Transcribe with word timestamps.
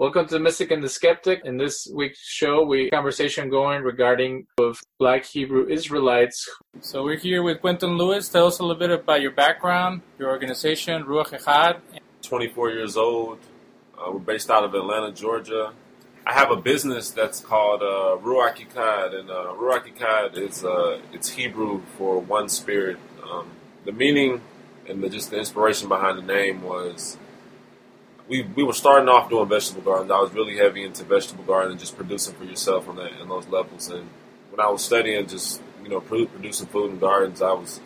Welcome 0.00 0.28
to 0.28 0.32
the 0.32 0.40
Mystic 0.40 0.70
and 0.70 0.82
the 0.82 0.88
Skeptic. 0.88 1.42
In 1.44 1.58
this 1.58 1.86
week's 1.92 2.26
show, 2.26 2.64
we 2.64 2.88
conversation 2.88 3.50
going 3.50 3.82
regarding 3.82 4.46
of 4.58 4.80
Black 4.98 5.26
Hebrew 5.26 5.68
Israelites. 5.68 6.48
So 6.80 7.04
we're 7.04 7.18
here 7.18 7.42
with 7.42 7.60
Quentin 7.60 7.98
Lewis. 7.98 8.30
Tell 8.30 8.46
us 8.46 8.60
a 8.60 8.62
little 8.62 8.78
bit 8.78 8.90
about 8.90 9.20
your 9.20 9.32
background, 9.32 10.00
your 10.18 10.30
organization, 10.30 11.04
Ruach 11.04 11.38
Echad. 11.38 11.80
24 12.22 12.70
years 12.70 12.96
old. 12.96 13.40
Uh, 13.94 14.12
we're 14.12 14.20
based 14.20 14.50
out 14.50 14.64
of 14.64 14.72
Atlanta, 14.74 15.12
Georgia. 15.12 15.74
I 16.26 16.32
have 16.32 16.50
a 16.50 16.56
business 16.56 17.10
that's 17.10 17.40
called 17.40 17.82
uh, 17.82 18.16
Ruach 18.24 18.56
Echad, 18.56 19.14
and 19.14 19.30
uh, 19.30 19.52
Ruach 19.54 19.84
Echad 19.84 20.38
is 20.38 20.64
uh, 20.64 21.02
it's 21.12 21.28
Hebrew 21.28 21.82
for 21.98 22.18
one 22.20 22.48
spirit. 22.48 22.96
Um, 23.30 23.50
the 23.84 23.92
meaning 23.92 24.40
and 24.88 25.02
the, 25.02 25.10
just 25.10 25.30
the 25.30 25.36
inspiration 25.36 25.90
behind 25.90 26.16
the 26.16 26.22
name 26.22 26.62
was 26.62 27.18
we 28.30 28.42
we 28.42 28.62
were 28.62 28.72
starting 28.72 29.08
off 29.08 29.28
doing 29.28 29.48
vegetable 29.48 29.82
gardens. 29.82 30.10
I 30.10 30.20
was 30.20 30.32
really 30.32 30.56
heavy 30.56 30.84
into 30.84 31.04
vegetable 31.04 31.44
garden 31.44 31.72
and 31.72 31.80
just 31.80 31.96
producing 31.96 32.34
for 32.34 32.44
yourself 32.44 32.88
on 32.88 32.96
that 32.96 33.20
in 33.20 33.28
those 33.28 33.48
levels. 33.48 33.88
And 33.90 34.08
when 34.50 34.60
I 34.60 34.70
was 34.70 34.82
studying, 34.82 35.26
just 35.26 35.60
you 35.82 35.90
know, 35.90 36.00
producing 36.00 36.68
food 36.68 36.92
and 36.92 37.00
gardens, 37.00 37.42
I 37.42 37.52
was 37.52 37.80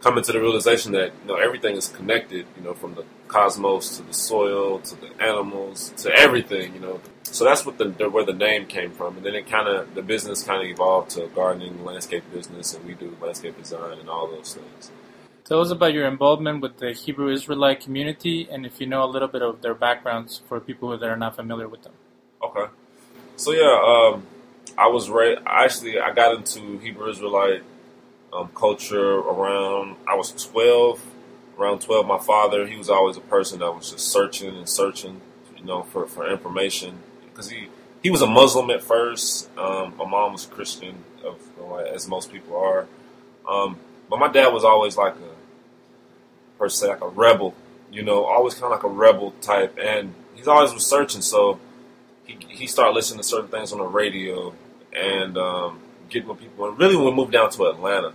coming 0.00 0.24
to 0.24 0.32
the 0.32 0.40
realization 0.40 0.92
that 0.92 1.12
you 1.22 1.28
know 1.28 1.36
everything 1.36 1.76
is 1.76 1.88
connected. 1.88 2.46
You 2.56 2.64
know, 2.64 2.74
from 2.74 2.96
the 2.96 3.04
cosmos 3.28 3.96
to 3.96 4.02
the 4.02 4.12
soil 4.12 4.80
to 4.80 4.96
the 5.00 5.10
animals 5.22 5.90
to 5.98 6.12
everything. 6.12 6.74
You 6.74 6.80
know, 6.80 7.00
so 7.22 7.44
that's 7.44 7.64
what 7.64 7.78
the 7.78 7.88
where 8.10 8.26
the 8.26 8.34
name 8.34 8.66
came 8.66 8.90
from. 8.90 9.16
And 9.16 9.24
then 9.24 9.36
it 9.36 9.46
kind 9.46 9.68
of 9.68 9.94
the 9.94 10.02
business 10.02 10.42
kind 10.42 10.60
of 10.60 10.68
evolved 10.68 11.10
to 11.12 11.28
gardening, 11.28 11.84
landscape 11.84 12.24
business, 12.32 12.74
and 12.74 12.84
we 12.84 12.94
do 12.94 13.16
landscape 13.22 13.56
design 13.56 13.98
and 14.00 14.08
all 14.08 14.26
those 14.26 14.54
things. 14.54 14.90
Tell 15.44 15.60
us 15.60 15.70
about 15.70 15.92
your 15.92 16.06
involvement 16.06 16.62
with 16.62 16.78
the 16.78 16.92
Hebrew 16.92 17.30
Israelite 17.30 17.80
community 17.80 18.48
and 18.50 18.64
if 18.64 18.80
you 18.80 18.86
know 18.86 19.04
a 19.04 19.10
little 19.10 19.28
bit 19.28 19.42
of 19.42 19.60
their 19.60 19.74
backgrounds 19.74 20.40
for 20.48 20.58
people 20.58 20.96
that 20.96 21.06
are 21.06 21.18
not 21.18 21.36
familiar 21.36 21.68
with 21.68 21.82
them. 21.82 21.92
Okay. 22.42 22.72
So, 23.36 23.52
yeah, 23.52 24.14
um, 24.14 24.26
I 24.78 24.86
was 24.86 25.10
right. 25.10 25.36
Actually, 25.44 26.00
I 26.00 26.12
got 26.14 26.34
into 26.34 26.78
Hebrew 26.78 27.10
Israelite 27.10 27.62
um, 28.32 28.48
culture 28.54 29.18
around, 29.18 29.96
I 30.08 30.14
was 30.14 30.32
12. 30.32 31.02
Around 31.58 31.82
12, 31.82 32.06
my 32.06 32.18
father, 32.18 32.66
he 32.66 32.76
was 32.76 32.88
always 32.88 33.16
a 33.18 33.20
person 33.20 33.60
that 33.60 33.70
was 33.70 33.90
just 33.90 34.08
searching 34.08 34.56
and 34.56 34.68
searching, 34.68 35.20
you 35.56 35.64
know, 35.64 35.82
for, 35.82 36.06
for 36.06 36.28
information. 36.28 36.98
Because 37.26 37.50
he, 37.50 37.68
he 38.02 38.10
was 38.10 38.22
a 38.22 38.26
Muslim 38.26 38.70
at 38.70 38.82
first. 38.82 39.50
Um, 39.58 39.94
my 39.98 40.06
mom 40.06 40.32
was 40.32 40.46
a 40.46 40.48
Christian, 40.48 41.04
of, 41.22 41.38
as 41.92 42.08
most 42.08 42.32
people 42.32 42.56
are. 42.56 42.88
Um, 43.48 43.78
but 44.08 44.18
my 44.18 44.28
dad 44.28 44.48
was 44.48 44.64
always 44.64 44.96
like 44.96 45.14
a 45.14 45.33
per 46.64 46.70
se, 46.70 46.88
like 46.88 47.02
a 47.02 47.08
rebel, 47.08 47.54
you 47.92 48.02
know, 48.02 48.24
always 48.24 48.54
kind 48.54 48.64
of 48.64 48.70
like 48.70 48.84
a 48.84 48.88
rebel 48.88 49.32
type. 49.42 49.78
And 49.78 50.14
he's 50.34 50.48
always 50.48 50.72
was 50.72 50.86
searching, 50.86 51.20
so 51.20 51.60
he, 52.24 52.38
he 52.48 52.66
started 52.66 52.92
listening 52.94 53.18
to 53.18 53.24
certain 53.24 53.48
things 53.48 53.70
on 53.72 53.78
the 53.78 53.84
radio 53.84 54.54
and 54.94 55.36
um, 55.36 55.80
getting 56.08 56.28
with 56.28 56.40
people. 56.40 56.68
And 56.68 56.78
really, 56.78 56.96
we 56.96 57.12
moved 57.12 57.32
down 57.32 57.50
to 57.50 57.66
Atlanta, 57.66 58.14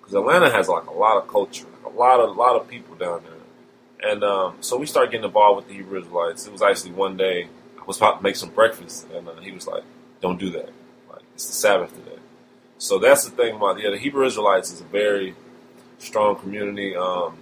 because 0.00 0.14
Atlanta 0.14 0.50
has 0.50 0.68
like 0.68 0.86
a 0.86 0.92
lot 0.92 1.18
of 1.18 1.28
culture, 1.28 1.66
like 1.84 1.92
a 1.92 1.96
lot 1.96 2.20
of 2.20 2.34
lot 2.34 2.56
of 2.56 2.66
people 2.66 2.94
down 2.94 3.22
there. 3.24 4.10
And 4.10 4.24
um, 4.24 4.56
so 4.60 4.78
we 4.78 4.86
started 4.86 5.12
getting 5.12 5.26
involved 5.26 5.56
with 5.58 5.68
the 5.68 5.74
Hebrew 5.74 6.00
Israelites. 6.00 6.46
It 6.46 6.52
was 6.52 6.62
actually 6.62 6.92
one 6.92 7.18
day 7.18 7.48
I 7.78 7.84
was 7.84 7.98
about 7.98 8.16
to 8.18 8.22
make 8.22 8.36
some 8.36 8.50
breakfast, 8.50 9.06
and 9.14 9.28
uh, 9.28 9.34
he 9.36 9.52
was 9.52 9.66
like, 9.66 9.84
"Don't 10.22 10.40
do 10.40 10.48
that. 10.50 10.70
Like 11.10 11.22
it's 11.34 11.46
the 11.46 11.52
Sabbath 11.52 11.94
today." 11.94 12.18
So 12.78 12.98
that's 12.98 13.24
the 13.24 13.30
thing 13.30 13.54
about 13.54 13.78
yeah, 13.80 13.90
the 13.90 13.98
Hebrew 13.98 14.24
Israelites 14.24 14.72
is 14.72 14.80
a 14.80 14.84
very 14.84 15.36
strong 15.98 16.36
community. 16.36 16.96
Um, 16.96 17.36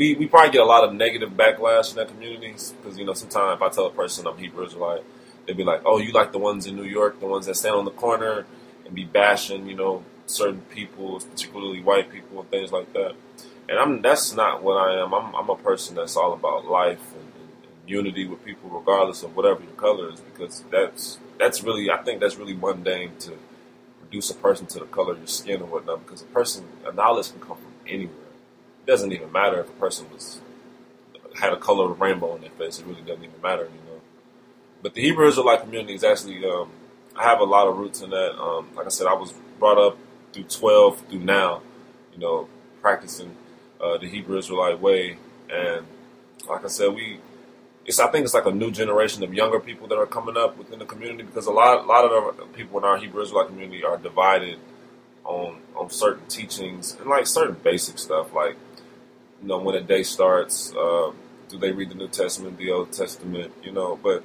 we, 0.00 0.14
we 0.14 0.26
probably 0.26 0.50
get 0.50 0.62
a 0.62 0.64
lot 0.64 0.82
of 0.82 0.94
negative 0.94 1.32
backlash 1.32 1.90
in 1.90 1.96
that 1.96 2.08
community 2.08 2.52
because 2.52 2.96
you 2.98 3.04
know 3.04 3.12
sometimes 3.12 3.56
if 3.56 3.62
I 3.62 3.68
tell 3.68 3.84
a 3.84 3.90
person 3.90 4.26
I'm 4.26 4.38
Hebrew 4.38 4.64
Israelite, 4.64 5.04
they'd 5.46 5.58
be 5.58 5.62
like, 5.62 5.82
"Oh, 5.84 5.98
you 5.98 6.10
like 6.12 6.32
the 6.32 6.38
ones 6.38 6.66
in 6.66 6.74
New 6.74 6.84
York, 6.84 7.20
the 7.20 7.26
ones 7.26 7.44
that 7.44 7.56
stand 7.56 7.74
on 7.74 7.84
the 7.84 7.90
corner 7.90 8.46
and 8.86 8.94
be 8.94 9.04
bashing, 9.04 9.66
you 9.68 9.76
know, 9.76 10.02
certain 10.24 10.62
people, 10.70 11.20
particularly 11.20 11.82
white 11.82 12.10
people 12.10 12.40
and 12.40 12.50
things 12.50 12.72
like 12.72 12.90
that." 12.94 13.12
And 13.68 13.78
I'm 13.78 14.00
that's 14.00 14.32
not 14.34 14.62
what 14.62 14.78
I 14.78 15.02
am. 15.02 15.12
I'm, 15.12 15.34
I'm 15.34 15.50
a 15.50 15.56
person 15.56 15.96
that's 15.96 16.16
all 16.16 16.32
about 16.32 16.64
life 16.64 17.12
and, 17.12 17.32
and, 17.38 17.50
and 17.64 17.90
unity 17.90 18.26
with 18.26 18.42
people, 18.42 18.70
regardless 18.70 19.22
of 19.22 19.36
whatever 19.36 19.62
your 19.62 19.72
color 19.72 20.08
is, 20.10 20.20
because 20.20 20.64
that's 20.70 21.18
that's 21.38 21.62
really 21.62 21.90
I 21.90 21.98
think 21.98 22.20
that's 22.20 22.36
really 22.36 22.54
mundane 22.54 23.18
to 23.26 23.32
reduce 24.00 24.30
a 24.30 24.34
person 24.34 24.66
to 24.68 24.78
the 24.78 24.86
color 24.86 25.12
of 25.12 25.18
your 25.18 25.26
skin 25.26 25.60
or 25.60 25.66
whatnot. 25.66 26.06
Because 26.06 26.22
a 26.22 26.32
person, 26.38 26.64
a 26.86 26.92
knowledge 26.92 27.32
can 27.32 27.40
come 27.40 27.58
from 27.58 27.74
anywhere 27.86 28.19
doesn't 28.90 29.12
even 29.12 29.32
matter 29.32 29.60
if 29.60 29.68
a 29.68 29.72
person 29.72 30.06
was 30.12 30.40
had 31.36 31.52
a 31.52 31.56
color 31.56 31.90
of 31.90 32.00
rainbow 32.00 32.32
on 32.32 32.40
their 32.40 32.50
face. 32.50 32.80
It 32.80 32.86
really 32.86 33.02
doesn't 33.02 33.24
even 33.24 33.40
matter, 33.40 33.62
you 33.64 33.90
know. 33.90 34.00
But 34.82 34.94
the 34.94 35.02
Hebrew 35.02 35.28
Israelite 35.28 35.60
community 35.62 35.94
is 35.94 36.04
actually, 36.04 36.44
um, 36.44 36.70
I 37.16 37.24
have 37.24 37.40
a 37.40 37.44
lot 37.44 37.68
of 37.68 37.78
roots 37.78 38.02
in 38.02 38.10
that. 38.10 38.38
Um, 38.38 38.68
like 38.74 38.86
I 38.86 38.90
said, 38.90 39.06
I 39.06 39.14
was 39.14 39.32
brought 39.58 39.78
up 39.78 39.96
through 40.32 40.44
12 40.44 41.02
through 41.08 41.20
now, 41.20 41.62
you 42.12 42.18
know, 42.18 42.48
practicing 42.82 43.36
uh, 43.80 43.98
the 43.98 44.08
Hebrew 44.08 44.38
Israelite 44.38 44.80
way. 44.80 45.18
And 45.48 45.86
like 46.48 46.64
I 46.64 46.68
said, 46.68 46.94
we, 46.94 47.20
it's 47.86 48.00
I 48.00 48.10
think 48.10 48.24
it's 48.24 48.34
like 48.34 48.46
a 48.46 48.52
new 48.52 48.70
generation 48.70 49.22
of 49.22 49.32
younger 49.32 49.60
people 49.60 49.86
that 49.88 49.98
are 49.98 50.06
coming 50.06 50.36
up 50.36 50.58
within 50.58 50.80
the 50.80 50.84
community 50.84 51.22
because 51.22 51.46
a 51.46 51.52
lot, 51.52 51.84
a 51.84 51.86
lot 51.86 52.04
of 52.04 52.36
the 52.36 52.44
people 52.46 52.78
in 52.78 52.84
our 52.84 52.98
Hebrew 52.98 53.22
Israelite 53.22 53.48
community 53.48 53.84
are 53.84 53.98
divided 53.98 54.58
on 55.24 55.60
on 55.76 55.90
certain 55.90 56.26
teachings 56.26 56.96
and 57.00 57.08
like 57.08 57.26
certain 57.26 57.56
basic 57.62 57.98
stuff 57.98 58.32
like 58.34 58.56
you 59.42 59.48
know, 59.48 59.58
when 59.58 59.74
a 59.74 59.80
day 59.80 60.02
starts, 60.02 60.74
uh, 60.74 61.12
do 61.48 61.58
they 61.58 61.72
read 61.72 61.90
the 61.90 61.94
New 61.94 62.08
Testament, 62.08 62.58
the 62.58 62.70
Old 62.70 62.92
Testament, 62.92 63.52
you 63.62 63.72
know, 63.72 63.98
but 64.02 64.22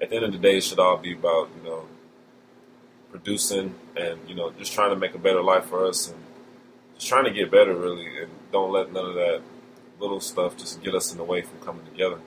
at 0.00 0.10
the 0.10 0.16
end 0.16 0.24
of 0.24 0.32
the 0.32 0.38
day, 0.38 0.58
it 0.58 0.64
should 0.64 0.78
all 0.78 0.96
be 0.96 1.12
about, 1.12 1.48
you 1.56 1.68
know, 1.68 1.86
producing 3.10 3.74
and, 3.96 4.18
you 4.28 4.34
know, 4.34 4.50
just 4.52 4.72
trying 4.72 4.90
to 4.90 4.96
make 4.96 5.14
a 5.14 5.18
better 5.18 5.42
life 5.42 5.66
for 5.66 5.86
us 5.86 6.10
and 6.10 6.18
just 6.94 7.08
trying 7.08 7.24
to 7.24 7.30
get 7.30 7.50
better, 7.50 7.74
really, 7.74 8.22
and 8.22 8.30
don't 8.52 8.72
let 8.72 8.92
none 8.92 9.06
of 9.06 9.14
that 9.14 9.42
little 10.00 10.20
stuff 10.20 10.56
just 10.56 10.82
get 10.82 10.94
us 10.94 11.12
in 11.12 11.18
the 11.18 11.24
way 11.24 11.42
from 11.42 11.58
coming 11.60 11.84
together. 11.84 12.18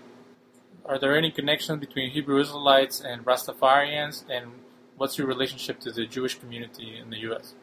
Are 0.86 0.98
there 0.98 1.18
any 1.18 1.32
connections 1.32 1.80
between 1.80 2.12
Hebrew 2.12 2.40
Israelites 2.40 3.02
and 3.02 3.26
Rastafarians, 3.26 4.24
and 4.30 4.52
what's 4.96 5.18
your 5.18 5.28
relationship 5.28 5.80
to 5.82 5.92
the 5.92 6.06
Jewish 6.06 6.40
community 6.40 6.98
in 6.98 7.10
the 7.10 7.18
U.S.? 7.20 7.54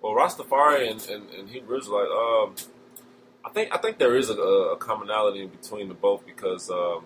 Well, 0.00 0.12
Rastafari 0.12 0.90
and, 0.90 1.00
and, 1.08 1.30
and 1.30 1.50
Hebrew 1.50 1.78
Israelite, 1.78 2.08
um, 2.08 2.54
I 3.44 3.50
think 3.50 3.74
I 3.74 3.78
think 3.78 3.98
there 3.98 4.16
is 4.16 4.30
a, 4.30 4.34
a 4.34 4.76
commonality 4.76 5.46
between 5.46 5.88
the 5.88 5.94
both 5.94 6.26
because 6.26 6.70
um, 6.70 7.04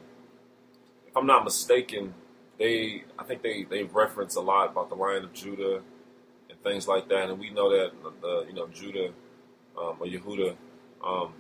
if 1.07 1.17
I'm 1.17 1.27
not 1.27 1.45
mistaken, 1.45 2.15
they 2.59 3.05
I 3.19 3.25
think 3.25 3.43
they 3.43 3.65
they 3.65 3.85
reference 3.85 4.37
a 4.37 4.41
lot 4.41 4.71
about 4.71 4.89
the 4.89 4.97
Lion 4.97 5.25
of 5.25 5.33
Judah 5.33 5.83
and 6.51 6.63
things 6.63 6.89
like 6.89 7.09
that, 7.09 7.31
and 7.31 7.39
we 7.39 7.51
know 7.51 7.71
that 7.71 7.93
the 8.21 8.47
you 8.49 8.55
know 8.55 8.67
Judah 8.69 9.11
um, 9.79 9.97
or 10.01 10.07
Yehuda 10.07 10.57
um, 11.05 11.35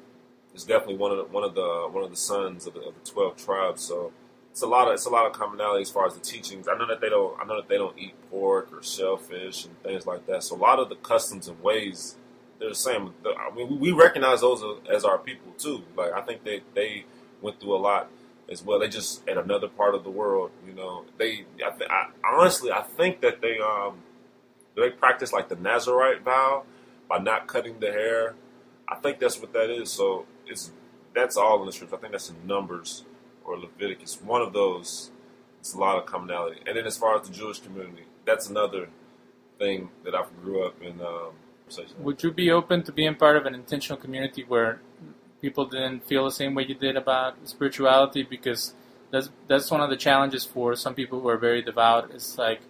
is 0.54 0.64
definitely 0.64 0.96
one 0.96 1.10
of 1.10 1.18
the, 1.18 1.24
one 1.24 1.44
of 1.44 1.54
the 1.54 1.88
one 1.90 2.04
of 2.04 2.10
the 2.10 2.16
sons 2.16 2.66
of 2.66 2.74
the, 2.74 2.80
of 2.80 2.94
the 2.94 3.10
twelve 3.10 3.36
tribes. 3.36 3.82
So 3.82 4.12
it's 4.52 4.62
a 4.62 4.68
lot 4.68 4.86
of 4.86 4.94
it's 4.94 5.06
a 5.06 5.10
lot 5.10 5.26
of 5.26 5.32
commonality 5.32 5.82
as 5.82 5.90
far 5.90 6.06
as 6.06 6.14
the 6.14 6.20
teachings. 6.20 6.68
I 6.68 6.78
know 6.78 6.86
that 6.86 7.00
they 7.00 7.08
don't 7.08 7.36
I 7.40 7.44
know 7.44 7.56
that 7.56 7.68
they 7.68 7.78
don't 7.78 7.98
eat 7.98 8.14
pork 8.30 8.68
or 8.72 8.82
shellfish 8.82 9.64
and 9.64 9.82
things 9.82 10.06
like 10.06 10.26
that. 10.26 10.44
So 10.44 10.54
a 10.54 10.58
lot 10.58 10.78
of 10.78 10.88
the 10.88 10.96
customs 10.96 11.48
and 11.48 11.60
ways 11.60 12.16
they're 12.64 12.70
the 12.70 12.74
same. 12.74 13.12
I 13.26 13.54
mean, 13.54 13.78
we 13.78 13.92
recognize 13.92 14.40
those 14.40 14.64
as 14.90 15.04
our 15.04 15.18
people 15.18 15.52
too. 15.58 15.82
Like 15.96 16.12
I 16.12 16.22
think 16.22 16.44
they 16.44 16.62
they 16.74 17.04
went 17.42 17.60
through 17.60 17.76
a 17.76 17.78
lot 17.78 18.08
as 18.50 18.62
well. 18.64 18.78
They 18.78 18.88
just 18.88 19.28
at 19.28 19.36
another 19.36 19.68
part 19.68 19.94
of 19.94 20.02
the 20.02 20.08
world. 20.08 20.50
You 20.66 20.72
know, 20.72 21.04
they. 21.18 21.44
I, 21.64 21.70
th- 21.76 21.90
I 21.90 22.08
honestly, 22.26 22.72
I 22.72 22.80
think 22.80 23.20
that 23.20 23.42
they 23.42 23.58
um 23.58 23.98
they 24.76 24.88
practice 24.88 25.30
like 25.30 25.50
the 25.50 25.56
Nazarite 25.56 26.22
vow 26.22 26.64
by 27.06 27.18
not 27.18 27.48
cutting 27.48 27.80
the 27.80 27.92
hair. 27.92 28.34
I 28.88 28.94
think 28.96 29.18
that's 29.18 29.38
what 29.38 29.52
that 29.52 29.68
is. 29.68 29.90
So 29.90 30.24
it's 30.46 30.72
that's 31.14 31.36
all 31.36 31.60
in 31.60 31.66
the 31.66 31.72
scripture. 31.72 31.96
I 31.96 31.98
think 31.98 32.12
that's 32.12 32.30
in 32.30 32.46
Numbers 32.46 33.04
or 33.44 33.58
Leviticus. 33.58 34.22
One 34.22 34.40
of 34.40 34.54
those. 34.54 35.10
It's 35.60 35.74
a 35.74 35.78
lot 35.78 35.98
of 35.98 36.06
commonality. 36.06 36.60
And 36.66 36.76
then 36.76 36.86
as 36.86 36.96
far 36.96 37.18
as 37.18 37.26
the 37.26 37.34
Jewish 37.34 37.58
community, 37.58 38.04
that's 38.26 38.50
another 38.50 38.88
thing 39.58 39.90
that 40.04 40.14
I 40.14 40.24
grew 40.42 40.66
up 40.66 40.80
in. 40.82 41.00
Um, 41.02 41.32
would 41.98 42.22
you 42.22 42.30
be 42.30 42.50
open 42.50 42.82
to 42.82 42.92
being 42.92 43.14
part 43.14 43.36
of 43.36 43.46
an 43.46 43.54
intentional 43.54 44.00
community 44.00 44.44
where 44.46 44.80
people 45.40 45.66
didn't 45.66 46.06
feel 46.06 46.24
the 46.24 46.30
same 46.30 46.54
way 46.54 46.64
you 46.64 46.74
did 46.74 46.96
about 46.96 47.36
spirituality? 47.44 48.22
Because 48.22 48.74
that's 49.10 49.30
that's 49.46 49.70
one 49.70 49.80
of 49.80 49.90
the 49.90 49.96
challenges 49.96 50.44
for 50.44 50.76
some 50.76 50.94
people 50.94 51.20
who 51.20 51.28
are 51.28 51.38
very 51.38 51.62
devout. 51.62 52.10
It's 52.12 52.38
like, 52.38 52.60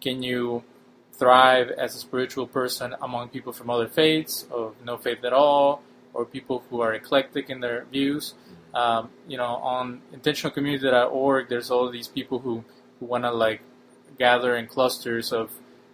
can 0.00 0.22
you 0.22 0.64
thrive 1.12 1.70
as 1.70 1.94
a 1.94 1.98
spiritual 1.98 2.46
person 2.46 2.94
among 3.02 3.28
people 3.28 3.52
from 3.52 3.70
other 3.70 3.88
faiths, 3.88 4.46
or 4.50 4.72
no 4.84 4.96
faith 4.96 5.24
at 5.24 5.32
all, 5.32 5.82
or 6.14 6.24
people 6.24 6.64
who 6.70 6.80
are 6.80 6.94
eclectic 6.94 7.50
in 7.50 7.60
their 7.60 7.84
views? 7.84 8.34
Um, 8.74 9.10
you 9.26 9.36
know, 9.36 9.56
on 9.56 10.02
intentionalcommunity.org, 10.14 11.48
there's 11.48 11.70
all 11.70 11.90
these 11.90 12.06
people 12.08 12.38
who, 12.38 12.64
who 13.00 13.06
want 13.06 13.24
to 13.24 13.32
like 13.32 13.60
gather 14.18 14.56
in 14.56 14.66
clusters 14.66 15.32
of 15.32 15.50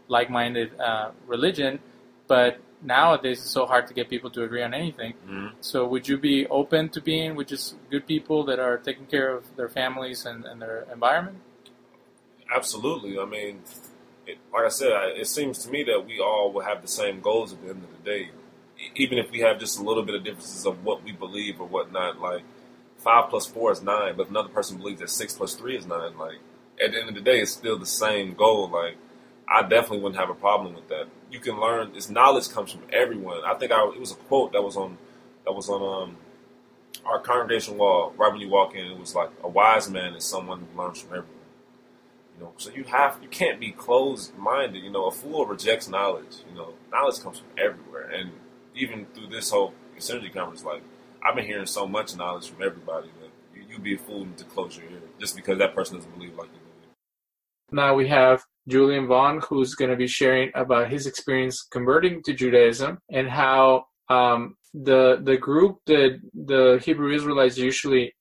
like-minded 0.09 0.79
uh, 0.81 1.13
religion 1.27 1.79
but 2.27 2.59
nowadays 2.83 3.39
it's 3.41 3.51
so 3.51 3.67
hard 3.67 3.87
to 3.87 3.95
get 3.95 4.09
people 4.11 4.31
to 4.31 4.43
agree 4.43 4.63
on 4.63 4.75
anything. 4.75 5.15
Mhm. 5.27 5.53
So 5.61 5.87
would 5.87 6.07
you 6.09 6.19
be 6.19 6.47
open 6.49 6.89
to 6.91 7.01
being 7.01 7.35
with 7.35 7.49
just 7.49 7.77
good 7.91 8.07
people 8.07 8.45
that 8.45 8.59
are 8.59 8.77
taking 8.79 9.07
care 9.07 9.31
of 9.31 9.57
their 9.57 9.69
families 9.69 10.27
and, 10.27 10.45
and 10.45 10.61
their 10.61 10.87
environment? 10.93 11.39
Absolutely. 12.55 13.19
I 13.19 13.25
mean, 13.25 13.63
it, 14.27 14.39
like 14.53 14.65
I 14.65 14.69
said, 14.69 14.93
I, 14.93 15.07
it 15.09 15.27
seems 15.27 15.59
to 15.65 15.71
me 15.71 15.83
that 15.85 16.07
we 16.07 16.21
all 16.21 16.53
will 16.53 16.63
have 16.63 16.83
the 16.83 16.89
same 16.89 17.21
goals 17.21 17.53
at 17.53 17.63
the 17.63 17.71
end 17.71 17.83
of 17.85 17.91
the 18.05 18.11
day, 18.11 18.31
even 18.95 19.19
if 19.19 19.31
we 19.31 19.41
have 19.41 19.59
just 19.59 19.79
a 19.79 19.83
little 19.83 20.03
bit 20.03 20.15
of 20.15 20.25
differences 20.25 20.67
of 20.67 20.85
what 20.85 21.03
we 21.03 21.13
believe 21.13 21.61
or 21.61 21.67
whatnot. 21.67 22.21
Like 22.21 22.43
five 22.99 23.31
plus 23.31 23.47
four 23.47 23.73
is 23.73 23.83
nine, 23.83 24.17
but 24.17 24.25
if 24.25 24.31
another 24.31 24.49
person 24.49 24.79
believes 24.79 25.01
that 25.01 25.11
six 25.11 25.35
plus 25.35 25.55
three 25.55 25.77
is 25.77 25.87
nine. 25.87 26.17
Like 26.19 26.39
at 26.83 26.93
the 26.93 27.01
end 27.01 27.09
of 27.09 27.15
the 27.15 27.21
day, 27.21 27.41
it's 27.41 27.53
still 27.53 27.79
the 27.79 27.87
same 27.87 28.35
goal. 28.35 28.69
Like 28.69 28.97
I 29.49 29.63
definitely 29.63 30.01
wouldn't 30.01 30.21
have 30.21 30.31
a 30.31 30.35
problem 30.35 30.75
with 30.75 30.89
that. 30.89 31.07
You 31.35 31.41
can 31.41 31.59
learn. 31.59 31.93
This 31.93 32.09
knowledge 32.09 32.49
comes 32.51 32.71
from 32.71 32.83
everyone. 32.93 33.41
I 33.45 33.55
think 33.55 33.73
I, 33.73 33.85
it 33.89 33.99
was 33.99 34.13
a 34.13 34.15
quote 34.15 34.53
that 34.53 34.63
was 34.63 34.77
on 34.77 34.97
that 35.45 35.53
was 35.53 35.69
on 35.69 35.83
um, 35.83 36.17
our 37.05 37.19
congregation 37.19 37.77
wall 37.77 38.15
right 38.17 38.31
when 38.31 38.41
you 38.41 38.49
walk 38.49 38.77
in. 38.77 38.87
It 38.87 38.97
was 38.97 39.17
like 39.17 39.31
a 39.43 39.49
wise 39.49 39.91
man 39.91 40.15
is 40.15 40.25
someone 40.25 40.61
who 40.61 40.81
learns 40.81 41.01
from 41.01 41.09
everyone. 41.09 41.31
You 42.37 42.45
know, 42.45 42.53
so 42.57 42.71
you 42.71 42.85
have 42.85 43.19
you 43.21 43.29
can't 43.29 43.59
be 43.59 43.73
closed 43.73 44.37
minded. 44.39 44.85
You 44.85 44.93
know, 44.93 45.07
a 45.07 45.11
fool 45.11 45.45
rejects 45.45 45.89
knowledge. 45.89 46.37
You 46.49 46.55
know, 46.55 46.75
knowledge 46.93 47.19
comes 47.19 47.41
from 47.41 47.49
everywhere, 47.59 48.09
and 48.11 48.31
even 48.77 49.07
through 49.07 49.27
this 49.27 49.51
whole 49.51 49.75
synergy 49.99 50.33
conference, 50.33 50.63
like 50.63 50.83
I've 51.21 51.35
been 51.35 51.47
hearing 51.47 51.67
so 51.67 51.85
much 51.85 52.17
knowledge 52.17 52.49
from 52.49 52.63
everybody 52.63 53.09
that 53.21 53.59
you, 53.59 53.67
you'd 53.69 53.83
be 53.83 53.97
a 53.97 53.99
fool 53.99 54.29
to 54.37 54.45
close 54.45 54.77
your 54.77 54.89
ear 54.89 55.01
just 55.19 55.35
because 55.35 55.59
that 55.59 55.75
person 55.75 55.97
doesn't 55.97 56.15
believe 56.15 56.37
like 56.37 56.47
you 56.53 56.61
believe. 56.61 56.93
Now 57.73 57.97
we 57.97 58.07
have 58.07 58.45
Julian 58.69 59.07
Vaughn, 59.07 59.41
who's 59.49 59.75
going 59.75 59.91
to 59.91 59.97
be 59.97 60.07
sharing 60.07 60.51
about 60.55 60.91
his 60.91 61.07
experience 61.07 61.67
converting 61.71 62.23
to 62.23 62.33
Judaism 62.33 62.99
and 63.11 63.29
how 63.29 63.85
um, 64.09 64.57
the 64.73 65.21
the 65.23 65.37
group 65.37 65.79
that 65.87 66.19
the 66.35 66.81
Hebrew 66.85 67.15
Israelites 67.15 67.59
usually 67.59 68.15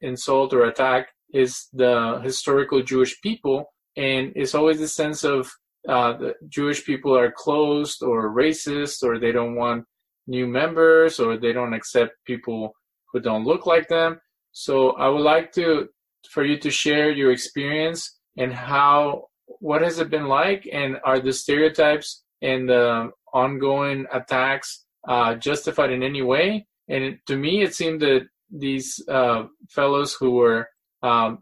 insult 0.00 0.52
or 0.52 0.64
attack 0.64 1.08
is 1.32 1.68
the 1.72 2.20
historical 2.22 2.82
Jewish 2.82 3.20
people, 3.22 3.72
and 3.96 4.32
it's 4.34 4.54
always 4.54 4.78
the 4.78 4.88
sense 4.88 5.24
of 5.24 5.50
uh, 5.88 6.16
the 6.16 6.34
Jewish 6.48 6.84
people 6.84 7.16
are 7.16 7.32
closed 7.32 8.02
or 8.02 8.34
racist 8.34 9.02
or 9.02 9.18
they 9.18 9.32
don't 9.32 9.56
want 9.56 9.84
new 10.26 10.46
members 10.46 11.18
or 11.18 11.36
they 11.36 11.52
don't 11.52 11.74
accept 11.74 12.12
people 12.24 12.72
who 13.12 13.20
don't 13.20 13.44
look 13.44 13.66
like 13.66 13.88
them. 13.88 14.20
So 14.52 14.92
I 14.92 15.08
would 15.08 15.22
like 15.22 15.52
to 15.52 15.88
for 16.30 16.44
you 16.44 16.58
to 16.58 16.70
share 16.70 17.10
your 17.10 17.32
experience 17.32 18.18
and 18.36 18.52
how 18.52 19.24
what 19.60 19.82
has 19.82 19.98
it 19.98 20.10
been 20.10 20.26
like? 20.26 20.68
And 20.72 20.98
are 21.04 21.20
the 21.20 21.32
stereotypes 21.32 22.22
and 22.40 22.68
the 22.68 23.10
ongoing 23.32 24.06
attacks 24.12 24.84
uh, 25.08 25.34
justified 25.34 25.90
in 25.90 26.02
any 26.02 26.22
way? 26.22 26.66
And 26.88 27.04
it, 27.04 27.26
to 27.26 27.36
me 27.36 27.62
it 27.62 27.74
seemed 27.74 28.00
that 28.02 28.26
these 28.50 29.02
uh, 29.08 29.44
fellows 29.70 30.14
who 30.14 30.32
were 30.32 30.68
um, 31.02 31.38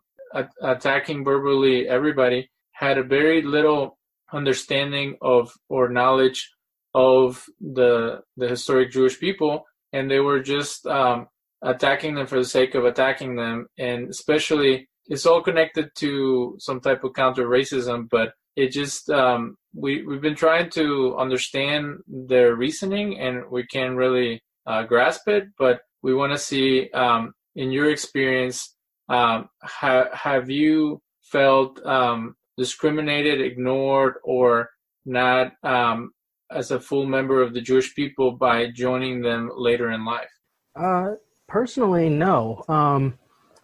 attacking 0.63 1.25
verbally 1.25 1.89
everybody 1.89 2.49
had 2.73 2.99
a 2.99 3.03
very 3.03 3.43
little 3.43 3.99
understanding 4.33 5.17
of 5.21 5.53
or 5.69 5.89
knowledge 5.89 6.51
of 6.95 7.45
the 7.61 8.21
the 8.37 8.49
historic 8.49 8.91
Jewish 8.93 9.19
people 9.19 9.65
and 9.93 10.11
they 10.11 10.21
were 10.21 10.41
just 10.41 10.87
um, 10.87 11.27
attacking 11.63 12.15
them 12.15 12.27
for 12.27 12.39
the 12.39 12.45
sake 12.45 12.75
of 12.75 12.85
attacking 12.85 13.37
them. 13.37 13.67
And 13.79 14.09
especially 14.09 14.89
it's 15.07 15.27
all 15.27 15.43
connected 15.43 15.91
to 15.97 16.57
some 16.59 16.81
type 16.81 17.05
of 17.05 17.15
counter 17.15 17.47
racism, 17.47 18.09
but 18.11 18.33
it 18.57 18.69
just 18.69 19.11
um, 19.11 19.57
we 19.75 20.05
we've 20.05 20.21
been 20.21 20.35
trying 20.35 20.71
to 20.71 21.17
understand 21.17 21.99
their 22.07 22.55
reasoning 22.55 23.19
and 23.19 23.45
we 23.51 23.65
can't 23.67 23.97
really 23.97 24.43
uh, 24.67 24.83
grasp 24.83 25.29
it. 25.29 25.45
But 25.59 25.81
we 26.03 26.15
want 26.15 26.33
to 26.33 26.39
see, 26.39 26.91
um, 26.91 27.33
in 27.57 27.71
your 27.71 27.91
experience, 27.91 28.75
um, 29.09 29.49
ha- 29.63 30.09
have 30.13 30.51
you 30.51 31.01
felt 31.23 31.85
um, 31.85 32.37
discriminated, 32.57 33.41
ignored, 33.41 34.15
or 34.25 34.71
not 35.05 35.53
um, 35.63 36.13
as 36.51 36.71
a 36.71 36.81
full 36.81 37.07
member 37.07 37.43
of 37.43 37.55
the 37.55 37.61
Jewish 37.61 37.95
people 37.95 38.33
by 38.33 38.71
joining 38.71 39.23
them 39.23 39.51
later 39.57 39.91
in 39.91 40.05
life? 40.05 40.31
Uh, 40.77 41.15
personally, 41.49 42.09
no. 42.09 42.65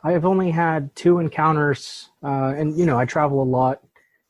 Um, 0.03 0.09
I 0.09 0.13
have 0.13 0.25
only 0.25 0.51
had 0.51 0.95
two 0.95 1.19
encounters, 1.19 2.11
uh, 2.23 2.55
and 2.57 2.77
you 2.79 2.87
know, 2.87 2.99
I 2.99 3.05
travel 3.05 3.43
a 3.43 3.45
lot, 3.45 3.81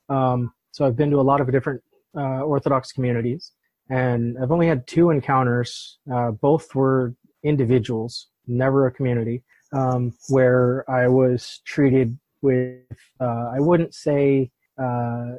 um, 0.08 0.52
so 0.72 0.86
I've 0.86 0.96
been 0.96 1.10
to 1.10 1.20
a 1.20 1.22
lot 1.22 1.40
of 1.40 1.50
different 1.50 1.82
uh, 2.16 2.42
Orthodox 2.42 2.92
communities, 2.92 3.52
and 3.90 4.36
I've 4.42 4.52
only 4.52 4.66
had 4.66 4.86
two 4.86 5.10
encounters. 5.10 5.98
Uh, 6.12 6.30
both 6.32 6.74
were 6.74 7.14
individuals, 7.42 8.28
never 8.46 8.86
a 8.86 8.90
community, 8.90 9.42
um, 9.72 10.12
where 10.28 10.88
I 10.90 11.08
was 11.08 11.60
treated 11.64 12.18
with, 12.42 12.80
uh, 13.20 13.50
I 13.54 13.60
wouldn't 13.60 13.94
say 13.94 14.50
uh, 14.78 15.32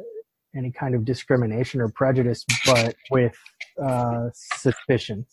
any 0.55 0.71
kind 0.71 0.95
of 0.95 1.05
discrimination 1.05 1.81
or 1.81 1.89
prejudice, 1.89 2.43
but 2.65 2.95
with 3.11 3.37
uh, 3.81 4.29
suspicion. 4.33 5.25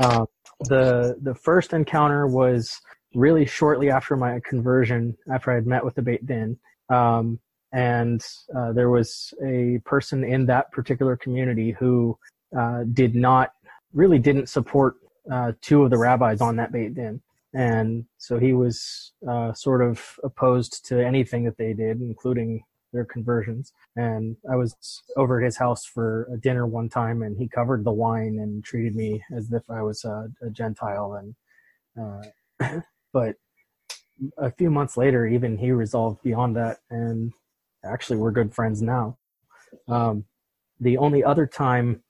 Uh, 0.00 0.24
the 0.68 1.16
the 1.22 1.34
first 1.34 1.72
encounter 1.72 2.26
was 2.26 2.80
really 3.14 3.46
shortly 3.46 3.90
after 3.90 4.16
my 4.16 4.40
conversion, 4.48 5.16
after 5.32 5.50
I 5.50 5.54
had 5.54 5.66
met 5.66 5.84
with 5.84 5.94
the 5.94 6.02
Beit 6.02 6.26
Din, 6.26 6.58
um, 6.88 7.38
and 7.72 8.22
uh, 8.56 8.72
there 8.72 8.90
was 8.90 9.32
a 9.44 9.80
person 9.84 10.24
in 10.24 10.46
that 10.46 10.70
particular 10.72 11.16
community 11.16 11.70
who 11.72 12.18
uh, 12.58 12.84
did 12.92 13.14
not 13.14 13.52
really 13.92 14.18
didn't 14.18 14.48
support 14.48 14.96
uh, 15.30 15.52
two 15.60 15.82
of 15.82 15.90
the 15.90 15.98
rabbis 15.98 16.40
on 16.40 16.56
that 16.56 16.72
Beit 16.72 16.94
Din, 16.94 17.20
and 17.54 18.04
so 18.18 18.38
he 18.38 18.52
was 18.52 19.12
uh, 19.28 19.52
sort 19.52 19.82
of 19.82 20.18
opposed 20.24 20.84
to 20.86 21.04
anything 21.04 21.44
that 21.44 21.56
they 21.58 21.72
did, 21.72 22.00
including 22.00 22.62
their 22.92 23.04
conversions. 23.04 23.72
And 23.96 24.36
I 24.50 24.56
was 24.56 25.02
over 25.16 25.40
at 25.40 25.44
his 25.44 25.56
house 25.56 25.84
for 25.84 26.28
a 26.32 26.36
dinner 26.36 26.66
one 26.66 26.88
time, 26.88 27.22
and 27.22 27.36
he 27.36 27.48
covered 27.48 27.84
the 27.84 27.92
wine 27.92 28.38
and 28.40 28.64
treated 28.64 28.94
me 28.94 29.22
as 29.34 29.50
if 29.52 29.68
I 29.70 29.82
was 29.82 30.04
a, 30.04 30.30
a 30.42 30.50
Gentile. 30.50 31.14
And 31.14 31.34
uh, 32.60 32.80
but 33.12 33.36
a 34.38 34.50
few 34.50 34.70
months 34.70 34.96
later, 34.96 35.26
even 35.26 35.58
he 35.58 35.72
resolved 35.72 36.22
beyond 36.22 36.56
that, 36.56 36.78
and 36.90 37.32
actually 37.84 38.16
we're 38.16 38.30
good 38.30 38.54
friends 38.54 38.82
now. 38.82 39.18
Um, 39.88 40.24
the 40.80 40.98
only 40.98 41.24
other 41.24 41.46
time 41.46 42.02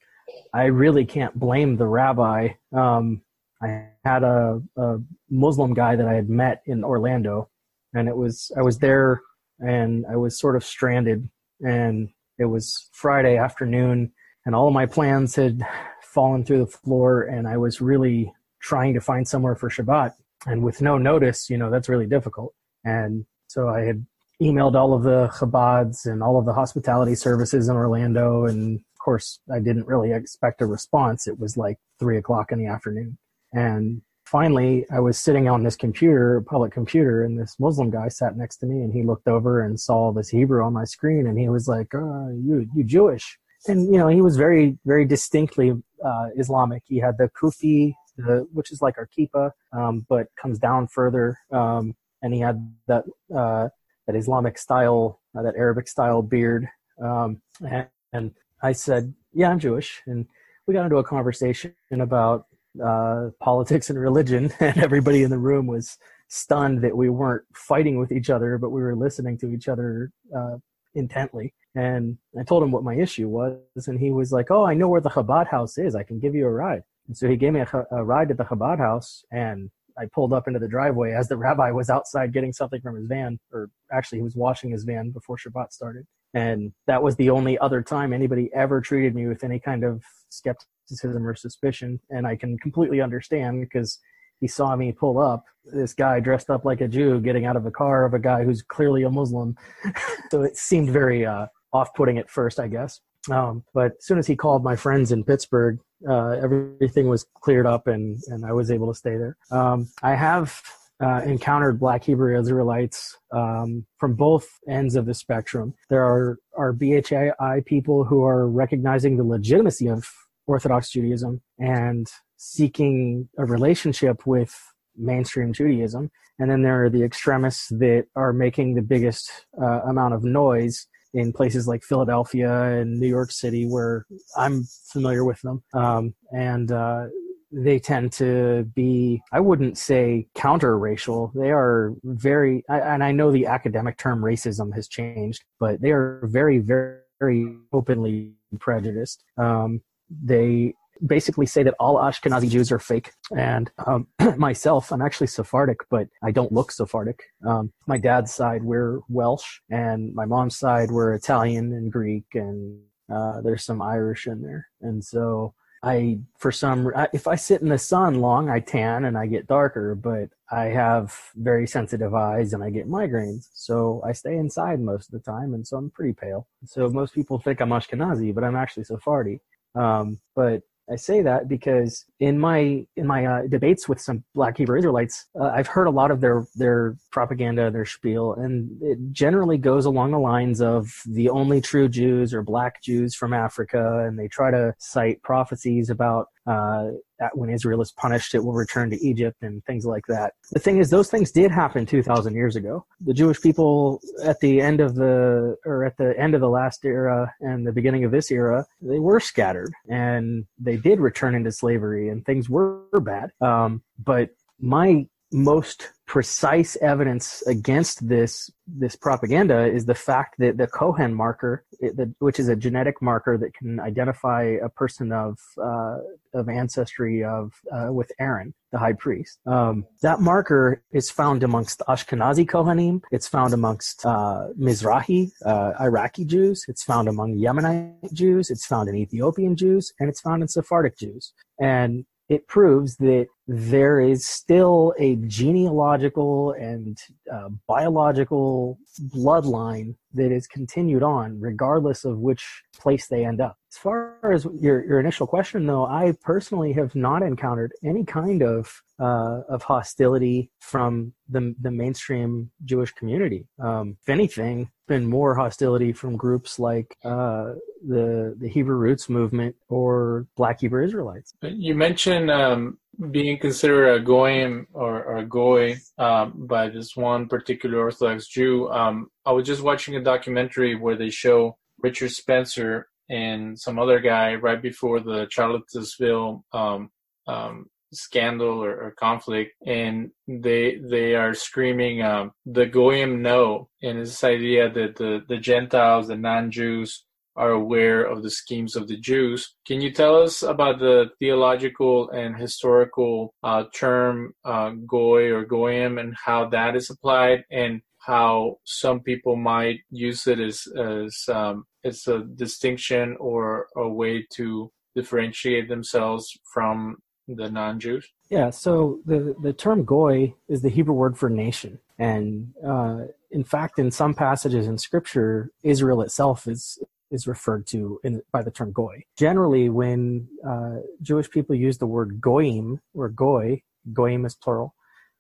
I 0.53 0.65
really 0.65 1.05
can't 1.05 1.39
blame 1.39 1.77
the 1.77 1.87
rabbi. 1.87 2.49
Um, 2.73 3.23
I 3.63 3.89
had 4.05 4.23
a, 4.23 4.61
a 4.77 4.99
Muslim 5.31 5.75
guy 5.75 5.97
that 5.97 6.09
I 6.09 6.15
had 6.15 6.29
met 6.29 6.63
in 6.67 6.85
Orlando, 6.85 7.49
and 7.95 8.09
it 8.09 8.17
was 8.17 8.51
I 8.57 8.63
was 8.63 8.79
there 8.79 9.21
and 9.61 10.05
I 10.11 10.17
was 10.17 10.39
sort 10.39 10.57
of 10.57 10.65
stranded, 10.65 11.29
and 11.61 12.09
it 12.39 12.47
was 12.47 12.89
Friday 12.93 13.37
afternoon, 13.37 14.13
and 14.45 14.55
all 14.55 14.69
of 14.69 14.75
my 14.75 14.87
plans 14.87 15.37
had 15.37 15.63
fallen 16.03 16.45
through 16.45 16.65
the 16.65 16.67
floor, 16.67 17.23
and 17.23 17.47
I 17.47 17.57
was 17.57 17.81
really 17.81 18.33
trying 18.61 18.95
to 18.95 19.01
find 19.01 19.27
somewhere 19.27 19.55
for 19.55 19.71
Shabbat, 19.71 20.15
and 20.47 20.63
with 20.63 20.83
no 20.83 20.99
notice, 20.99 21.49
you 21.51 21.57
know, 21.57 21.71
that's 21.71 21.89
really 21.89 22.07
difficult. 22.07 22.55
And 22.85 23.25
so 23.49 23.69
I 23.69 23.81
had 23.81 24.05
emailed 24.41 24.75
all 24.75 24.95
of 24.95 25.03
the 25.03 25.29
Chabads 25.29 26.07
and 26.07 26.23
all 26.23 26.39
of 26.39 26.47
the 26.47 26.53
hospitality 26.53 27.15
services 27.15 27.69
in 27.69 27.77
Orlando, 27.77 28.47
and 28.47 28.79
of 28.79 28.99
course, 28.99 29.41
I 29.53 29.61
didn't 29.61 29.87
really 29.87 30.13
expect 30.13 30.63
a 30.63 30.67
response. 30.67 31.27
It 31.27 31.39
was 31.39 31.57
like 31.57 31.79
three 31.99 32.19
o'clock 32.19 32.51
in 32.51 32.59
the 32.59 32.67
afternoon, 32.67 33.19
and 33.53 34.03
finally, 34.25 34.87
I 34.91 34.99
was 34.99 35.19
sitting 35.19 35.47
on 35.47 35.63
this 35.63 35.77
computer, 35.77 36.41
public 36.41 36.73
computer, 36.73 37.23
and 37.23 37.39
this 37.39 37.57
Muslim 37.61 37.91
guy 37.91 38.09
sat 38.09 38.37
next 38.37 38.57
to 38.59 38.67
me, 38.67 38.83
and 38.83 38.93
he 38.93 39.03
looked 39.03 39.29
over 39.29 39.63
and 39.63 39.79
saw 39.79 40.11
this 40.11 40.31
Hebrew 40.31 40.65
on 40.65 40.73
my 40.73 40.85
screen, 40.85 41.27
and 41.27 41.39
he 41.39 41.49
was 41.49 41.69
like, 41.69 41.95
uh, 41.95 42.29
"You, 42.31 42.67
you 42.75 42.83
Jewish?" 42.83 43.39
And 43.69 43.93
you 43.93 43.99
know, 43.99 44.09
he 44.09 44.23
was 44.23 44.37
very, 44.37 44.79
very 44.85 45.05
distinctly 45.05 45.73
uh, 46.05 46.27
Islamic. 46.37 46.83
He 46.87 46.99
had 46.99 47.19
the 47.19 47.31
kufi, 47.41 47.95
the, 48.17 48.47
which 48.53 48.73
is 48.73 48.83
like 48.83 48.99
our 48.99 49.09
kippah, 49.17 49.51
um, 49.73 50.07
but 50.09 50.29
comes 50.41 50.59
down 50.59 50.89
further, 50.89 51.39
um, 51.51 51.95
and 52.23 52.35
he 52.35 52.41
had 52.41 52.73
that 52.87 53.05
uh, 53.35 53.69
that 54.07 54.17
Islamic 54.17 54.59
style, 54.59 55.21
uh, 55.37 55.43
that 55.43 55.55
Arabic 55.57 55.89
style 55.89 56.23
beard. 56.23 56.69
Um, 57.03 57.41
and, 57.67 57.89
and 58.13 58.33
I 58.63 58.73
said, 58.73 59.15
"Yeah, 59.33 59.51
I'm 59.51 59.59
Jewish," 59.59 60.03
and 60.07 60.27
we 60.67 60.75
got 60.75 60.85
into 60.85 60.97
a 60.97 61.05
conversation 61.05 61.75
about 61.91 62.47
uh, 62.83 63.31
politics 63.41 63.91
and 63.91 63.99
religion, 63.99 64.53
and 64.61 64.79
everybody 64.79 65.23
in 65.23 65.31
the 65.31 65.39
room 65.39 65.67
was 65.67 65.99
stunned 66.29 66.83
that 66.83 66.97
we 66.97 67.11
weren't 67.11 67.45
fighting 67.55 67.99
with 67.99 68.11
each 68.11 68.31
other, 68.31 68.57
but 68.59 68.71
we 68.71 68.81
were 68.81 68.97
listening 68.97 69.37
to 69.39 69.51
each 69.51 69.69
other 69.69 70.11
uh, 70.35 70.57
intently. 70.95 71.53
And 71.75 72.19
I 72.39 72.45
told 72.45 72.63
him 72.63 72.71
what 72.71 72.85
my 72.85 72.95
issue 72.95 73.29
was, 73.29 73.59
and 73.87 73.99
he 73.99 74.11
was 74.11 74.33
like, 74.33 74.51
"Oh, 74.51 74.65
I 74.65 74.75
know 74.75 74.89
where 74.89 75.01
the 75.01 75.11
Chabad 75.11 75.49
house 75.49 75.79
is. 75.79 75.95
I 75.95 76.03
can 76.03 76.19
give 76.19 76.35
you 76.35 76.47
a 76.47 76.51
ride." 76.51 76.83
And 77.07 77.17
so 77.17 77.29
he 77.29 77.37
gave 77.37 77.53
me 77.53 77.61
a, 77.61 77.87
a 77.91 78.05
ride 78.05 78.29
to 78.29 78.35
the 78.35 78.45
Chabad 78.45 78.79
house, 78.79 79.25
and 79.31 79.71
I 79.99 80.07
pulled 80.13 80.33
up 80.33 80.47
into 80.47 80.59
the 80.59 80.69
driveway 80.69 81.13
as 81.13 81.29
the 81.29 81.37
rabbi 81.47 81.71
was 81.71 81.91
outside 81.91 82.33
getting 82.33 82.53
something 82.53 82.81
from 82.81 82.97
his 82.97 83.07
van, 83.07 83.39
or 83.53 83.71
actually 83.93 84.19
he 84.19 84.25
was 84.25 84.37
washing 84.37 84.71
his 84.71 84.85
van 84.85 85.11
before 85.11 85.37
Shabbat 85.37 85.73
started. 85.73 86.07
And 86.35 86.73
that 86.87 87.03
was 87.03 87.17
the 87.17 87.31
only 87.31 87.59
other 87.59 87.83
time 87.83 88.13
anybody 88.13 88.49
ever 88.55 88.81
treated 88.81 89.15
me 89.15 89.27
with 89.27 89.45
any 89.45 89.59
kind 89.59 89.85
of 89.85 90.03
skepticism 90.31 91.27
or 91.27 91.35
suspicion, 91.35 92.01
and 92.11 92.27
I 92.27 92.37
can 92.37 92.59
completely 92.59 93.01
understand 93.01 93.61
because 93.61 93.99
he 94.41 94.49
saw 94.49 94.75
me 94.75 94.93
pull 94.93 95.19
up 95.19 95.45
this 95.65 95.95
guy 95.95 96.19
dressed 96.21 96.51
up 96.51 96.65
like 96.65 96.81
a 96.81 96.89
Jew 96.89 97.21
getting 97.21 97.45
out 97.45 97.57
of 97.57 97.67
a 97.67 97.71
car 97.71 98.05
of 98.05 98.15
a 98.15 98.19
guy 98.19 98.45
who's 98.45 98.63
clearly 98.63 99.05
a 99.05 99.11
Muslim. 99.11 99.57
so 100.31 100.43
it 100.43 100.57
seemed 100.57 100.91
very 100.91 101.25
uh, 101.25 101.47
off-putting 101.73 102.19
at 102.19 102.29
first, 102.29 102.59
I 102.59 102.67
guess. 102.67 103.01
Um, 103.31 103.65
but 103.73 103.93
as 103.99 104.05
soon 104.05 104.19
as 104.19 104.27
he 104.27 104.35
called 104.35 104.65
my 104.65 104.75
friends 104.75 105.13
in 105.13 105.23
Pittsburgh, 105.23 105.79
uh, 106.09 106.31
everything 106.43 107.09
was 107.09 107.27
cleared 107.41 107.67
up 107.67 107.87
and, 107.87 108.21
and 108.29 108.45
I 108.45 108.53
was 108.53 108.71
able 108.71 108.89
to 108.93 108.99
stay 108.99 109.17
there. 109.17 109.37
Um, 109.51 109.89
I 110.03 110.15
have 110.15 110.61
uh, 111.03 111.21
encountered 111.25 111.81
Black 111.81 112.05
Hebrew 112.05 112.39
Israelites 112.39 113.19
um, 113.33 113.87
from 113.99 114.15
both 114.15 114.49
ends 114.69 114.95
of 114.95 115.07
the 115.07 115.15
spectrum. 115.15 115.75
There 115.91 116.05
are, 116.05 116.39
are 116.57 116.73
BHI 116.73 117.65
people 117.67 118.05
who 118.05 118.25
are 118.25 118.49
recognizing 118.49 119.17
the 119.17 119.25
legitimacy 119.25 119.89
of 119.89 120.09
Orthodox 120.47 120.91
Judaism 120.91 121.41
and 121.59 122.09
seeking 122.37 123.29
a 123.39 123.45
relationship 123.45 124.27
with 124.27 124.57
mainstream 124.97 125.53
Judaism. 125.53 126.11
And 126.39 126.51
then 126.51 126.63
there 126.63 126.85
are 126.85 126.91
the 126.91 127.03
extremists 127.03 127.69
that 127.69 128.07
are 128.17 128.33
making 128.33 128.75
the 128.75 128.83
biggest 128.83 129.31
uh, 129.61 129.83
amount 129.83 130.15
of 130.15 130.25
noise 130.25 130.87
in 131.15 131.33
places 131.33 131.69
like 131.69 131.83
Philadelphia 131.83 132.51
and 132.79 132.99
New 132.99 133.09
York 133.09 133.31
City, 133.31 133.67
where 133.67 134.07
I'm 134.37 134.65
familiar 134.87 135.25
with 135.25 135.41
them. 135.43 135.63
Um, 135.75 136.15
and 136.31 136.73
uh, 136.73 137.07
they 137.53 137.79
tend 137.79 138.13
to 138.13 138.65
be, 138.75 139.21
I 139.33 139.41
wouldn't 139.41 139.77
say 139.77 140.29
counter 140.35 140.79
racial. 140.79 141.33
They 141.35 141.51
are 141.51 141.93
very, 142.03 142.65
and 142.69 143.05
I 143.05 143.13
know 143.13 143.31
the 143.31 143.47
academic 143.47 143.99
term 143.99 144.23
racism 144.23 144.75
has 144.75 144.89
changed, 144.89 145.45
but 145.61 145.81
they 145.81 145.91
are 145.91 146.23
very, 146.25 146.59
very, 146.59 147.01
very 147.21 147.57
openly 147.73 148.33
prejudiced. 148.59 149.23
Um, 149.37 149.83
they 150.11 150.75
basically 151.07 151.47
say 151.47 151.63
that 151.63 151.75
all 151.79 151.97
Ashkenazi 151.97 152.49
Jews 152.49 152.71
are 152.73 152.79
fake. 152.79 153.13
And 153.37 153.71
um, 153.87 154.07
myself, 154.37 154.93
I'm 154.93 155.03
actually 155.03 155.27
Sephardic, 155.27 155.81
but 155.91 156.09
I 156.23 156.31
don't 156.31 156.53
look 156.53 156.73
Sephardic. 156.73 157.23
Um, 157.47 157.73
my 157.87 157.99
dad's 157.99 158.33
side, 158.33 158.63
we're 158.63 159.01
Welsh, 159.09 159.61
and 159.71 160.15
my 160.15 160.25
mom's 160.25 160.57
side, 160.57 160.91
we're 160.91 161.15
Italian 161.15 161.73
and 161.73 161.91
Greek, 161.91 162.27
and 162.35 162.81
uh, 163.13 163.41
there's 163.43 163.65
some 163.65 163.83
Irish 163.83 164.27
in 164.27 164.43
there. 164.43 164.69
And 164.81 165.05
so 165.05 165.55
I, 165.83 166.21
for 166.39 166.53
some, 166.53 166.93
if 167.13 167.27
I 167.27 167.35
sit 167.35 167.61
in 167.61 167.69
the 167.69 167.79
sun 167.79 168.21
long, 168.21 168.49
I 168.49 168.61
tan 168.61 169.05
and 169.05 169.19
I 169.19 169.27
get 169.27 169.49
darker, 169.49 169.97
but 169.97 170.29
I 170.51 170.67
have 170.67 171.19
very 171.35 171.67
sensitive 171.67 172.15
eyes 172.15 172.53
and 172.53 172.63
I 172.63 172.71
get 172.71 172.89
migraines. 172.89 173.49
So 173.53 174.01
I 174.07 174.13
stay 174.13 174.37
inside 174.37 174.81
most 174.81 175.13
of 175.13 175.13
the 175.13 175.31
time, 175.31 175.55
and 175.55 175.67
so 175.67 175.79
I'm 175.79 175.91
pretty 175.91 176.13
pale. 176.13 176.47
So 176.67 176.89
most 176.89 177.15
people 177.15 177.39
think 177.39 177.61
I'm 177.61 177.71
Ashkenazi, 177.71 178.33
but 178.33 178.45
I'm 178.45 178.55
actually 178.55 178.85
Sephardi. 178.85 179.41
Um, 179.75 180.21
but 180.37 180.63
I 180.91 180.97
say 180.97 181.23
that 181.23 181.49
because 181.49 182.05
in 182.19 182.39
my 182.39 182.85
in 182.97 183.07
my 183.07 183.25
uh, 183.25 183.43
debates 183.47 183.89
with 183.89 184.01
some 184.01 184.25
Black 184.35 184.59
Hebrew 184.59 184.79
Israelites, 184.79 185.27
uh, 185.41 185.47
I've 185.47 185.69
heard 185.69 185.87
a 185.87 185.91
lot 185.91 186.11
of 186.11 186.21
their 186.21 186.45
their 186.57 186.97
propaganda, 187.11 187.71
their 187.71 187.85
spiel, 187.85 188.35
and 188.35 188.71
it 188.83 188.99
generally 189.13 189.59
goes 189.59 189.85
along 189.85 190.11
the 190.11 190.19
lines 190.19 190.61
of 190.61 190.93
the 191.07 191.29
only 191.29 191.61
true 191.61 191.89
Jews 191.89 192.35
are 192.35 192.43
Black 192.43 192.83
Jews 192.83 193.15
from 193.15 193.33
Africa, 193.33 194.05
and 194.07 194.19
they 194.19 194.29
try 194.29 194.51
to 194.51 194.75
cite 194.79 195.23
prophecies 195.23 195.89
about 195.89 196.27
uh, 196.47 196.89
when 197.35 197.51
Israel 197.51 197.81
is 197.81 197.93
punished, 197.93 198.35
it 198.35 198.45
will 198.45 198.53
return 198.53 198.91
to 198.91 198.97
Egypt 198.97 199.43
and 199.43 199.65
things 199.65 199.85
like 199.85 200.07
that. 200.09 200.35
The 200.51 200.59
thing 200.59 200.79
is, 200.79 200.91
those 200.91 201.11
things 201.11 201.31
did 201.31 201.51
happen 201.51 201.87
2,000 201.87 202.35
years 202.35 202.57
ago. 202.57 202.85
The 203.01 203.15
Jewish 203.15 203.41
people 203.41 204.01
at 204.25 204.41
the 204.41 204.61
end 204.61 204.81
of 204.81 204.95
the, 204.95 205.57
or 205.65 205.85
at 205.85 205.97
the 205.97 206.19
end 206.19 206.35
of 206.35 206.41
the 206.41 206.49
last 206.49 206.85
era 206.85 207.33
and 207.41 207.67
the 207.67 207.73
beginning 207.73 208.05
of 208.05 208.11
this 208.11 208.31
era, 208.31 208.67
they 208.81 208.99
were 208.99 209.21
scattered 209.21 209.73
and 209.89 210.47
they 210.59 210.77
did 210.77 211.01
return 211.01 211.35
into 211.35 211.53
slavery 211.53 212.09
and 212.09 212.25
things 212.25 212.49
were 212.49 212.83
bad. 213.01 213.31
Um, 213.41 213.83
but 213.99 214.31
my 214.59 215.07
most 215.33 215.91
precise 216.13 216.77
evidence 216.83 217.43
against 217.47 218.07
this 218.07 218.51
this 218.67 218.95
propaganda 218.95 219.65
is 219.65 219.87
the 219.87 219.95
fact 219.95 220.35
that 220.39 220.59
the 220.59 220.67
Cohen 220.67 221.15
marker, 221.15 221.65
it, 221.81 221.97
the, 221.97 222.15
which 222.19 222.39
is 222.39 222.49
a 222.49 222.55
genetic 222.55 223.01
marker 223.01 223.39
that 223.39 223.55
can 223.55 223.81
identify 223.81 224.43
a 224.63 224.69
person 224.69 225.11
of 225.11 225.39
uh, 225.71 225.97
of 226.35 226.51
ancestry 226.51 227.25
of 227.25 227.55
uh, 227.75 227.91
with 227.91 228.13
Aaron, 228.21 228.53
the 228.73 228.79
high 228.79 228.93
priest. 228.93 229.39
Um, 229.47 229.87
that 230.03 230.21
marker 230.21 230.83
is 230.93 231.11
found 231.11 231.43
amongst 231.43 231.81
Ashkenazi 231.89 232.47
Kohanim. 232.47 233.01
It's 233.11 233.27
found 233.27 233.55
amongst 233.55 234.05
uh, 234.05 234.49
Mizrahi 234.61 235.31
uh, 235.47 235.73
Iraqi 235.81 236.27
Jews. 236.27 236.67
It's 236.69 236.85
found 236.85 237.09
among 237.09 237.39
Yemenite 237.39 238.13
Jews. 238.13 238.51
It's 238.51 238.67
found 238.67 238.91
in 238.91 238.97
Ethiopian 238.97 239.57
Jews, 239.57 239.95
and 239.99 240.11
it's 240.11 240.21
found 240.21 240.43
in 240.43 240.49
Sephardic 240.49 240.99
Jews. 240.99 241.33
And 241.59 242.05
it 242.29 242.47
proves 242.47 242.97
that 242.97 243.27
there 243.47 244.01
is 244.01 244.27
still 244.27 244.95
a 244.99 245.17
genealogical 245.17 246.53
and 246.53 246.97
uh, 247.33 247.49
biological 247.67 248.79
bloodline 249.15 249.95
that 250.15 250.31
is 250.33 250.47
continued 250.47 251.03
on 251.03 251.39
regardless 251.41 252.05
of 252.05 252.19
which 252.19 252.63
place 252.83 253.07
they 253.07 253.25
end 253.25 253.41
up. 253.41 253.57
As 253.73 253.79
far 253.79 254.19
as 254.33 254.47
your, 254.61 254.85
your 254.85 255.01
initial 255.01 255.27
question, 255.27 255.67
though, 255.67 255.87
I 255.87 256.15
personally 256.23 256.73
have 256.75 256.95
not 256.95 257.23
encountered 257.23 257.73
any 257.83 258.05
kind 258.05 258.43
of 258.43 258.83
uh, 259.01 259.41
of 259.49 259.63
hostility 259.63 260.51
from 260.61 261.13
the 261.29 261.55
the 261.61 261.71
mainstream 261.71 262.51
Jewish 262.65 262.93
community. 262.93 263.47
Um, 263.59 263.97
if 264.03 264.09
anything, 264.09 264.71
been 264.87 265.07
more 265.07 265.35
hostility 265.35 265.93
from 265.93 266.17
groups 266.17 266.59
like 266.59 266.97
uh, 267.05 267.55
the 267.87 268.37
the 268.39 268.49
Hebrew 268.49 268.77
Roots 268.77 269.09
movement 269.09 269.57
or 269.69 270.27
Black 270.37 270.61
Hebrew 270.61 270.85
Israelites. 270.85 271.33
You 271.43 271.75
mentioned 271.75 272.31
um, 272.31 272.79
being 273.11 273.39
considered 273.39 273.89
a 273.95 274.01
goyim 274.01 274.67
or, 274.73 275.03
or 275.05 275.17
a 275.19 275.27
goy 275.27 275.77
um, 275.99 276.47
by 276.47 276.69
this 276.69 276.95
one 276.95 277.27
particular 277.27 277.79
Orthodox 277.79 278.29
Jew. 278.29 278.71
Um, 278.71 279.09
I 279.25 279.33
was 279.33 279.47
just 279.47 279.63
watching 279.63 279.97
a 279.97 280.03
documentary 280.03 280.75
where 280.77 280.97
they 280.97 281.11
show 281.11 281.57
Richard 281.83 282.11
Spencer 282.11 282.89
and 283.11 283.59
some 283.59 283.79
other 283.79 284.01
guy 284.01 284.35
right 284.35 284.63
before 284.63 285.01
the 285.01 285.27
Charlottesville 285.31 286.45
um, 286.53 286.91
um 287.27 287.67
scandal 287.93 288.65
or, 288.65 288.87
or, 288.87 288.91
conflict, 288.93 289.53
and 289.67 290.11
they 290.27 290.81
they 290.91 291.15
are 291.15 291.35
screaming 291.35 292.03
um, 292.03 292.33
the 292.47 292.67
goyim 292.67 293.23
know, 293.23 293.69
and 293.83 294.01
this 294.01 294.25
idea 294.25 294.71
that 294.71 294.97
the 294.97 295.21
the 295.29 295.37
Gentiles, 295.37 296.09
the 296.09 296.17
non-Jews, 296.17 297.05
are 297.37 297.51
aware 297.51 298.03
of 298.03 298.23
the 298.23 298.31
schemes 298.31 298.77
of 298.77 298.89
the 298.89 298.99
Jews. 298.99 299.55
Can 299.67 299.81
you 299.81 299.93
tell 299.93 300.23
us 300.23 300.43
about 300.43 300.79
the 300.79 301.11
theological 301.19 302.11
and 302.11 302.37
historical 302.37 303.35
uh, 303.43 303.65
term 303.75 304.35
uh, 304.45 304.71
goy 304.87 305.31
or 305.31 305.45
goyim 305.45 305.99
and 305.99 306.15
how 306.25 306.49
that 306.51 306.77
is 306.77 306.91
applied 306.91 307.45
and 307.51 307.81
how 307.99 308.57
some 308.65 309.01
people 309.01 309.37
might 309.37 309.81
use 309.91 310.27
it 310.27 310.41
as 310.41 310.67
as 310.77 311.25
um, 311.29 311.65
as 311.85 312.07
a 312.07 312.21
distinction 312.21 313.17
or 313.19 313.67
a 313.77 313.89
way 313.89 314.27
to 314.35 314.71
differentiate 314.95 315.69
themselves 315.69 316.37
from 316.53 316.99
the 317.29 317.51
non-Jews? 317.51 318.09
Yeah. 318.31 318.51
So 318.51 319.01
the 319.05 319.35
the 319.43 319.53
term 319.53 319.85
goy 319.85 320.35
is 320.49 320.63
the 320.63 320.69
Hebrew 320.69 320.95
word 320.95 321.19
for 321.19 321.29
nation, 321.29 321.79
and 321.99 322.53
uh, 322.67 323.03
in 323.31 323.45
fact, 323.45 323.79
in 323.79 323.91
some 323.91 324.15
passages 324.15 324.67
in 324.67 324.79
Scripture, 324.79 325.51
Israel 325.63 326.03
itself 326.03 326.47
is 326.47 326.79
is 327.11 327.27
referred 327.27 327.67
to 327.67 328.01
in, 328.03 328.23
by 328.33 328.43
the 328.43 328.51
term 328.51 328.73
goy. 328.73 329.03
Generally, 329.19 329.69
when 329.69 330.29
uh, 330.47 330.77
Jewish 331.03 331.31
people 331.31 331.55
use 331.55 331.79
the 331.79 331.87
word 331.87 332.21
goyim 332.21 332.81
or 332.95 333.11
goy, 333.11 333.63
goyim 333.93 334.25
is 334.25 334.35
plural, 334.35 334.75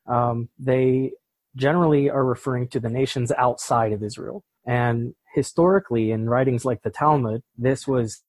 um, 0.06 0.48
they 0.58 1.12
generally 1.54 2.08
are 2.08 2.24
referring 2.24 2.66
to 2.68 2.80
the 2.80 2.88
nations 2.88 3.30
outside 3.32 3.92
of 3.92 4.02
Israel. 4.02 4.42
And 4.66 5.14
historically, 5.32 6.10
in 6.10 6.28
writings 6.28 6.64
like 6.64 6.82
the 6.82 6.90
Talmud, 6.90 7.42
this 7.56 7.86
was 7.86 8.22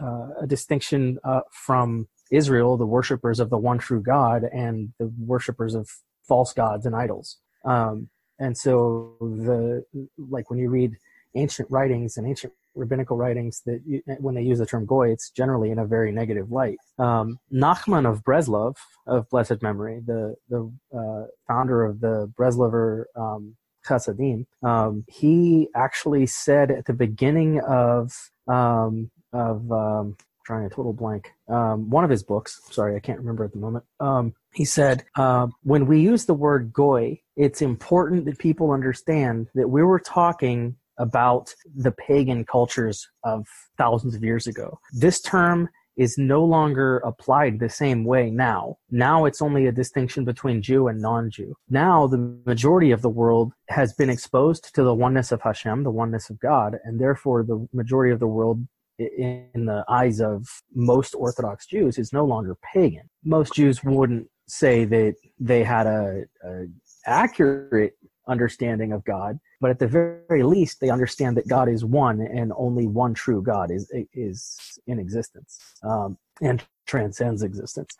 uh, 0.00 0.28
a 0.40 0.46
distinction 0.46 1.18
uh, 1.24 1.40
from 1.50 2.08
Israel, 2.30 2.76
the 2.76 2.86
worshippers 2.86 3.40
of 3.40 3.50
the 3.50 3.58
one 3.58 3.78
true 3.78 4.02
God, 4.02 4.44
and 4.52 4.92
the 4.98 5.12
worshippers 5.18 5.74
of 5.74 5.88
false 6.22 6.52
gods 6.52 6.86
and 6.86 6.94
idols. 6.94 7.38
Um, 7.64 8.08
and 8.38 8.56
so 8.56 9.16
the 9.20 9.84
like 10.16 10.50
when 10.50 10.58
you 10.58 10.70
read 10.70 10.96
ancient 11.34 11.70
writings 11.70 12.16
and 12.16 12.26
ancient 12.26 12.52
rabbinical 12.74 13.16
writings 13.16 13.62
that 13.66 13.80
you, 13.84 14.02
when 14.20 14.34
they 14.34 14.42
use 14.42 14.58
the 14.58 14.66
term 14.66 14.86
goy, 14.86 15.10
it's 15.10 15.30
generally 15.30 15.70
in 15.70 15.78
a 15.78 15.86
very 15.86 16.12
negative 16.12 16.52
light. 16.52 16.78
Um, 16.98 17.38
Nachman 17.52 18.08
of 18.08 18.22
Breslov, 18.22 18.76
of 19.06 19.28
blessed 19.30 19.62
memory, 19.62 20.00
the 20.06 20.36
the 20.48 20.70
uh, 20.96 21.26
founder 21.46 21.84
of 21.84 22.00
the 22.00 22.32
Breslover 22.38 23.04
um, 23.16 23.56
Chassidim, 23.88 24.46
um, 24.62 25.04
he 25.08 25.68
actually 25.74 26.26
said 26.26 26.70
at 26.70 26.86
the 26.86 26.92
beginning 26.92 27.60
of 27.60 28.12
um, 28.46 29.10
of 29.32 29.70
um, 29.72 30.16
trying 30.48 30.64
a 30.64 30.70
total 30.70 30.94
blank. 30.94 31.30
Um, 31.48 31.90
one 31.90 32.04
of 32.04 32.10
his 32.10 32.22
books, 32.22 32.60
sorry, 32.70 32.96
I 32.96 33.00
can't 33.00 33.18
remember 33.18 33.44
at 33.44 33.52
the 33.52 33.58
moment. 33.58 33.84
Um, 34.00 34.34
he 34.54 34.64
said, 34.64 35.04
uh, 35.14 35.48
when 35.62 35.86
we 35.86 36.00
use 36.00 36.24
the 36.24 36.32
word 36.34 36.72
goy, 36.72 37.20
it's 37.36 37.60
important 37.60 38.24
that 38.24 38.38
people 38.38 38.70
understand 38.70 39.48
that 39.54 39.68
we 39.68 39.82
were 39.82 40.00
talking 40.00 40.76
about 40.98 41.54
the 41.76 41.92
pagan 41.92 42.44
cultures 42.44 43.08
of 43.24 43.46
thousands 43.76 44.14
of 44.14 44.24
years 44.24 44.46
ago. 44.46 44.80
This 44.92 45.20
term 45.20 45.68
is 45.98 46.16
no 46.16 46.44
longer 46.44 46.98
applied 46.98 47.58
the 47.58 47.68
same 47.68 48.04
way 48.04 48.30
now. 48.30 48.78
Now 48.90 49.24
it's 49.24 49.42
only 49.42 49.66
a 49.66 49.72
distinction 49.72 50.24
between 50.24 50.62
Jew 50.62 50.86
and 50.88 51.02
non-Jew. 51.02 51.54
Now 51.68 52.06
the 52.06 52.38
majority 52.46 52.92
of 52.92 53.02
the 53.02 53.08
world 53.10 53.52
has 53.68 53.92
been 53.92 54.08
exposed 54.08 54.74
to 54.74 54.82
the 54.84 54.94
oneness 54.94 55.32
of 55.32 55.42
Hashem, 55.42 55.82
the 55.82 55.90
oneness 55.90 56.30
of 56.30 56.38
God, 56.38 56.78
and 56.84 57.00
therefore 57.00 57.42
the 57.42 57.66
majority 57.72 58.12
of 58.12 58.20
the 58.20 58.28
world 58.28 58.66
in 58.98 59.66
the 59.66 59.84
eyes 59.88 60.20
of 60.20 60.46
most 60.74 61.14
Orthodox 61.14 61.66
Jews 61.66 61.98
is 61.98 62.12
no 62.12 62.24
longer 62.24 62.56
pagan. 62.72 63.10
Most 63.24 63.54
Jews 63.54 63.82
wouldn't 63.84 64.28
say 64.46 64.84
that 64.84 65.14
they 65.38 65.62
had 65.62 65.86
a, 65.86 66.24
a 66.44 66.64
accurate 67.06 67.94
understanding 68.28 68.92
of 68.92 69.04
God, 69.04 69.38
but 69.60 69.70
at 69.70 69.78
the 69.78 69.86
very 69.86 70.42
least, 70.42 70.80
they 70.80 70.90
understand 70.90 71.36
that 71.36 71.48
God 71.48 71.68
is 71.68 71.84
one 71.84 72.20
and 72.20 72.52
only 72.56 72.86
one 72.86 73.14
true 73.14 73.42
God 73.42 73.70
is 73.70 73.90
is 74.12 74.58
in 74.86 74.98
existence 74.98 75.58
um, 75.82 76.18
and 76.40 76.62
transcends 76.86 77.42
existence. 77.42 77.96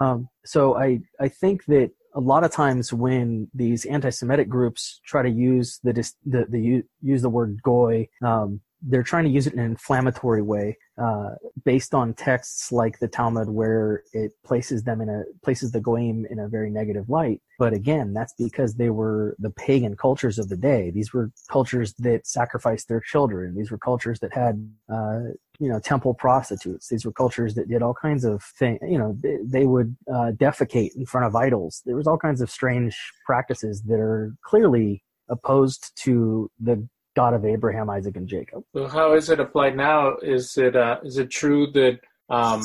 Um, 0.00 0.28
so 0.44 0.76
I 0.76 1.00
I 1.20 1.28
think 1.28 1.64
that 1.66 1.90
a 2.14 2.20
lot 2.20 2.44
of 2.44 2.52
times 2.52 2.92
when 2.92 3.48
these 3.54 3.84
anti-Semitic 3.86 4.48
groups 4.48 5.00
try 5.04 5.22
to 5.22 5.30
use 5.30 5.80
the 5.82 5.92
the, 6.24 6.46
the 6.48 6.82
use 7.02 7.22
the 7.22 7.28
word 7.28 7.60
goy 7.62 8.08
um, 8.22 8.60
they're 8.86 9.02
trying 9.02 9.24
to 9.24 9.30
use 9.30 9.46
it 9.46 9.54
in 9.54 9.58
an 9.58 9.64
inflammatory 9.66 10.42
way 10.42 10.76
uh, 11.00 11.30
based 11.64 11.94
on 11.94 12.14
texts 12.14 12.70
like 12.70 12.98
the 12.98 13.08
Talmud 13.08 13.48
where 13.48 14.02
it 14.12 14.32
places 14.44 14.84
them 14.84 15.00
in 15.00 15.08
a 15.08 15.22
places 15.42 15.72
the 15.72 15.80
goyim 15.80 16.26
in 16.30 16.38
a 16.38 16.48
very 16.48 16.70
negative 16.70 17.08
light. 17.08 17.40
But 17.58 17.72
again, 17.72 18.12
that's 18.12 18.34
because 18.38 18.74
they 18.74 18.90
were 18.90 19.36
the 19.38 19.50
pagan 19.50 19.96
cultures 19.96 20.38
of 20.38 20.48
the 20.48 20.56
day. 20.56 20.90
These 20.90 21.12
were 21.12 21.30
cultures 21.50 21.94
that 21.98 22.26
sacrificed 22.26 22.88
their 22.88 23.00
children. 23.00 23.56
These 23.56 23.70
were 23.70 23.78
cultures 23.78 24.20
that 24.20 24.34
had 24.34 24.68
uh, 24.92 25.20
you 25.58 25.68
know 25.68 25.80
temple 25.80 26.14
prostitutes. 26.14 26.88
These 26.88 27.04
were 27.04 27.12
cultures 27.12 27.54
that 27.54 27.68
did 27.68 27.82
all 27.82 27.94
kinds 27.94 28.24
of 28.24 28.42
things. 28.58 28.78
You 28.82 28.98
know, 28.98 29.16
they, 29.22 29.38
they 29.44 29.66
would 29.66 29.96
uh, 30.08 30.32
defecate 30.36 30.94
in 30.96 31.06
front 31.06 31.26
of 31.26 31.34
idols. 31.34 31.82
There 31.86 31.96
was 31.96 32.06
all 32.06 32.18
kinds 32.18 32.40
of 32.40 32.50
strange 32.50 32.96
practices 33.24 33.82
that 33.82 33.98
are 33.98 34.34
clearly 34.44 35.02
opposed 35.28 35.92
to 35.96 36.50
the 36.60 36.86
God 37.14 37.34
of 37.34 37.44
Abraham, 37.44 37.90
Isaac, 37.90 38.16
and 38.16 38.28
Jacob. 38.28 38.64
So 38.74 38.86
how 38.86 39.14
is 39.14 39.30
it 39.30 39.40
applied 39.40 39.76
now? 39.76 40.16
Is 40.16 40.56
it 40.58 40.76
uh, 40.76 40.98
is 41.04 41.18
it 41.18 41.30
true 41.30 41.70
that 41.72 42.00
um, 42.28 42.62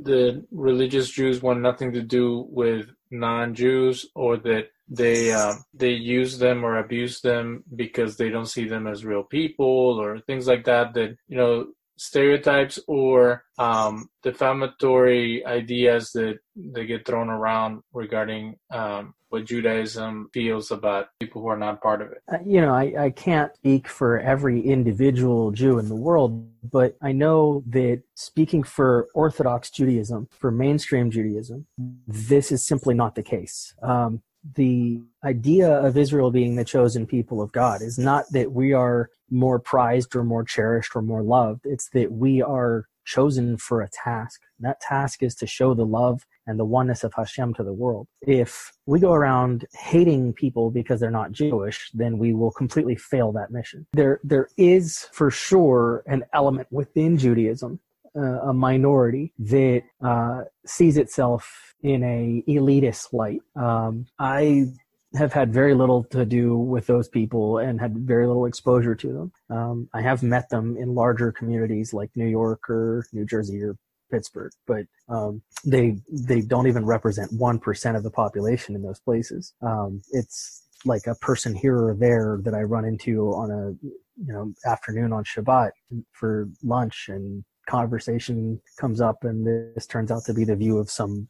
the 0.00 0.44
religious 0.50 1.10
Jews 1.10 1.42
want 1.42 1.60
nothing 1.60 1.92
to 1.92 2.02
do 2.02 2.46
with 2.48 2.86
non-Jews, 3.10 4.06
or 4.14 4.36
that 4.38 4.68
they 4.88 5.32
uh, 5.32 5.54
they 5.74 5.90
use 5.90 6.38
them 6.38 6.64
or 6.64 6.78
abuse 6.78 7.20
them 7.20 7.64
because 7.74 8.16
they 8.16 8.28
don't 8.28 8.46
see 8.46 8.66
them 8.68 8.86
as 8.86 9.04
real 9.04 9.24
people, 9.24 10.00
or 10.00 10.20
things 10.20 10.46
like 10.46 10.64
that? 10.64 10.94
That 10.94 11.16
you 11.28 11.36
know 11.36 11.66
stereotypes 12.00 12.78
or 12.86 13.44
um, 13.58 14.08
defamatory 14.22 15.44
ideas 15.44 16.12
that 16.12 16.38
they 16.56 16.86
get 16.86 17.04
thrown 17.04 17.28
around 17.28 17.82
regarding 17.92 18.56
um, 18.70 19.12
what 19.28 19.44
Judaism 19.44 20.30
feels 20.32 20.70
about 20.70 21.08
people 21.20 21.42
who 21.42 21.48
are 21.48 21.58
not 21.58 21.82
part 21.82 22.00
of 22.00 22.10
it. 22.10 22.22
Uh, 22.32 22.38
you 22.44 22.62
know, 22.62 22.72
I, 22.74 22.94
I 22.98 23.10
can't 23.10 23.54
speak 23.54 23.86
for 23.86 24.18
every 24.18 24.62
individual 24.62 25.50
Jew 25.50 25.78
in 25.78 25.90
the 25.90 25.94
world, 25.94 26.48
but 26.70 26.96
I 27.02 27.12
know 27.12 27.62
that 27.66 28.02
speaking 28.14 28.62
for 28.62 29.08
Orthodox 29.14 29.70
Judaism, 29.70 30.26
for 30.32 30.50
mainstream 30.50 31.10
Judaism, 31.10 31.66
this 32.08 32.50
is 32.50 32.66
simply 32.66 32.94
not 32.94 33.14
the 33.14 33.22
case. 33.22 33.74
Um, 33.82 34.22
the 34.56 35.00
idea 35.24 35.70
of 35.70 35.96
Israel 35.96 36.30
being 36.30 36.56
the 36.56 36.64
chosen 36.64 37.06
people 37.06 37.42
of 37.42 37.52
God 37.52 37.82
is 37.82 37.98
not 37.98 38.24
that 38.32 38.52
we 38.52 38.72
are 38.72 39.10
more 39.30 39.58
prized 39.58 40.16
or 40.16 40.24
more 40.24 40.44
cherished 40.44 40.96
or 40.96 41.02
more 41.02 41.22
loved. 41.22 41.62
It's 41.64 41.88
that 41.90 42.12
we 42.12 42.42
are 42.42 42.86
chosen 43.04 43.56
for 43.56 43.82
a 43.82 43.88
task. 43.88 44.40
That 44.60 44.80
task 44.80 45.22
is 45.22 45.34
to 45.36 45.46
show 45.46 45.74
the 45.74 45.86
love 45.86 46.26
and 46.46 46.58
the 46.58 46.64
oneness 46.64 47.04
of 47.04 47.12
Hashem 47.14 47.54
to 47.54 47.62
the 47.62 47.72
world. 47.72 48.06
If 48.22 48.72
we 48.86 48.98
go 48.98 49.12
around 49.12 49.66
hating 49.72 50.32
people 50.32 50.70
because 50.70 51.00
they're 51.00 51.10
not 51.10 51.32
Jewish, 51.32 51.90
then 51.92 52.18
we 52.18 52.34
will 52.34 52.50
completely 52.50 52.96
fail 52.96 53.32
that 53.32 53.50
mission. 53.50 53.86
There, 53.92 54.20
there 54.24 54.48
is 54.56 55.08
for 55.12 55.30
sure 55.30 56.02
an 56.06 56.24
element 56.32 56.68
within 56.70 57.18
Judaism 57.18 57.80
a 58.18 58.52
minority 58.52 59.32
that 59.38 59.82
uh, 60.04 60.42
sees 60.66 60.96
itself 60.96 61.74
in 61.82 62.02
a 62.02 62.42
elitist 62.50 63.12
light. 63.12 63.40
Um, 63.56 64.06
I 64.18 64.66
have 65.14 65.32
had 65.32 65.52
very 65.52 65.74
little 65.74 66.04
to 66.04 66.24
do 66.24 66.56
with 66.56 66.86
those 66.86 67.08
people 67.08 67.58
and 67.58 67.80
had 67.80 67.96
very 67.96 68.26
little 68.26 68.46
exposure 68.46 68.94
to 68.94 69.12
them. 69.12 69.32
Um, 69.50 69.88
I 69.92 70.02
have 70.02 70.22
met 70.22 70.48
them 70.50 70.76
in 70.76 70.94
larger 70.94 71.32
communities 71.32 71.92
like 71.92 72.10
New 72.14 72.28
York 72.28 72.68
or 72.70 73.04
New 73.12 73.26
Jersey 73.26 73.60
or 73.62 73.76
Pittsburgh, 74.10 74.52
but 74.66 74.86
um, 75.08 75.42
they 75.64 75.96
they 76.10 76.40
don't 76.40 76.66
even 76.66 76.84
represent 76.84 77.32
one 77.32 77.58
percent 77.58 77.96
of 77.96 78.02
the 78.02 78.10
population 78.10 78.74
in 78.74 78.82
those 78.82 79.00
places. 79.00 79.54
Um, 79.62 80.02
it's 80.10 80.66
like 80.84 81.06
a 81.06 81.14
person 81.16 81.54
here 81.54 81.76
or 81.76 81.94
there 81.94 82.38
that 82.42 82.54
I 82.54 82.62
run 82.62 82.84
into 82.84 83.28
on 83.30 83.50
a 83.50 83.70
you 83.82 84.32
know 84.32 84.52
afternoon 84.66 85.12
on 85.12 85.24
Shabbat 85.24 85.70
for 86.12 86.48
lunch, 86.62 87.06
and 87.08 87.44
conversation 87.70 88.60
comes 88.82 89.00
up, 89.00 89.18
and 89.22 89.46
this 89.76 89.86
turns 89.86 90.10
out 90.10 90.24
to 90.24 90.34
be 90.34 90.44
the 90.44 90.56
view 90.56 90.78
of 90.78 90.90
some 90.90 91.28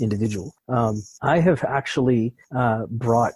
individual. 0.00 0.48
Um, 0.68 1.02
I 1.22 1.38
have 1.40 1.62
actually 1.64 2.34
uh, 2.56 2.86
brought 2.90 3.34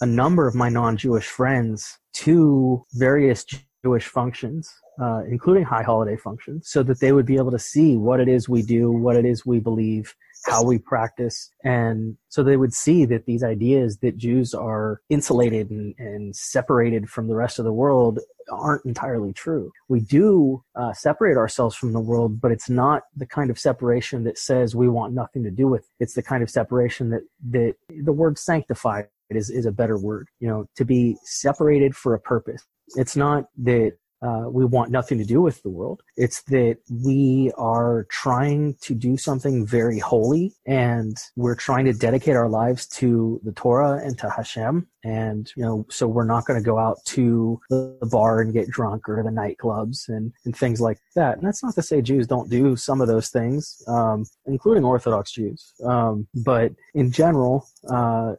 a 0.00 0.06
number 0.06 0.48
of 0.48 0.54
my 0.54 0.68
non-Jewish 0.68 1.26
friends 1.26 1.98
to 2.24 2.84
various 2.94 3.44
Jewish 3.84 4.06
functions, 4.06 4.68
uh, 5.00 5.22
including 5.28 5.64
high 5.64 5.82
holiday 5.82 6.16
functions, 6.16 6.68
so 6.68 6.82
that 6.82 7.00
they 7.00 7.12
would 7.12 7.26
be 7.26 7.36
able 7.36 7.50
to 7.50 7.58
see 7.58 7.96
what 7.96 8.20
it 8.20 8.28
is 8.28 8.48
we 8.48 8.62
do, 8.62 8.90
what 8.90 9.16
it 9.16 9.24
is 9.24 9.46
we 9.46 9.60
believe, 9.60 10.14
how 10.44 10.64
we 10.64 10.78
practice, 10.78 11.50
and 11.64 12.16
so 12.28 12.42
they 12.42 12.56
would 12.56 12.74
see 12.74 13.04
that 13.06 13.26
these 13.26 13.44
ideas 13.44 13.98
that 13.98 14.16
Jews 14.16 14.54
are 14.54 15.00
insulated 15.08 15.70
and, 15.70 15.94
and 15.98 16.34
separated 16.34 17.08
from 17.08 17.28
the 17.28 17.36
rest 17.36 17.58
of 17.58 17.64
the 17.64 17.72
world 17.72 18.18
aren't 18.50 18.84
entirely 18.84 19.32
true. 19.32 19.70
We 19.88 20.00
do 20.00 20.62
uh, 20.74 20.92
separate 20.92 21.36
ourselves 21.36 21.76
from 21.76 21.92
the 21.92 22.00
world, 22.00 22.40
but 22.40 22.52
it's 22.52 22.68
not 22.68 23.04
the 23.16 23.26
kind 23.26 23.50
of 23.50 23.58
separation 23.58 24.24
that 24.24 24.38
says 24.38 24.74
we 24.74 24.88
want 24.88 25.14
nothing 25.14 25.42
to 25.44 25.50
do 25.50 25.68
with. 25.68 25.82
It. 25.82 26.04
It's 26.04 26.14
the 26.14 26.22
kind 26.22 26.42
of 26.42 26.50
separation 26.50 27.10
that 27.10 27.22
that 27.50 27.74
the 27.88 28.12
word 28.12 28.38
sanctified 28.38 29.08
is 29.30 29.50
is 29.50 29.66
a 29.66 29.72
better 29.72 29.98
word. 29.98 30.28
You 30.40 30.48
know, 30.48 30.66
to 30.76 30.84
be 30.84 31.16
separated 31.22 31.94
for 31.96 32.14
a 32.14 32.20
purpose. 32.20 32.62
It's 32.96 33.16
not 33.16 33.44
that 33.62 33.92
uh, 34.22 34.44
we 34.48 34.64
want 34.64 34.90
nothing 34.90 35.18
to 35.18 35.24
do 35.24 35.42
with 35.42 35.62
the 35.62 35.70
world. 35.70 36.02
It's 36.16 36.42
that 36.44 36.78
we 36.88 37.50
are 37.58 38.06
trying 38.08 38.76
to 38.82 38.94
do 38.94 39.16
something 39.16 39.66
very 39.66 39.98
holy 39.98 40.54
and 40.66 41.16
we're 41.34 41.56
trying 41.56 41.86
to 41.86 41.92
dedicate 41.92 42.36
our 42.36 42.48
lives 42.48 42.86
to 42.88 43.40
the 43.42 43.52
Torah 43.52 44.00
and 44.02 44.16
to 44.18 44.30
Hashem. 44.30 44.86
And, 45.04 45.50
you 45.56 45.64
know, 45.64 45.86
so 45.90 46.06
we're 46.06 46.24
not 46.24 46.46
going 46.46 46.60
to 46.60 46.64
go 46.64 46.78
out 46.78 46.98
to 47.06 47.60
the 47.68 47.98
bar 48.10 48.40
and 48.40 48.52
get 48.52 48.68
drunk 48.68 49.08
or 49.08 49.22
the 49.24 49.30
nightclubs 49.30 50.08
and, 50.08 50.32
and 50.44 50.56
things 50.56 50.80
like 50.80 50.98
that. 51.16 51.38
And 51.38 51.46
that's 51.46 51.62
not 51.62 51.74
to 51.74 51.82
say 51.82 52.00
Jews 52.00 52.28
don't 52.28 52.48
do 52.48 52.76
some 52.76 53.00
of 53.00 53.08
those 53.08 53.28
things, 53.28 53.82
um, 53.88 54.24
including 54.46 54.84
Orthodox 54.84 55.32
Jews. 55.32 55.72
Um, 55.84 56.28
but 56.32 56.72
in 56.94 57.10
general, 57.10 57.66
uh, 57.90 58.34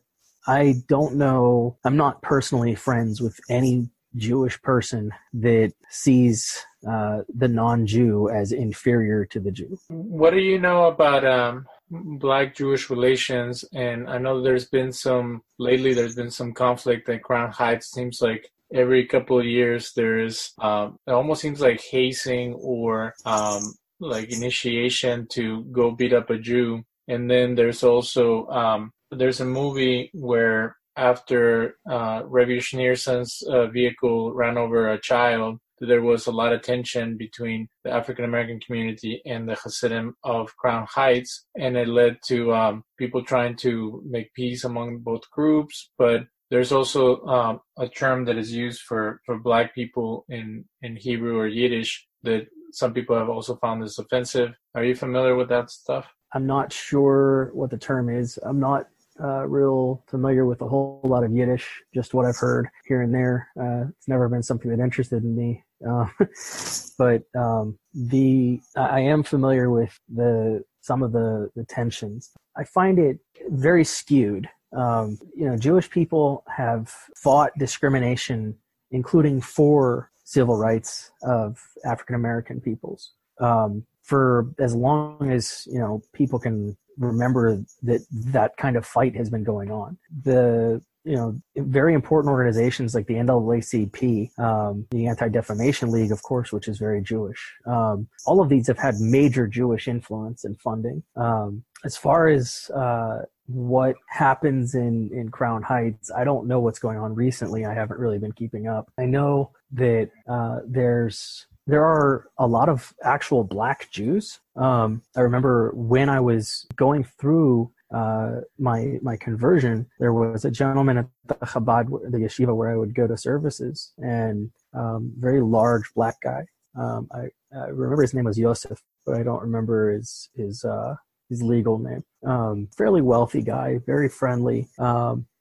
I 0.48 0.76
don't 0.88 1.16
know. 1.16 1.78
I'm 1.86 1.96
not 1.96 2.22
personally 2.22 2.76
friends 2.76 3.22
with 3.22 3.40
any 3.50 3.90
Jewish 4.16 4.62
person 4.62 5.12
that 5.34 5.74
sees 5.90 6.66
uh, 6.88 7.22
the 7.34 7.48
non-Jew 7.48 8.30
as 8.30 8.52
inferior 8.52 9.26
to 9.26 9.40
the 9.40 9.52
Jew. 9.52 9.78
What 9.90 10.32
do 10.32 10.40
you 10.40 10.60
know 10.60 10.86
about 10.86 11.26
um, 11.26 11.66
Black 11.90 12.56
Jewish 12.56 12.90
relations? 12.90 13.66
And 13.74 14.10
I 14.10 14.18
know 14.18 14.42
there's 14.42 14.68
been 14.68 14.92
some 14.92 15.42
lately. 15.60 15.94
There's 15.94 16.16
been 16.16 16.32
some 16.32 16.54
conflict 16.54 17.10
at 17.10 17.24
Crown 17.24 17.52
Heights. 17.52 17.92
Seems 17.92 18.22
like 18.22 18.50
every 18.74 19.06
couple 19.06 19.40
of 19.40 19.46
years 19.46 19.94
there's 19.96 20.54
um, 20.60 20.98
it 21.06 21.12
almost 21.12 21.42
seems 21.42 21.62
like 21.62 21.82
hazing 21.82 22.54
or 22.56 23.14
um, 23.26 23.62
like 24.00 24.32
initiation 24.32 25.28
to 25.32 25.64
go 25.66 25.92
beat 25.92 26.14
up 26.14 26.30
a 26.30 26.38
Jew. 26.38 26.84
And 27.08 27.30
then 27.30 27.56
there's 27.56 27.84
also 27.84 28.48
um, 28.48 28.92
there's 29.12 29.42
a 29.42 29.46
movie 29.46 30.10
where 30.14 30.78
after 30.96 31.78
uh, 31.90 32.24
Rebbe 32.26 32.62
Schneerson's 32.62 33.44
uh, 33.44 33.68
vehicle 33.68 34.34
ran 34.34 34.58
over 34.58 34.90
a 34.90 35.00
child, 35.02 35.60
there 35.80 36.02
was 36.02 36.28
a 36.28 36.32
lot 36.32 36.54
of 36.54 36.62
tension 36.62 37.18
between 37.18 37.68
the 37.84 37.92
African 37.92 38.26
American 38.26 38.60
community 38.60 39.22
and 39.26 39.48
the 39.48 39.56
Hasidim 39.56 40.16
of 40.24 40.56
Crown 40.58 40.88
Heights, 40.90 41.46
and 41.56 41.76
it 41.76 41.88
led 41.88 42.18
to 42.28 42.54
um, 42.54 42.84
people 42.98 43.24
trying 43.24 43.56
to 43.58 44.02
make 44.06 44.34
peace 44.34 44.64
among 44.64 45.00
both 45.00 45.30
groups. 45.32 45.92
But 45.98 46.22
there's 46.50 46.72
also 46.72 47.22
um, 47.26 47.60
a 47.78 47.88
term 47.88 48.26
that 48.26 48.38
is 48.38 48.54
used 48.54 48.82
for, 48.82 49.20
for 49.26 49.40
black 49.40 49.74
people 49.74 50.26
in, 50.30 50.66
in 50.82 50.96
Hebrew 50.96 51.38
or 51.38 51.48
Yiddish 51.48 52.08
that 52.24 52.48
some 52.72 52.94
people 52.94 53.18
have 53.18 53.30
also 53.30 53.56
found 53.58 53.84
is 53.84 54.00
offensive. 54.00 54.52
Are 54.76 54.84
you 54.84 54.96
familiar 54.96 55.36
with 55.36 55.50
that 55.50 55.70
stuff? 55.70 56.06
I'm 56.34 56.48
not 56.48 56.74
sure 56.74 57.52
what 57.54 57.70
the 57.70 57.78
term 57.78 58.10
is. 58.10 58.40
I'm 58.44 58.60
not 58.60 58.88
uh, 59.22 59.48
real 59.48 60.04
familiar 60.08 60.46
with 60.46 60.62
a 60.62 60.68
whole 60.68 61.02
lot 61.04 61.24
of 61.24 61.32
Yiddish, 61.32 61.84
just 61.94 62.14
what 62.14 62.26
I've 62.26 62.38
heard 62.38 62.68
here 62.86 63.02
and 63.02 63.14
there. 63.14 63.50
Uh, 63.60 63.86
it's 63.98 64.08
never 64.08 64.28
been 64.30 64.44
something 64.44 64.72
that 64.72 64.84
interested 64.84 65.24
in 65.24 65.36
me. 65.36 65.64
Uh, 65.88 66.06
but 66.98 67.24
um, 67.36 67.78
the 67.94 68.62
I 68.76 69.02
am 69.02 69.24
familiar 69.24 69.70
with 69.70 70.00
the 70.14 70.64
some 70.82 71.04
of 71.04 71.12
the, 71.12 71.50
the 71.56 71.64
tensions. 71.66 72.32
I 72.58 72.64
find 72.64 73.00
it 73.00 73.20
very 73.50 73.84
skewed. 73.84 74.50
Um, 74.76 75.18
you 75.36 75.46
know, 75.46 75.58
Jewish 75.58 75.90
people 75.90 76.44
have 76.48 76.90
fought 77.16 77.52
discrimination, 77.58 78.56
including 78.92 79.42
for 79.42 80.12
civil 80.24 80.58
rights 80.58 81.12
of 81.22 81.60
African 81.86 82.16
American 82.16 82.60
peoples. 82.60 83.12
Um, 83.40 83.86
for 84.02 84.54
as 84.60 84.76
long 84.76 85.32
as 85.32 85.66
you 85.72 85.80
know 85.80 86.02
people 86.14 86.38
can 86.38 86.78
remember 86.98 87.64
that 87.84 88.06
that 88.12 88.58
kind 88.58 88.76
of 88.76 88.86
fight 88.86 89.16
has 89.16 89.30
been 89.30 89.44
going 89.44 89.72
on. 89.72 89.98
The 90.24 90.82
you 91.04 91.16
know 91.16 91.42
very 91.58 91.94
important 91.94 92.32
organizations 92.32 92.96
like 92.96 93.08
the 93.08 93.16
NAACP, 93.16 94.40
um, 94.40 94.88
the 94.92 95.08
Anti 95.08 95.30
Defamation 95.30 95.92
League, 95.92 96.12
of 96.12 96.24
course, 96.24 96.52
which 96.52 96.68
is 96.68 96.78
very 96.78 97.02
Jewish. 97.02 97.54
Um, 97.66 98.08
all 98.26 98.42
of 98.42 98.50
these 98.50 98.68
have 98.68 98.80
had 98.80 98.96
major 99.00 99.48
Jewish 99.48 99.88
influence 99.88 100.44
and 100.44 100.60
funding. 100.60 101.04
Um, 101.16 101.64
as 101.84 101.98
far 101.98 102.28
as 102.28 102.72
uh, 102.74 103.24
what 103.48 103.96
happens 104.08 104.74
in 104.76 105.10
in 105.14 105.30
Crown 105.30 105.62
Heights, 105.64 106.12
I 106.12 106.24
don't 106.24 106.48
know 106.48 106.60
what's 106.60 106.80
going 106.80 106.98
on 106.98 107.16
recently. 107.16 107.66
I 107.66 107.74
haven't 107.74 108.00
really 108.00 108.20
been 108.20 108.32
keeping 108.32 108.68
up. 108.68 108.92
I 108.98 109.06
know 109.06 109.52
that 109.74 110.10
uh, 110.28 110.60
there's 110.66 111.48
there 111.66 111.84
are 111.86 112.28
a 112.38 112.48
lot 112.48 112.70
of 112.70 112.94
actual 113.04 113.44
black 113.44 113.90
Jews. 113.92 114.40
Um, 114.56 115.02
I 115.16 115.22
remember 115.22 115.72
when 115.76 116.10
I 116.10 116.20
was 116.20 116.66
going 116.76 117.04
through 117.04 117.72
uh, 117.94 118.42
my 118.58 119.00
my 119.02 119.16
conversion, 119.18 119.88
there 120.00 120.14
was 120.14 120.46
a 120.46 120.52
gentleman 120.52 120.98
at 120.98 121.08
the 121.28 121.36
Chabad, 121.36 121.90
the 122.12 122.18
yeshiva 122.18 122.56
where 122.56 122.72
I 122.72 122.76
would 122.76 122.96
go 122.96 123.08
to 123.08 123.18
services, 123.18 123.94
and 123.98 124.52
um, 124.74 125.14
very 125.18 125.42
large 125.42 125.94
black 125.94 126.16
guy. 126.22 126.46
Um, 126.76 127.08
I, 127.14 127.28
I, 127.56 127.68
remember 127.68 128.02
his 128.02 128.16
name 128.16 128.26
was 128.26 128.40
Yosef, 128.40 128.82
but 129.06 129.16
I 129.16 129.22
don't 129.22 129.42
remember 129.42 129.94
his 129.94 130.30
his 130.36 130.66
uh, 130.66 130.96
his 131.30 131.44
legal 131.44 131.78
name. 131.78 132.04
Um, 132.26 132.68
fairly 132.76 133.02
wealthy 133.02 133.44
guy, 133.44 133.80
very 133.86 134.10
friendly. 134.10 134.70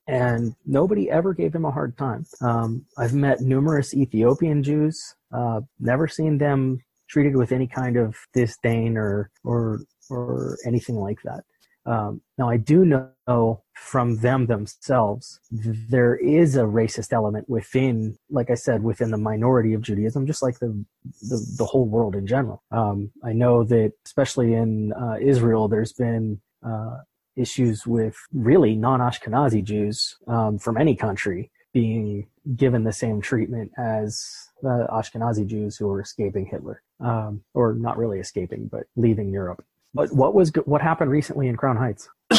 And 0.08 0.54
nobody 0.66 1.10
ever 1.10 1.32
gave 1.32 1.54
him 1.54 1.64
a 1.64 1.70
hard 1.70 1.96
time. 1.96 2.26
Um, 2.40 2.84
I've 2.98 3.14
met 3.14 3.40
numerous 3.40 3.94
Ethiopian 3.94 4.62
Jews, 4.62 5.14
uh, 5.32 5.60
never 5.78 6.08
seen 6.08 6.38
them 6.38 6.80
treated 7.08 7.36
with 7.36 7.52
any 7.52 7.66
kind 7.66 7.96
of 7.96 8.16
disdain 8.34 8.96
or 8.96 9.30
or 9.44 9.80
or 10.10 10.58
anything 10.66 10.96
like 10.96 11.18
that. 11.22 11.44
Um, 11.84 12.20
now, 12.38 12.48
I 12.48 12.58
do 12.58 12.84
know 12.84 13.62
from 13.74 14.18
them 14.18 14.46
themselves 14.46 15.40
there 15.50 16.14
is 16.16 16.56
a 16.56 16.62
racist 16.62 17.12
element 17.12 17.48
within, 17.48 18.16
like 18.30 18.50
I 18.50 18.54
said, 18.54 18.82
within 18.84 19.10
the 19.10 19.18
minority 19.18 19.74
of 19.74 19.82
Judaism, 19.82 20.26
just 20.26 20.42
like 20.42 20.58
the 20.60 20.84
the, 21.22 21.54
the 21.58 21.64
whole 21.64 21.86
world 21.86 22.14
in 22.14 22.26
general. 22.26 22.62
Um, 22.70 23.10
I 23.24 23.32
know 23.32 23.64
that, 23.64 23.92
especially 24.06 24.54
in 24.54 24.92
uh, 24.92 25.16
Israel, 25.20 25.68
there's 25.68 25.92
been 25.92 26.40
uh, 26.64 26.98
issues 27.36 27.86
with 27.86 28.16
really 28.32 28.74
non-Ashkenazi 28.74 29.62
Jews 29.64 30.16
um, 30.26 30.58
from 30.58 30.76
any 30.76 30.94
country 30.94 31.50
being 31.72 32.26
given 32.56 32.84
the 32.84 32.92
same 32.92 33.20
treatment 33.20 33.70
as 33.78 34.48
the 34.62 34.86
Ashkenazi 34.90 35.46
Jews 35.46 35.76
who 35.76 35.86
were 35.86 36.00
escaping 36.00 36.46
Hitler, 36.46 36.82
um, 37.00 37.42
or 37.54 37.74
not 37.74 37.96
really 37.96 38.18
escaping, 38.18 38.68
but 38.68 38.84
leaving 38.96 39.30
Europe. 39.30 39.64
But 39.94 40.12
what 40.12 40.34
was 40.34 40.50
what 40.64 40.80
happened 40.80 41.10
recently 41.10 41.48
in 41.48 41.56
Crown 41.56 41.76
Heights? 41.76 42.08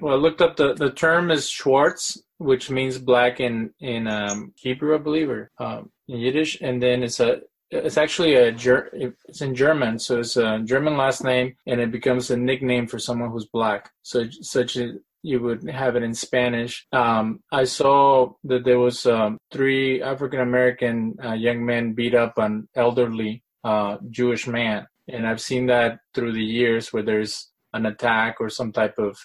well, 0.00 0.14
I 0.14 0.16
looked 0.16 0.40
up 0.40 0.56
the 0.56 0.74
the 0.74 0.90
term 0.90 1.30
is 1.30 1.48
Schwartz, 1.48 2.20
which 2.38 2.70
means 2.70 2.98
black 2.98 3.40
in 3.40 3.72
in 3.80 4.08
um, 4.08 4.52
Hebrew, 4.56 4.94
I 4.94 4.98
believe, 4.98 5.30
or 5.30 5.50
um, 5.58 5.90
in 6.08 6.18
Yiddish, 6.18 6.60
and 6.60 6.82
then 6.82 7.02
it's 7.02 7.20
a 7.20 7.42
it's 7.72 7.96
actually 7.96 8.34
a 8.34 8.54
it's 8.92 9.40
in 9.40 9.54
German, 9.54 9.98
so 9.98 10.20
it's 10.20 10.36
a 10.36 10.60
German 10.60 10.96
last 10.96 11.24
name, 11.24 11.56
and 11.66 11.80
it 11.80 11.90
becomes 11.90 12.30
a 12.30 12.36
nickname 12.36 12.86
for 12.86 12.98
someone 12.98 13.30
who's 13.30 13.46
black. 13.46 13.90
So 14.02 14.28
such 14.42 14.76
a, 14.76 14.94
you 15.22 15.40
would 15.40 15.68
have 15.70 15.96
it 15.96 16.02
in 16.02 16.14
Spanish. 16.14 16.86
Um, 16.92 17.40
I 17.50 17.64
saw 17.64 18.34
that 18.44 18.64
there 18.64 18.78
was 18.78 19.06
um, 19.06 19.38
three 19.50 20.02
African 20.02 20.40
American 20.40 21.16
uh, 21.24 21.32
young 21.32 21.64
men 21.64 21.94
beat 21.94 22.14
up 22.14 22.36
an 22.36 22.68
elderly 22.76 23.42
uh, 23.64 23.96
Jewish 24.10 24.46
man, 24.46 24.86
and 25.08 25.26
I've 25.26 25.40
seen 25.40 25.66
that 25.66 26.00
through 26.14 26.32
the 26.32 26.44
years 26.44 26.92
where 26.92 27.02
there's 27.02 27.48
an 27.72 27.86
attack 27.86 28.36
or 28.38 28.50
some 28.50 28.72
type 28.72 28.98
of 28.98 29.16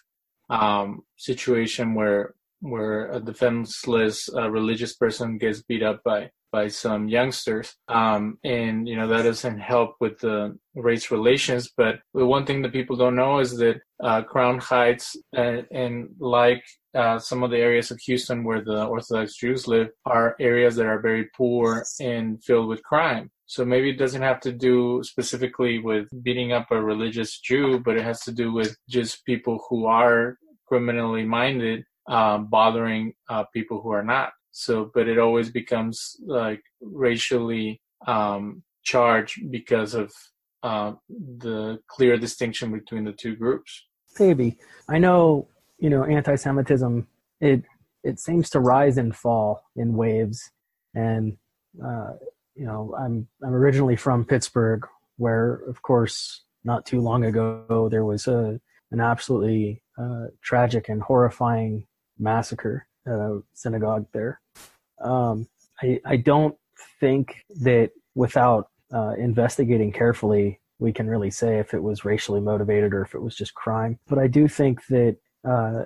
um, 0.50 1.04
situation 1.18 1.96
where 1.96 2.34
where 2.60 3.12
a 3.12 3.20
defenseless 3.20 4.30
uh, 4.36 4.50
religious 4.50 4.96
person 4.96 5.38
gets 5.38 5.64
beat 5.64 5.84
up 5.84 6.02
by 6.04 6.30
by 6.52 6.68
some 6.68 7.08
youngsters. 7.08 7.76
Um, 7.88 8.38
and, 8.44 8.88
you 8.88 8.96
know, 8.96 9.08
that 9.08 9.24
doesn't 9.24 9.60
help 9.60 9.96
with 10.00 10.20
the 10.20 10.58
race 10.76 11.12
relations. 11.12 11.72
But 11.76 12.00
the 12.14 12.26
one 12.26 12.46
thing 12.46 12.62
that 12.62 12.72
people 12.72 12.96
don't 12.96 13.16
know 13.16 13.40
is 13.40 13.58
that 13.58 13.82
uh, 14.02 14.22
Crown 14.24 14.60
Heights 14.60 15.16
and, 15.34 15.66
and 15.72 16.10
like 16.20 16.64
uh, 16.96 17.20
some 17.20 17.44
of 17.44 17.52
the 17.52 17.58
areas 17.58 17.92
of 17.92 18.00
Houston 18.00 18.44
where 18.44 18.64
the 18.64 18.86
Orthodox 18.86 19.36
Jews 19.36 19.68
live 19.68 19.90
are 20.06 20.36
areas 20.40 20.76
that 20.78 20.86
are 20.86 21.02
very 21.02 21.30
poor 21.36 21.86
and 22.00 22.44
filled 22.44 22.70
with 22.70 22.84
crime. 22.84 23.30
So 23.46 23.64
maybe 23.64 23.90
it 23.90 23.98
doesn't 24.00 24.22
have 24.22 24.42
to 24.42 24.52
do 24.52 25.02
specifically 25.04 25.80
with 25.80 26.08
beating 26.24 26.52
up 26.52 26.68
a 26.72 26.82
religious 26.82 27.40
Jew, 27.40 27.80
but 27.80 27.98
it 27.98 28.04
has 28.04 28.22
to 28.22 28.32
do 28.32 28.52
with 28.52 28.76
just 28.90 29.26
people 29.26 29.66
who 29.70 29.86
are 29.86 30.38
criminally 30.68 31.24
minded 31.24 31.86
um, 32.08 32.48
bothering 32.48 33.14
uh, 33.30 33.44
people 33.54 33.82
who 33.82 33.92
are 33.92 34.04
not. 34.04 34.32
So, 34.52 34.92
but 34.94 35.08
it 35.08 35.20
always 35.20 35.52
becomes 35.52 36.16
like 36.26 36.62
racially 36.82 37.82
um, 38.08 38.64
charged 38.84 39.52
because 39.52 39.94
of 39.94 40.12
uh, 40.64 40.94
the 41.10 41.80
clear 41.88 42.18
distinction 42.18 42.72
between 42.72 43.04
the 43.04 43.14
two 43.14 43.36
groups. 43.36 43.86
Maybe 44.20 44.58
I 44.90 44.98
know 44.98 45.48
you 45.78 45.90
know 45.90 46.04
anti-Semitism. 46.04 47.08
It 47.40 47.64
it 48.04 48.20
seems 48.20 48.50
to 48.52 48.60
rise 48.60 48.98
and 48.98 49.16
fall 49.16 49.64
in 49.76 49.96
waves, 49.96 50.52
and 50.96 51.38
uh, 51.84 52.14
you 52.56 52.66
know 52.66 52.96
I'm 53.00 53.28
I'm 53.46 53.54
originally 53.54 53.96
from 53.96 54.26
Pittsburgh, 54.26 54.88
where 55.18 55.62
of 55.68 55.82
course 55.82 56.44
not 56.64 56.86
too 56.86 57.00
long 57.00 57.26
ago 57.26 57.88
there 57.92 58.06
was 58.06 58.28
a 58.28 58.60
an 58.92 59.02
absolutely 59.02 59.82
uh, 59.98 60.28
tragic 60.42 60.90
and 60.90 61.02
horrifying 61.02 61.86
massacre 62.20 62.88
a 63.08 63.40
synagogue 63.54 64.06
there. 64.14 64.42
Um, 65.02 65.48
I, 65.82 66.00
I 66.06 66.18
don't 66.18 66.56
think 67.00 67.46
that 67.62 67.92
without 68.16 68.70
uh, 68.94 69.14
investigating 69.18 69.92
carefully, 69.92 70.60
we 70.80 70.92
can 70.92 71.08
really 71.08 71.32
say 71.32 71.60
if 71.60 71.74
it 71.74 71.82
was 71.82 72.06
racially 72.06 72.42
motivated 72.42 72.94
or 72.94 73.02
if 73.02 73.16
it 73.16 73.22
was 73.22 73.36
just 73.36 73.54
crime. 73.54 74.00
But 74.08 74.20
I 74.20 74.28
do 74.28 74.48
think 74.48 74.86
that 74.88 75.18
uh, 75.48 75.86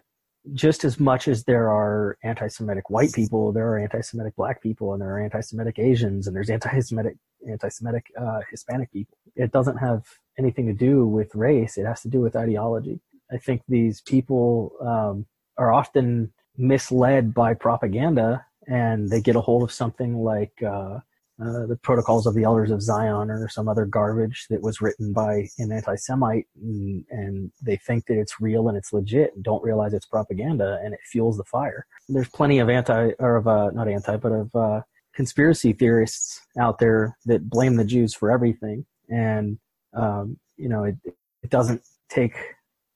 just 0.53 0.83
as 0.83 0.99
much 0.99 1.27
as 1.27 1.43
there 1.43 1.69
are 1.69 2.17
anti-Semitic 2.23 2.89
white 2.89 3.13
people, 3.13 3.51
there 3.51 3.67
are 3.67 3.79
anti-Semitic 3.79 4.35
black 4.35 4.61
people, 4.61 4.93
and 4.93 5.01
there 5.01 5.15
are 5.15 5.19
anti-Semitic 5.19 5.77
Asians, 5.79 6.27
and 6.27 6.35
there's 6.35 6.49
anti-Semitic 6.49 7.15
anti-Semitic 7.47 8.05
uh, 8.19 8.39
Hispanic 8.49 8.91
people. 8.91 9.17
It 9.35 9.51
doesn't 9.51 9.77
have 9.77 10.03
anything 10.37 10.67
to 10.67 10.73
do 10.73 11.05
with 11.05 11.33
race; 11.35 11.77
it 11.77 11.85
has 11.85 12.01
to 12.01 12.09
do 12.09 12.21
with 12.21 12.35
ideology. 12.35 12.99
I 13.31 13.37
think 13.37 13.61
these 13.67 14.01
people 14.01 14.73
um, 14.81 15.25
are 15.61 15.71
often 15.71 16.33
misled 16.57 17.33
by 17.33 17.53
propaganda 17.53 18.43
and 18.67 19.09
they 19.09 19.21
get 19.21 19.35
a 19.35 19.41
hold 19.41 19.63
of 19.63 19.71
something 19.71 20.17
like 20.17 20.51
uh, 20.63 20.99
uh, 21.41 21.65
the 21.65 21.77
Protocols 21.81 22.25
of 22.25 22.35
the 22.35 22.43
Elders 22.43 22.71
of 22.71 22.81
Zion 22.81 23.29
or 23.29 23.47
some 23.47 23.67
other 23.67 23.85
garbage 23.85 24.45
that 24.49 24.61
was 24.61 24.81
written 24.81 25.13
by 25.13 25.47
an 25.57 25.71
anti-Semite, 25.71 26.47
and, 26.61 27.05
and, 27.09 27.51
they 27.63 27.77
think 27.77 28.05
that 28.05 28.19
it's 28.19 28.39
real 28.39 28.69
and 28.69 28.77
it's 28.77 28.93
legit, 28.93 29.33
and 29.33 29.43
don't 29.43 29.63
realize 29.63 29.93
it's 29.93 30.05
propaganda, 30.05 30.79
and 30.83 30.93
it 30.93 30.99
fuels 31.03 31.37
the 31.37 31.43
fire. 31.43 31.87
There's 32.07 32.29
plenty 32.29 32.59
of 32.59 32.69
anti, 32.69 33.11
or 33.17 33.37
of 33.37 33.47
uh, 33.47 33.71
not 33.71 33.87
anti, 33.87 34.17
but 34.17 34.31
of 34.31 34.55
uh, 34.55 34.81
conspiracy 35.15 35.73
theorists 35.73 36.41
out 36.59 36.77
there 36.77 37.17
that 37.25 37.49
blame 37.49 37.75
the 37.75 37.85
Jews 37.85 38.13
for 38.13 38.29
everything, 38.31 38.85
and 39.09 39.57
um, 39.93 40.37
you 40.57 40.69
know 40.69 40.83
it, 40.83 40.95
it 41.41 41.49
doesn't 41.49 41.81
take 42.09 42.35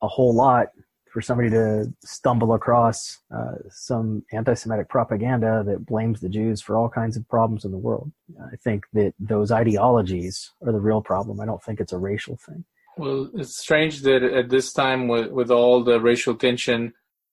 a 0.03 0.07
whole 0.07 0.35
lot 0.35 0.67
for 1.15 1.21
somebody 1.21 1.49
to 1.49 1.89
stumble 2.03 2.53
across 2.53 3.19
uh, 3.33 3.53
some 3.69 4.21
anti-Semitic 4.33 4.89
propaganda 4.89 5.63
that 5.65 5.85
blames 5.85 6.19
the 6.19 6.27
Jews 6.27 6.61
for 6.61 6.75
all 6.75 6.89
kinds 6.89 7.15
of 7.15 7.25
problems 7.29 7.63
in 7.63 7.71
the 7.71 7.77
world. 7.77 8.11
I 8.51 8.57
think 8.57 8.83
that 8.91 9.13
those 9.17 9.49
ideologies 9.49 10.51
are 10.65 10.73
the 10.73 10.81
real 10.81 10.99
problem. 10.99 11.39
I 11.39 11.45
don't 11.45 11.63
think 11.63 11.79
it's 11.79 11.93
a 11.93 11.97
racial 11.97 12.35
thing. 12.35 12.65
Well, 12.97 13.29
it's 13.33 13.57
strange 13.57 14.01
that 14.01 14.23
at 14.23 14.49
this 14.49 14.73
time, 14.73 15.07
with, 15.07 15.31
with 15.31 15.51
all 15.51 15.85
the 15.85 16.01
racial 16.01 16.35
tension, 16.35 16.91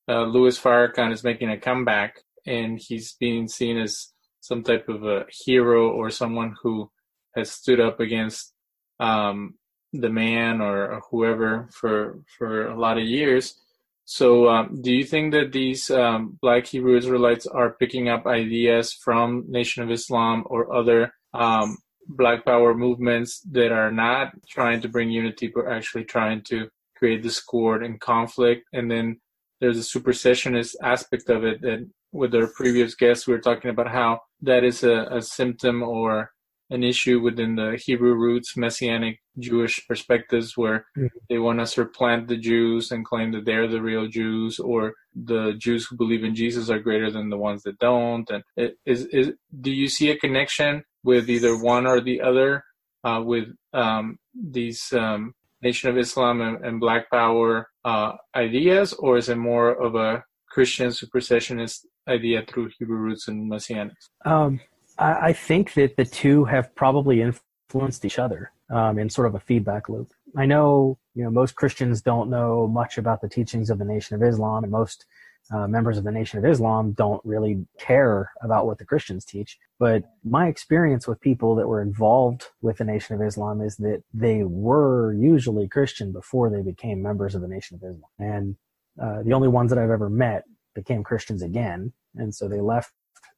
uh, 0.09 0.27
Louis 0.27 0.57
Farrakhan 0.57 1.13
is 1.13 1.25
making 1.25 1.51
a 1.51 1.59
comeback, 1.59 2.21
and 2.47 2.79
he's 2.79 3.15
being 3.15 3.49
seen 3.49 3.79
as 3.79 4.13
some 4.43 4.63
type 4.63 4.89
of 4.89 5.03
a 5.03 5.27
hero 5.29 5.91
or 5.91 6.09
someone 6.11 6.55
who 6.63 6.89
has 7.35 7.51
stood 7.51 7.81
up 7.81 7.99
against 7.99 8.53
um, 9.01 9.55
the 9.93 10.09
man 10.09 10.61
or, 10.61 10.93
or, 10.93 11.03
whoever 11.11 11.69
for 11.73 12.21
for 12.39 12.69
a 12.69 12.79
lot 12.79 12.97
of 12.97 13.05
years 13.05 13.59
So, 14.05 14.49
um, 14.49 14.83
do 14.83 14.93
you 14.93 15.05
think 15.05 15.33
that 15.33 15.53
these 15.53 15.91
um, 15.91 16.39
Black 16.43 16.67
Hebrew 16.67 16.97
Israelites 16.97 17.47
are 17.47 17.77
picking 17.79 18.09
up 18.09 18.27
ideas 18.27 18.93
from 18.93 19.45
Nation 19.49 19.83
of 19.83 19.91
Islam 19.91 20.43
or 20.47 20.75
other 20.75 21.15
um, 21.35 21.77
Black 22.09 22.45
Power 22.45 22.75
movements 22.75 23.41
that 23.53 23.71
are 23.71 23.93
not 23.93 24.33
trying 24.49 24.81
to 24.81 24.89
bring 24.89 25.11
unity, 25.11 25.51
but 25.55 25.69
actually 25.69 26.05
trying 26.05 26.43
to 26.49 26.69
create 26.97 27.23
discord 27.23 27.85
and 27.85 28.01
conflict? 28.01 28.65
And 28.73 28.91
then 28.91 29.21
there's 29.61 29.79
a 29.79 29.99
supersessionist 29.99 30.75
aspect 30.83 31.31
of 31.31 31.45
it 31.45 31.63
that, 31.63 31.89
with 32.11 32.35
our 32.35 32.49
previous 32.49 32.95
guests, 32.95 33.27
we 33.27 33.33
were 33.33 33.41
talking 33.41 33.71
about 33.71 33.89
how 33.89 34.21
that 34.43 34.65
is 34.65 34.83
a, 34.83 35.07
a 35.11 35.23
symptom 35.23 35.83
or 35.83 36.31
an 36.73 36.83
issue 36.83 37.21
within 37.21 37.55
the 37.57 37.81
Hebrew 37.85 38.15
roots 38.15 38.57
Messianic 38.57 39.21
Jewish 39.39 39.87
perspectives 39.87 40.57
where 40.57 40.87
mm-hmm. 40.97 41.07
they 41.29 41.39
want 41.39 41.59
to 41.61 41.67
supplant 41.67 42.29
the 42.29 42.37
Jews 42.37 42.91
and 42.91 43.05
claim 43.05 43.33
that 43.33 43.45
they're 43.45 43.69
the 43.69 43.83
real 43.83 44.07
Jews, 44.09 44.59
or 44.59 44.95
the 45.15 45.53
Jews 45.59 45.87
who 45.87 45.97
believe 45.97 46.25
in 46.25 46.35
Jesus 46.35 46.71
are 46.71 46.79
greater 46.79 47.11
than 47.11 47.29
the 47.29 47.37
ones 47.37 47.63
that 47.65 47.79
don't. 47.79 48.29
And 48.31 48.43
is, 48.87 49.07
is 49.07 49.33
do 49.61 49.71
you 49.71 49.89
see 49.89 50.11
a 50.11 50.19
connection 50.19 50.85
with 51.05 51.29
either 51.29 51.57
one 51.57 51.87
or 51.87 52.01
the 52.01 52.21
other 52.21 52.65
uh, 53.05 53.21
with 53.25 53.49
um, 53.73 54.19
these 54.35 54.93
um, 54.93 55.35
Nation 55.63 55.91
of 55.91 55.99
Islam 55.99 56.41
and, 56.41 56.65
and 56.65 56.81
Black 56.81 57.11
Power 57.11 57.69
uh, 57.85 58.13
ideas, 58.35 58.93
or 58.95 59.17
is 59.17 59.29
it 59.29 59.37
more 59.37 59.71
of 59.71 59.95
a 59.95 60.25
Christian 60.49 60.89
supersessionist 60.91 61.87
idea 62.09 62.43
through 62.47 62.71
Hebrew 62.79 62.97
roots 62.97 63.29
and 63.29 63.51
Messianics? 63.51 64.09
Um, 64.25 64.61
I, 64.99 65.29
I 65.29 65.33
think 65.33 65.75
that 65.75 65.97
the 65.97 66.05
two 66.05 66.45
have 66.45 66.75
probably 66.75 67.23
influenced 67.23 68.05
each 68.05 68.19
other 68.19 68.53
um, 68.71 68.99
in 68.99 69.11
sort 69.11 69.27
of 69.27 69.35
a 69.35 69.41
feedback 69.41 69.89
loop. 69.89 70.13
I 70.37 70.47
know, 70.47 70.99
you 71.15 71.25
know, 71.25 71.31
most 71.31 71.57
Christians 71.57 72.01
don't 72.01 72.31
know 72.31 72.67
much 72.67 72.99
about 72.99 73.21
the 73.21 73.29
teachings 73.29 73.71
of 73.71 73.79
the 73.79 73.85
Nation 73.85 74.17
of 74.17 74.23
Islam, 74.23 74.65
and 74.65 74.73
most 74.73 75.05
uh, 75.51 75.67
members 75.67 75.99
of 75.99 76.05
the 76.05 76.13
Nation 76.13 76.39
of 76.39 76.45
Islam 76.45 76.93
don't 76.93 77.21
really 77.25 77.67
care 77.79 78.31
about 78.43 78.67
what 78.67 78.79
the 78.79 78.85
Christians 78.85 79.25
teach. 79.25 79.59
But 79.79 80.05
my 80.25 80.47
experience 80.47 81.07
with 81.07 81.21
people 81.21 81.55
that 81.57 81.69
were 81.69 81.83
involved 81.83 82.47
with 82.63 82.79
the 82.79 82.85
Nation 82.85 83.15
of 83.15 83.23
Islam 83.23 83.61
is 83.61 83.77
that 83.79 84.03
they 84.15 84.45
were 84.45 85.13
usually 85.13 85.69
Christian 85.69 86.13
before 86.13 86.49
they 86.49 86.63
became 86.63 87.03
members 87.03 87.35
of 87.35 87.43
the 87.43 87.49
Nation 87.49 87.77
of 87.77 87.83
Islam. 87.83 88.11
And 88.19 88.57
uh, 89.01 89.23
the 89.23 89.33
only 89.33 89.49
ones 89.49 89.71
that 89.71 89.79
I've 89.79 89.91
ever 89.91 90.09
met 90.09 90.45
became 90.75 91.03
Christians 91.03 91.43
again. 91.43 91.93
And 92.15 92.35
so 92.35 92.49
they 92.49 92.61
left 92.61 92.93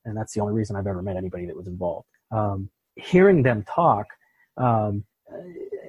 and 0.04 0.16
that's 0.16 0.34
the 0.34 0.40
only 0.40 0.54
reason 0.54 0.76
I've 0.76 0.86
ever 0.86 1.02
met 1.02 1.16
anybody 1.16 1.46
that 1.46 1.56
was 1.56 1.66
involved. 1.66 2.08
Um, 2.30 2.70
hearing 2.96 3.42
them 3.42 3.64
talk, 3.64 4.06
um, 4.56 5.04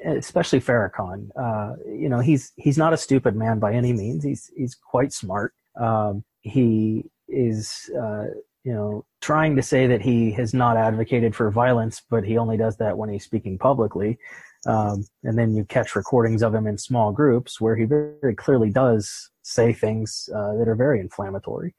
especially 0.06 0.60
Farrakhan, 0.60 1.30
uh, 1.36 1.76
you 1.88 2.10
know, 2.10 2.20
he's 2.20 2.52
he's 2.56 2.78
not 2.78 2.94
a 2.94 2.98
stupid 2.98 3.36
man 3.36 3.60
by 3.60 3.74
any 3.74 3.94
means. 3.94 4.24
He's 4.24 4.52
he's 4.56 4.76
quite 4.76 5.14
smart. 5.14 5.54
Um, 5.80 6.24
he 6.42 7.06
is, 7.28 7.90
uh, 8.00 8.26
you 8.64 8.74
know, 8.74 9.06
trying 9.22 9.56
to 9.56 9.62
say 9.62 9.88
that 9.88 10.02
he 10.02 10.32
has 10.32 10.54
not 10.54 10.78
advocated 10.78 11.36
for 11.36 11.52
violence, 11.52 12.02
but 12.10 12.24
he 12.24 12.38
only 12.38 12.58
does 12.58 12.78
that 12.78 12.98
when 12.98 13.10
he's 13.10 13.26
speaking 13.26 13.58
publicly. 13.58 14.18
Um, 14.66 15.06
and 15.24 15.38
then 15.38 15.56
you 15.56 15.64
catch 15.66 15.96
recordings 15.96 16.42
of 16.42 16.54
him 16.54 16.66
in 16.66 16.78
small 16.78 17.12
groups 17.12 17.62
where 17.62 17.76
he 17.76 17.86
very, 17.86 18.36
clearly 18.36 18.72
does 18.72 19.30
say 19.44 19.74
things 19.74 20.28
uh, 20.36 20.56
that 20.56 20.68
are 20.68 20.76
very 20.76 21.00
inflammatory. 21.00 21.76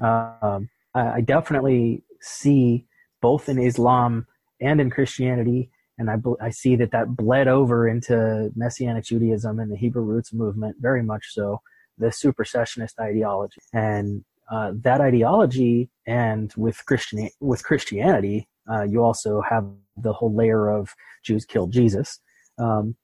Um, 0.00 0.70
I 0.94 1.20
definitely 1.20 2.02
see 2.20 2.86
both 3.20 3.48
in 3.48 3.58
Islam 3.58 4.26
and 4.60 4.80
in 4.80 4.90
Christianity, 4.90 5.70
and 5.98 6.10
I, 6.10 6.16
I 6.40 6.50
see 6.50 6.76
that 6.76 6.90
that 6.92 7.16
bled 7.16 7.48
over 7.48 7.88
into 7.88 8.50
Messianic 8.54 9.04
Judaism 9.04 9.58
and 9.58 9.70
the 9.70 9.76
Hebrew 9.76 10.02
roots 10.02 10.32
movement 10.32 10.76
very 10.80 11.02
much 11.02 11.26
so, 11.30 11.60
the 11.98 12.08
supersessionist 12.08 12.98
ideology. 13.00 13.60
And 13.72 14.24
uh, 14.50 14.72
that 14.82 15.00
ideology, 15.00 15.90
and 16.06 16.52
with 16.56 16.84
Christian 16.84 17.28
with 17.40 17.64
Christianity, 17.64 18.48
uh, 18.70 18.82
you 18.82 19.02
also 19.02 19.40
have 19.40 19.66
the 19.96 20.12
whole 20.12 20.34
layer 20.34 20.68
of 20.68 20.94
Jews 21.24 21.44
killed 21.44 21.72
Jesus. 21.72 22.18
Um, 22.58 22.96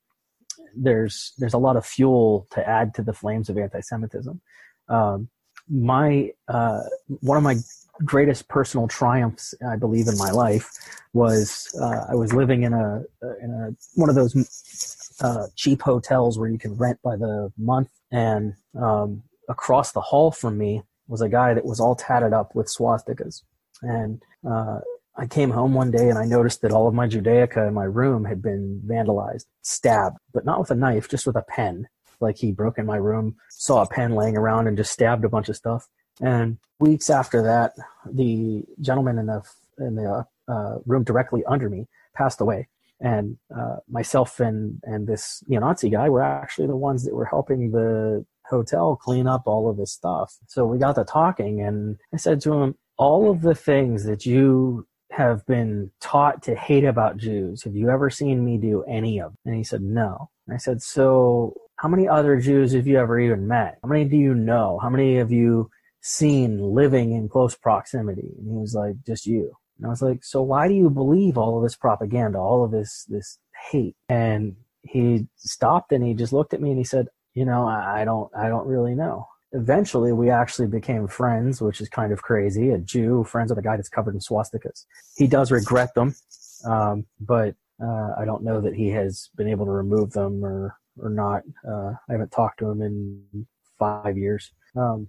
there's 0.76 1.32
there's 1.38 1.54
a 1.54 1.58
lot 1.58 1.76
of 1.76 1.86
fuel 1.86 2.46
to 2.50 2.68
add 2.68 2.94
to 2.94 3.02
the 3.02 3.12
flames 3.12 3.48
of 3.48 3.56
anti-Semitism. 3.56 4.40
Um, 4.88 5.28
my 5.70 6.30
uh, 6.48 6.82
one 7.20 7.36
of 7.36 7.42
my 7.42 7.56
greatest 8.04 8.48
personal 8.48 8.86
triumphs 8.86 9.54
I 9.68 9.76
believe 9.76 10.06
in 10.06 10.16
my 10.18 10.30
life 10.30 10.70
was 11.12 11.74
uh, 11.80 12.06
I 12.08 12.14
was 12.14 12.32
living 12.32 12.62
in 12.62 12.72
a 12.72 13.02
in 13.42 13.50
a 13.50 13.74
one 13.94 14.08
of 14.08 14.14
those 14.14 15.16
uh, 15.20 15.46
cheap 15.56 15.82
hotels 15.82 16.38
where 16.38 16.48
you 16.48 16.58
can 16.58 16.76
rent 16.76 17.00
by 17.02 17.16
the 17.16 17.52
month, 17.58 17.88
and 18.10 18.54
um, 18.80 19.22
across 19.48 19.92
the 19.92 20.00
hall 20.00 20.30
from 20.30 20.58
me 20.58 20.82
was 21.08 21.20
a 21.22 21.28
guy 21.28 21.54
that 21.54 21.64
was 21.64 21.80
all 21.80 21.96
tatted 21.96 22.32
up 22.32 22.54
with 22.54 22.66
swastikas, 22.66 23.42
and 23.82 24.22
uh, 24.48 24.80
I 25.16 25.26
came 25.26 25.50
home 25.50 25.74
one 25.74 25.90
day 25.90 26.08
and 26.08 26.18
I 26.18 26.24
noticed 26.24 26.62
that 26.62 26.70
all 26.70 26.86
of 26.86 26.94
my 26.94 27.08
Judaica 27.08 27.66
in 27.66 27.74
my 27.74 27.84
room 27.84 28.24
had 28.24 28.40
been 28.40 28.80
vandalized, 28.86 29.46
stabbed, 29.62 30.18
but 30.32 30.44
not 30.44 30.60
with 30.60 30.70
a 30.70 30.76
knife, 30.76 31.08
just 31.08 31.26
with 31.26 31.34
a 31.34 31.42
pen 31.42 31.88
like 32.20 32.38
he 32.38 32.52
broke 32.52 32.78
in 32.78 32.86
my 32.86 32.96
room, 32.96 33.36
saw 33.50 33.82
a 33.82 33.86
pen 33.86 34.14
laying 34.14 34.36
around, 34.36 34.66
and 34.66 34.76
just 34.76 34.92
stabbed 34.92 35.24
a 35.24 35.28
bunch 35.28 35.48
of 35.48 35.56
stuff. 35.56 35.88
And 36.20 36.58
weeks 36.80 37.10
after 37.10 37.42
that, 37.42 37.74
the 38.10 38.64
gentleman 38.80 39.18
in 39.18 39.26
the 39.26 39.42
in 39.78 39.94
the 39.94 40.26
uh, 40.48 40.78
room 40.86 41.04
directly 41.04 41.44
under 41.46 41.68
me 41.68 41.86
passed 42.14 42.40
away, 42.40 42.68
and 43.00 43.36
uh, 43.56 43.76
myself 43.88 44.40
and 44.40 44.80
and 44.82 45.06
this 45.06 45.42
neo-Nazi 45.46 45.90
guy 45.90 46.08
were 46.08 46.22
actually 46.22 46.66
the 46.66 46.76
ones 46.76 47.04
that 47.04 47.14
were 47.14 47.26
helping 47.26 47.70
the 47.70 48.24
hotel 48.46 48.96
clean 48.96 49.26
up 49.26 49.42
all 49.46 49.68
of 49.70 49.76
this 49.76 49.92
stuff. 49.92 50.36
So 50.46 50.64
we 50.66 50.78
got 50.78 50.94
to 50.96 51.04
talking, 51.04 51.60
and 51.60 51.96
I 52.12 52.16
said 52.16 52.40
to 52.42 52.54
him, 52.54 52.74
"All 52.96 53.30
of 53.30 53.42
the 53.42 53.54
things 53.54 54.04
that 54.04 54.26
you 54.26 54.86
have 55.12 55.46
been 55.46 55.90
taught 56.00 56.42
to 56.42 56.54
hate 56.54 56.84
about 56.84 57.16
Jews, 57.16 57.62
have 57.62 57.74
you 57.74 57.90
ever 57.90 58.10
seen 58.10 58.44
me 58.44 58.58
do 58.58 58.82
any 58.84 59.20
of?" 59.20 59.30
Them? 59.30 59.38
And 59.46 59.54
he 59.56 59.64
said, 59.64 59.82
"No." 59.82 60.30
And 60.46 60.54
I 60.54 60.58
said, 60.58 60.82
"So 60.82 61.54
how 61.78 61.88
many 61.88 62.08
other 62.08 62.36
Jews 62.40 62.72
have 62.74 62.86
you 62.86 62.98
ever 62.98 63.18
even 63.20 63.46
met? 63.46 63.78
How 63.82 63.88
many 63.88 64.04
do 64.04 64.16
you 64.16 64.34
know? 64.34 64.80
How 64.82 64.90
many 64.90 65.16
have 65.16 65.30
you 65.30 65.70
seen 66.00 66.60
living 66.60 67.12
in 67.12 67.28
close 67.28 67.54
proximity? 67.54 68.34
And 68.38 68.50
he 68.50 68.58
was 68.58 68.74
like, 68.74 68.96
just 69.06 69.26
you. 69.26 69.52
And 69.76 69.86
I 69.86 69.90
was 69.90 70.02
like, 70.02 70.24
so 70.24 70.42
why 70.42 70.66
do 70.66 70.74
you 70.74 70.90
believe 70.90 71.38
all 71.38 71.56
of 71.56 71.62
this 71.62 71.76
propaganda, 71.76 72.38
all 72.38 72.64
of 72.64 72.72
this, 72.72 73.06
this 73.08 73.38
hate? 73.70 73.94
And 74.08 74.56
he 74.82 75.28
stopped 75.36 75.92
and 75.92 76.04
he 76.04 76.14
just 76.14 76.32
looked 76.32 76.52
at 76.52 76.60
me 76.60 76.70
and 76.70 76.78
he 76.78 76.84
said, 76.84 77.06
you 77.34 77.44
know, 77.44 77.66
I 77.68 78.04
don't, 78.04 78.28
I 78.36 78.48
don't 78.48 78.66
really 78.66 78.96
know. 78.96 79.28
Eventually 79.52 80.12
we 80.12 80.30
actually 80.30 80.66
became 80.66 81.06
friends, 81.06 81.62
which 81.62 81.80
is 81.80 81.88
kind 81.88 82.12
of 82.12 82.22
crazy. 82.22 82.70
A 82.70 82.78
Jew, 82.78 83.22
friends 83.22 83.50
with 83.50 83.58
a 83.58 83.62
guy 83.62 83.76
that's 83.76 83.88
covered 83.88 84.14
in 84.14 84.20
swastikas. 84.20 84.84
He 85.16 85.28
does 85.28 85.52
regret 85.52 85.94
them. 85.94 86.16
Um, 86.64 87.06
but, 87.20 87.54
uh, 87.80 88.14
I 88.18 88.24
don't 88.24 88.42
know 88.42 88.60
that 88.60 88.74
he 88.74 88.88
has 88.88 89.30
been 89.36 89.48
able 89.48 89.66
to 89.66 89.70
remove 89.70 90.10
them 90.10 90.44
or 90.44 90.76
or 91.02 91.10
not. 91.10 91.42
Uh, 91.66 91.92
I 92.08 92.12
haven't 92.12 92.32
talked 92.32 92.58
to 92.60 92.70
him 92.70 92.82
in 92.82 93.46
five 93.78 94.16
years. 94.16 94.52
Um, 94.76 95.08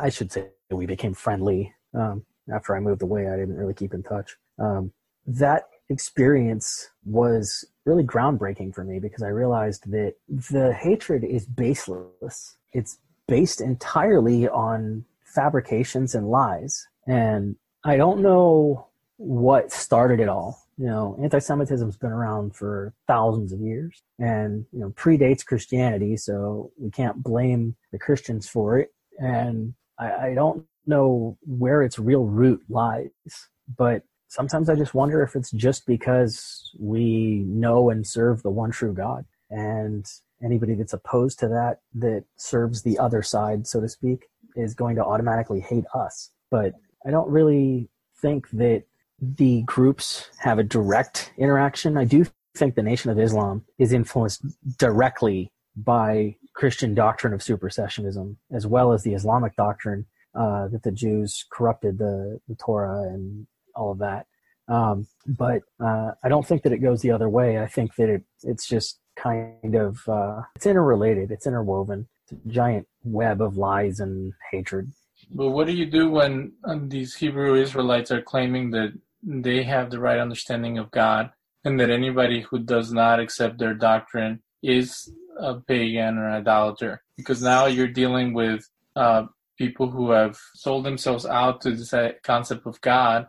I 0.00 0.08
should 0.08 0.32
say 0.32 0.48
we 0.70 0.86
became 0.86 1.14
friendly 1.14 1.72
um, 1.94 2.24
after 2.52 2.76
I 2.76 2.80
moved 2.80 3.02
away. 3.02 3.28
I 3.28 3.36
didn't 3.36 3.56
really 3.56 3.74
keep 3.74 3.94
in 3.94 4.02
touch. 4.02 4.36
Um, 4.58 4.92
that 5.26 5.64
experience 5.90 6.90
was 7.04 7.64
really 7.84 8.04
groundbreaking 8.04 8.74
for 8.74 8.84
me 8.84 8.98
because 8.98 9.22
I 9.22 9.28
realized 9.28 9.90
that 9.90 10.14
the 10.28 10.72
hatred 10.72 11.24
is 11.24 11.46
baseless. 11.46 12.56
It's 12.72 12.98
based 13.26 13.60
entirely 13.60 14.48
on 14.48 15.04
fabrications 15.24 16.14
and 16.14 16.30
lies. 16.30 16.86
And 17.06 17.56
I 17.84 17.96
don't 17.96 18.20
know 18.20 18.86
what 19.16 19.72
started 19.72 20.20
it 20.20 20.28
all 20.28 20.67
you 20.78 20.86
know, 20.86 21.18
anti-Semitism's 21.20 21.96
been 21.96 22.12
around 22.12 22.54
for 22.54 22.94
thousands 23.08 23.52
of 23.52 23.60
years 23.60 24.00
and, 24.20 24.64
you 24.72 24.78
know, 24.78 24.90
predates 24.90 25.44
Christianity. 25.44 26.16
So 26.16 26.70
we 26.78 26.90
can't 26.90 27.20
blame 27.20 27.74
the 27.90 27.98
Christians 27.98 28.48
for 28.48 28.78
it. 28.78 28.94
And 29.18 29.74
I, 29.98 30.28
I 30.28 30.34
don't 30.34 30.64
know 30.86 31.36
where 31.44 31.82
its 31.82 31.98
real 31.98 32.24
root 32.26 32.62
lies, 32.68 33.10
but 33.76 34.04
sometimes 34.28 34.68
I 34.68 34.76
just 34.76 34.94
wonder 34.94 35.20
if 35.22 35.34
it's 35.34 35.50
just 35.50 35.84
because 35.84 36.70
we 36.78 37.42
know 37.46 37.90
and 37.90 38.06
serve 38.06 38.42
the 38.42 38.50
one 38.50 38.70
true 38.70 38.94
God. 38.94 39.24
And 39.50 40.06
anybody 40.44 40.74
that's 40.74 40.92
opposed 40.92 41.40
to 41.40 41.48
that, 41.48 41.80
that 41.94 42.24
serves 42.36 42.82
the 42.82 43.00
other 43.00 43.22
side, 43.22 43.66
so 43.66 43.80
to 43.80 43.88
speak, 43.88 44.28
is 44.54 44.74
going 44.74 44.94
to 44.96 45.04
automatically 45.04 45.60
hate 45.60 45.86
us. 45.92 46.30
But 46.50 46.74
I 47.04 47.10
don't 47.10 47.28
really 47.28 47.88
think 48.20 48.48
that 48.50 48.84
the 49.20 49.62
groups 49.62 50.28
have 50.38 50.58
a 50.58 50.64
direct 50.64 51.32
interaction. 51.36 51.96
I 51.96 52.04
do 52.04 52.26
think 52.54 52.74
the 52.74 52.82
Nation 52.82 53.10
of 53.10 53.18
Islam 53.18 53.64
is 53.78 53.92
influenced 53.92 54.44
directly 54.78 55.52
by 55.76 56.36
Christian 56.54 56.94
doctrine 56.94 57.32
of 57.32 57.40
supersessionism, 57.40 58.36
as 58.52 58.66
well 58.66 58.92
as 58.92 59.02
the 59.02 59.14
Islamic 59.14 59.54
doctrine 59.56 60.06
uh, 60.34 60.68
that 60.68 60.82
the 60.82 60.92
Jews 60.92 61.44
corrupted 61.52 61.98
the, 61.98 62.40
the 62.48 62.56
Torah 62.56 63.02
and 63.02 63.46
all 63.74 63.92
of 63.92 63.98
that. 63.98 64.26
Um, 64.68 65.06
but 65.26 65.62
uh, 65.80 66.12
I 66.22 66.28
don't 66.28 66.46
think 66.46 66.62
that 66.62 66.72
it 66.72 66.78
goes 66.78 67.00
the 67.00 67.10
other 67.10 67.28
way. 67.28 67.58
I 67.58 67.66
think 67.66 67.94
that 67.96 68.08
it, 68.08 68.22
it's 68.42 68.68
just 68.68 69.00
kind 69.16 69.74
of 69.74 70.06
uh, 70.08 70.42
it's 70.56 70.66
interrelated, 70.66 71.30
it's 71.30 71.46
interwoven. 71.46 72.06
It's 72.24 72.32
a 72.32 72.48
giant 72.48 72.86
web 73.02 73.40
of 73.40 73.56
lies 73.56 74.00
and 74.00 74.32
hatred. 74.50 74.92
But 75.30 75.50
what 75.50 75.66
do 75.66 75.72
you 75.72 75.86
do 75.86 76.10
when 76.10 76.52
um, 76.64 76.88
these 76.88 77.14
Hebrew 77.14 77.54
Israelites 77.54 78.10
are 78.10 78.22
claiming 78.22 78.70
that 78.72 78.92
they 79.22 79.62
have 79.62 79.90
the 79.90 80.00
right 80.00 80.18
understanding 80.18 80.78
of 80.78 80.90
God 80.90 81.30
and 81.64 81.78
that 81.80 81.90
anybody 81.90 82.42
who 82.42 82.58
does 82.60 82.92
not 82.92 83.20
accept 83.20 83.58
their 83.58 83.74
doctrine 83.74 84.42
is 84.62 85.12
a 85.38 85.54
pagan 85.60 86.18
or 86.18 86.28
an 86.28 86.34
idolater? 86.34 87.02
Because 87.16 87.42
now 87.42 87.66
you're 87.66 87.88
dealing 87.88 88.32
with 88.32 88.68
uh, 88.96 89.24
people 89.56 89.90
who 89.90 90.10
have 90.10 90.38
sold 90.54 90.84
themselves 90.84 91.26
out 91.26 91.60
to 91.62 91.72
this 91.72 91.92
concept 92.22 92.66
of 92.66 92.80
God, 92.80 93.26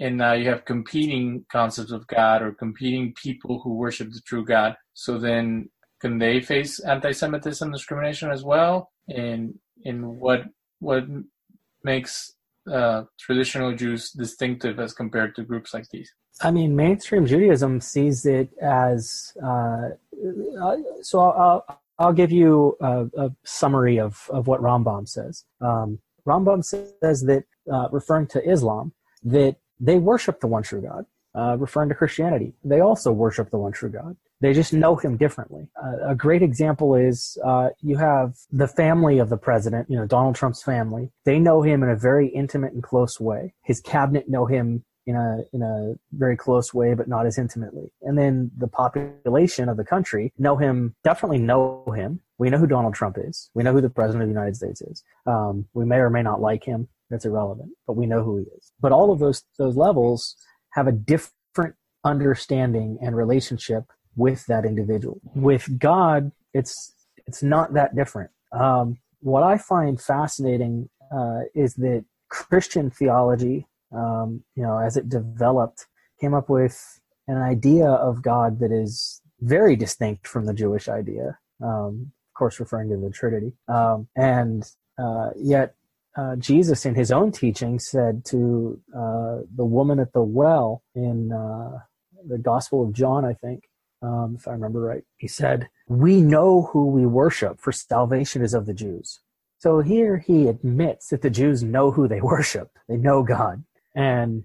and 0.00 0.16
now 0.16 0.32
you 0.32 0.48
have 0.48 0.64
competing 0.64 1.46
concepts 1.50 1.92
of 1.92 2.06
God 2.08 2.42
or 2.42 2.52
competing 2.52 3.14
people 3.14 3.60
who 3.62 3.74
worship 3.74 4.10
the 4.10 4.20
true 4.26 4.44
God. 4.44 4.76
So 4.94 5.18
then, 5.18 5.70
can 6.00 6.18
they 6.18 6.40
face 6.40 6.80
anti-Semitism 6.80 7.70
discrimination 7.70 8.30
as 8.30 8.42
well? 8.42 8.90
And 9.08 9.54
in 9.84 10.18
what 10.18 10.44
what 10.80 11.04
makes 11.84 12.34
uh, 12.70 13.04
traditional 13.18 13.74
Jews 13.74 14.10
distinctive 14.10 14.78
as 14.78 14.92
compared 14.92 15.34
to 15.36 15.42
groups 15.42 15.74
like 15.74 15.88
these? 15.90 16.12
I 16.40 16.50
mean, 16.50 16.74
mainstream 16.74 17.26
Judaism 17.26 17.80
sees 17.80 18.24
it 18.26 18.50
as 18.60 19.32
uh, 19.42 19.90
uh 20.60 20.76
so. 21.02 21.20
I'll, 21.20 21.82
I'll 21.98 22.12
give 22.12 22.32
you 22.32 22.76
a, 22.80 23.06
a, 23.16 23.30
summary 23.44 24.00
of, 24.00 24.28
of 24.30 24.48
what 24.48 24.60
Rambam 24.60 25.08
says. 25.08 25.44
Um, 25.60 26.00
Rambam 26.26 26.64
says 26.64 27.22
that, 27.22 27.44
uh, 27.72 27.88
referring 27.92 28.26
to 28.28 28.50
Islam, 28.50 28.92
that 29.22 29.56
they 29.78 29.98
worship 29.98 30.40
the 30.40 30.46
one 30.46 30.62
true 30.62 30.82
God. 30.82 31.06
Uh, 31.34 31.56
referring 31.58 31.88
to 31.88 31.94
Christianity, 31.94 32.54
they 32.62 32.80
also 32.80 33.10
worship 33.12 33.50
the 33.50 33.58
one 33.58 33.72
true 33.72 33.88
God. 33.88 34.16
They 34.42 34.52
just 34.52 34.72
know 34.72 34.96
him 34.96 35.16
differently. 35.16 35.68
Uh, 35.80 36.10
a 36.10 36.14
great 36.16 36.42
example 36.42 36.96
is 36.96 37.38
uh, 37.44 37.68
you 37.80 37.96
have 37.96 38.34
the 38.50 38.66
family 38.66 39.20
of 39.20 39.28
the 39.28 39.36
president, 39.36 39.88
you 39.88 39.96
know, 39.96 40.04
Donald 40.04 40.34
Trump's 40.34 40.64
family. 40.64 41.12
They 41.24 41.38
know 41.38 41.62
him 41.62 41.84
in 41.84 41.88
a 41.88 41.94
very 41.94 42.26
intimate 42.26 42.72
and 42.72 42.82
close 42.82 43.20
way. 43.20 43.54
His 43.62 43.80
cabinet 43.80 44.28
know 44.28 44.46
him 44.46 44.84
in 45.06 45.14
a 45.14 45.44
in 45.52 45.62
a 45.62 45.94
very 46.12 46.36
close 46.36 46.74
way, 46.74 46.94
but 46.94 47.06
not 47.06 47.24
as 47.24 47.38
intimately. 47.38 47.92
And 48.02 48.18
then 48.18 48.50
the 48.58 48.66
population 48.66 49.68
of 49.68 49.76
the 49.76 49.84
country 49.84 50.32
know 50.38 50.56
him, 50.56 50.96
definitely 51.04 51.38
know 51.38 51.84
him. 51.96 52.20
We 52.38 52.50
know 52.50 52.58
who 52.58 52.66
Donald 52.66 52.94
Trump 52.94 53.18
is. 53.22 53.48
We 53.54 53.62
know 53.62 53.72
who 53.72 53.80
the 53.80 53.90
president 53.90 54.24
of 54.24 54.28
the 54.28 54.34
United 54.34 54.56
States 54.56 54.82
is. 54.82 55.04
Um, 55.24 55.66
we 55.72 55.84
may 55.84 55.98
or 55.98 56.10
may 56.10 56.22
not 56.22 56.40
like 56.40 56.64
him. 56.64 56.88
That's 57.10 57.24
irrelevant, 57.24 57.70
but 57.86 57.92
we 57.92 58.06
know 58.06 58.24
who 58.24 58.38
he 58.38 58.44
is. 58.56 58.72
But 58.80 58.90
all 58.90 59.12
of 59.12 59.20
those 59.20 59.44
those 59.56 59.76
levels 59.76 60.34
have 60.70 60.88
a 60.88 60.92
different 60.92 61.76
understanding 62.04 62.98
and 63.00 63.16
relationship 63.16 63.84
with 64.16 64.46
that 64.46 64.64
individual. 64.64 65.20
With 65.34 65.78
God, 65.78 66.32
it's 66.52 66.94
it's 67.26 67.42
not 67.42 67.74
that 67.74 67.94
different. 67.94 68.30
Um, 68.52 68.98
what 69.20 69.42
I 69.42 69.58
find 69.58 70.00
fascinating 70.00 70.88
uh, 71.14 71.40
is 71.54 71.74
that 71.74 72.04
Christian 72.28 72.90
theology 72.90 73.66
um, 73.92 74.42
you 74.56 74.62
know, 74.62 74.78
as 74.78 74.96
it 74.96 75.08
developed, 75.08 75.86
came 76.20 76.34
up 76.34 76.48
with 76.48 77.00
an 77.28 77.36
idea 77.36 77.86
of 77.86 78.22
God 78.22 78.58
that 78.60 78.72
is 78.72 79.20
very 79.40 79.76
distinct 79.76 80.26
from 80.26 80.46
the 80.46 80.54
Jewish 80.54 80.88
idea. 80.88 81.38
Um, 81.62 82.12
of 82.30 82.38
course, 82.38 82.58
referring 82.58 82.88
to 82.90 82.96
the 82.96 83.10
Trinity, 83.10 83.52
um, 83.68 84.08
and 84.16 84.64
uh, 84.98 85.30
yet 85.36 85.74
uh, 86.16 86.36
Jesus, 86.36 86.86
in 86.86 86.94
his 86.94 87.12
own 87.12 87.30
teaching, 87.30 87.78
said 87.78 88.24
to 88.26 88.80
uh, 88.96 89.40
the 89.54 89.64
woman 89.64 90.00
at 90.00 90.12
the 90.12 90.22
well 90.22 90.82
in 90.94 91.32
uh, 91.32 91.78
the 92.26 92.38
Gospel 92.38 92.82
of 92.82 92.92
John, 92.92 93.24
I 93.24 93.34
think, 93.34 93.64
um, 94.02 94.36
if 94.38 94.48
I 94.48 94.52
remember 94.52 94.80
right, 94.80 95.04
he 95.16 95.28
said, 95.28 95.68
"We 95.88 96.20
know 96.20 96.62
who 96.72 96.86
we 96.86 97.06
worship, 97.06 97.60
for 97.60 97.72
salvation 97.72 98.42
is 98.42 98.54
of 98.54 98.66
the 98.66 98.74
Jews." 98.74 99.20
So 99.58 99.80
here 99.80 100.18
he 100.18 100.48
admits 100.48 101.08
that 101.08 101.22
the 101.22 101.30
Jews 101.30 101.62
know 101.62 101.90
who 101.90 102.08
they 102.08 102.20
worship; 102.34 102.70
they 102.88 102.96
know 102.96 103.22
God. 103.22 103.64
And 103.94 104.44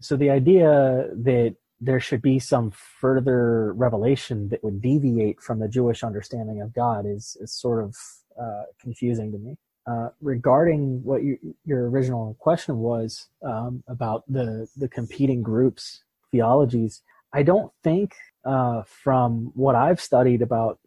so 0.00 0.16
the 0.16 0.30
idea 0.30 1.08
that 1.14 1.56
there 1.80 2.00
should 2.00 2.22
be 2.22 2.38
some 2.38 2.70
further 2.70 3.72
revelation 3.72 4.48
that 4.50 4.62
would 4.62 4.80
deviate 4.80 5.40
from 5.40 5.58
the 5.58 5.68
Jewish 5.68 6.04
understanding 6.04 6.62
of 6.62 6.72
God 6.72 7.04
is, 7.06 7.36
is 7.40 7.52
sort 7.52 7.82
of 7.82 7.96
uh, 8.40 8.62
confusing 8.80 9.32
to 9.32 9.38
me. 9.38 9.56
Uh, 9.84 10.10
regarding 10.20 11.02
what 11.02 11.24
you, 11.24 11.36
your 11.64 11.90
original 11.90 12.36
question 12.38 12.78
was 12.78 13.26
um, 13.44 13.82
about 13.88 14.22
the, 14.28 14.68
the 14.76 14.86
competing 14.86 15.42
groups' 15.42 16.04
theologies, 16.30 17.02
I 17.32 17.42
don't 17.42 17.72
think 17.82 18.14
uh, 18.44 18.82
from 18.84 19.52
what 19.54 19.74
I've 19.74 20.00
studied 20.00 20.42
about 20.42 20.78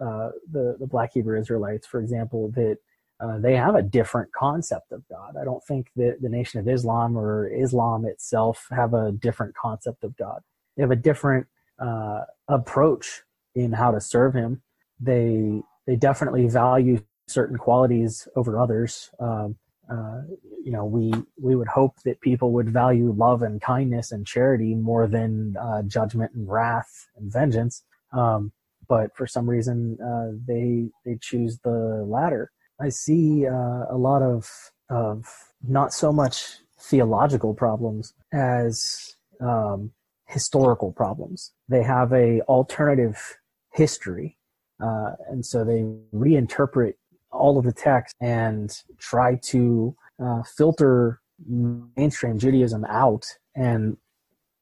uh, 0.00 0.30
the, 0.50 0.76
the 0.78 0.86
Black 0.86 1.12
Hebrew 1.14 1.38
Israelites, 1.40 1.86
for 1.86 2.00
example, 2.00 2.50
that 2.52 2.78
uh, 3.20 3.38
they 3.38 3.56
have 3.56 3.74
a 3.74 3.82
different 3.82 4.32
concept 4.32 4.92
of 4.92 5.02
God. 5.08 5.36
I 5.40 5.44
don't 5.44 5.64
think 5.64 5.88
that 5.96 6.18
the 6.20 6.28
Nation 6.28 6.60
of 6.60 6.68
Islam 6.68 7.16
or 7.16 7.48
Islam 7.48 8.04
itself 8.06 8.66
have 8.70 8.94
a 8.94 9.12
different 9.12 9.54
concept 9.56 10.04
of 10.04 10.16
God. 10.16 10.40
They 10.76 10.82
have 10.82 10.90
a 10.90 10.96
different 10.96 11.46
uh, 11.80 12.22
approach 12.48 13.22
in 13.54 13.72
how 13.72 13.90
to 13.92 14.00
serve 14.00 14.34
Him. 14.34 14.62
They 15.00 15.62
they 15.86 15.96
definitely 15.96 16.48
value 16.48 17.02
certain 17.28 17.56
qualities 17.58 18.28
over 18.36 18.60
others. 18.60 19.10
Um, 19.18 19.56
uh, 19.90 20.22
you 20.64 20.72
know, 20.72 20.84
we 20.84 21.12
we 21.40 21.56
would 21.56 21.68
hope 21.68 21.96
that 22.04 22.20
people 22.20 22.52
would 22.52 22.70
value 22.70 23.12
love 23.16 23.42
and 23.42 23.60
kindness 23.60 24.12
and 24.12 24.26
charity 24.26 24.74
more 24.74 25.06
than 25.06 25.56
uh, 25.56 25.82
judgment 25.82 26.32
and 26.34 26.48
wrath 26.48 27.06
and 27.16 27.32
vengeance. 27.32 27.82
Um, 28.12 28.52
but 28.88 29.14
for 29.16 29.26
some 29.26 29.48
reason, 29.48 29.98
uh, 30.00 30.36
they 30.46 30.90
they 31.04 31.18
choose 31.20 31.58
the 31.58 32.04
latter 32.06 32.52
I 32.80 32.88
see 32.90 33.46
uh, 33.46 33.86
a 33.90 33.96
lot 33.96 34.22
of 34.22 34.48
of 34.90 35.26
not 35.66 35.92
so 35.92 36.12
much 36.12 36.58
theological 36.80 37.54
problems 37.54 38.14
as 38.32 39.14
um, 39.40 39.92
historical 40.26 40.92
problems. 40.92 41.52
They 41.68 41.82
have 41.82 42.12
a 42.12 42.40
alternative 42.42 43.38
history, 43.72 44.38
uh, 44.80 45.12
and 45.28 45.44
so 45.44 45.64
they 45.64 45.82
reinterpret 46.14 46.94
all 47.30 47.58
of 47.58 47.64
the 47.64 47.72
text 47.72 48.14
and 48.20 48.82
try 48.98 49.36
to 49.36 49.94
uh, 50.22 50.42
filter 50.56 51.20
mainstream 51.46 52.38
Judaism 52.38 52.84
out 52.86 53.24
and 53.54 53.96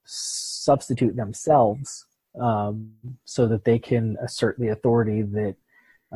substitute 0.04 1.16
themselves 1.16 2.06
um, 2.40 2.92
so 3.24 3.46
that 3.46 3.64
they 3.64 3.78
can 3.78 4.16
assert 4.22 4.58
the 4.58 4.68
authority 4.68 5.22
that 5.22 5.56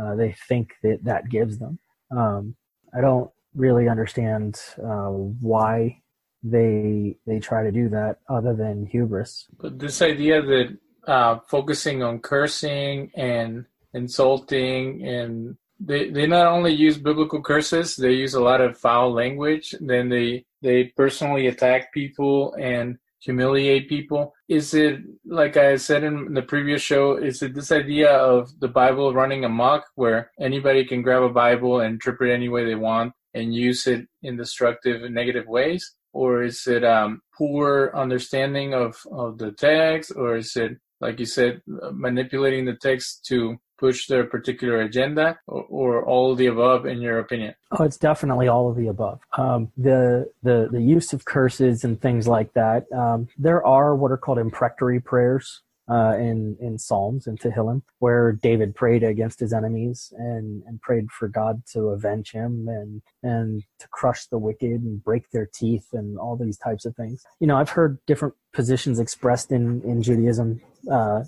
uh, 0.01 0.15
they 0.15 0.35
think 0.49 0.75
that 0.83 1.05
that 1.05 1.29
gives 1.29 1.59
them. 1.59 1.79
Um, 2.11 2.57
I 2.95 3.01
don't 3.01 3.31
really 3.55 3.89
understand 3.89 4.61
uh, 4.83 5.09
why 5.09 6.03
they 6.43 7.17
they 7.27 7.39
try 7.39 7.63
to 7.65 7.73
do 7.73 7.89
that 7.91 8.19
other 8.29 8.55
than 8.55 8.87
hubris. 8.87 9.47
But 9.59 9.79
this 9.79 10.01
idea 10.01 10.43
that 10.43 10.79
uh, 11.07 11.39
focusing 11.49 12.03
on 12.03 12.21
cursing 12.21 13.11
and 13.15 13.67
insulting 13.95 15.07
and 15.07 15.57
they, 15.81 16.11
they 16.11 16.27
not 16.27 16.47
only 16.47 16.73
use 16.73 16.99
biblical 16.99 17.43
curses, 17.43 17.97
they 17.97 18.13
use 18.13 18.35
a 18.35 18.43
lot 18.43 18.61
of 18.61 18.79
foul 18.79 19.13
language. 19.13 19.75
Then 19.81 20.09
they 20.09 20.45
they 20.63 20.85
personally 20.97 21.47
attack 21.47 21.93
people 21.93 22.55
and 22.61 22.99
humiliate 23.21 23.89
people? 23.89 24.35
Is 24.49 24.75
it, 24.75 25.01
like 25.25 25.57
I 25.57 25.77
said 25.77 26.05
in 26.05 26.35
the 26.35 26.43
previous 26.43 26.83
show, 26.83 27.17
is 27.17 27.43
it 27.43 27.55
this 27.55 27.71
idea 27.71 28.11
of 28.11 28.59
the 28.61 28.69
Bible 28.69 29.15
running 29.15 29.45
amok 29.45 29.85
where 29.95 30.31
anybody 30.41 30.85
can 30.85 31.03
grab 31.03 31.23
a 31.23 31.29
Bible 31.29 31.81
and 31.81 31.95
interpret 31.95 32.33
any 32.33 32.49
way 32.49 32.65
they 32.65 32.75
want 32.75 33.13
and 33.35 33.55
use 33.55 33.87
it 33.87 34.07
in 34.23 34.37
destructive 34.37 35.03
and 35.05 35.15
negative 35.15 35.47
ways? 35.47 35.95
Or 36.13 36.43
is 36.43 36.67
it 36.67 36.85
um, 36.85 37.21
poor 37.37 37.93
understanding 37.95 38.75
of, 38.75 38.97
of 39.13 39.39
the 39.39 39.53
text? 39.53 40.13
Or 40.17 40.37
is 40.37 40.57
it, 40.57 40.73
like 41.01 41.21
you 41.21 41.27
said, 41.27 41.63
manipulating 41.93 42.65
the 42.65 42.77
text 42.83 43.25
to 43.27 43.57
push 43.81 44.07
their 44.07 44.25
particular 44.25 44.81
agenda 44.83 45.39
or, 45.47 45.65
or, 45.71 46.05
all 46.05 46.35
the 46.35 46.47
above 46.47 46.87
in 46.87 47.01
your 47.01 47.19
opinion 47.19 47.55
oh 47.73 47.85
it's 47.85 47.97
definitely 47.97 48.47
all 48.47 48.69
of 48.71 48.77
the 48.77 48.87
above 48.87 49.19
um, 49.39 49.73
the, 49.77 50.31
the 50.43 50.69
the 50.71 50.83
use 50.83 51.13
of 51.13 51.25
curses 51.25 51.83
and 51.83 52.01
things 52.01 52.29
like 52.29 52.53
that 52.53 52.85
um, 52.93 53.27
there 53.39 53.65
are 53.67 53.97
what 53.97 54.13
are 54.13 54.17
called 54.19 54.39
imprecatory 54.39 55.01
prayers 55.01 55.63
uh, 55.91 56.17
in 56.17 56.57
in 56.61 56.79
Psalms 56.79 57.27
and 57.27 57.39
Tehillim, 57.39 57.83
where 57.99 58.33
David 58.33 58.77
prayed 58.77 59.03
against 59.03 59.41
his 59.41 59.53
enemies 59.53 60.13
and, 60.17 60.63
and 60.67 60.81
prayed 60.81 61.11
for 61.11 61.27
God 61.27 61.63
to 61.73 61.89
avenge 61.89 62.31
him 62.31 62.69
and 62.69 63.03
and 63.23 63.65
to 63.81 63.89
crush 63.89 64.27
the 64.27 64.39
wicked 64.39 64.83
and 64.83 65.03
break 65.03 65.31
their 65.31 65.49
teeth 65.53 65.89
and 65.93 66.17
all 66.17 66.37
these 66.37 66.59
types 66.59 66.85
of 66.85 66.95
things. 66.95 67.25
You 67.41 67.49
know, 67.49 67.57
I've 67.57 67.71
heard 67.71 67.99
different 68.07 68.35
positions 68.53 69.01
expressed 69.01 69.51
in 69.51 69.83
in 69.83 70.03
Judaism 70.03 70.61
uh, 70.91 71.25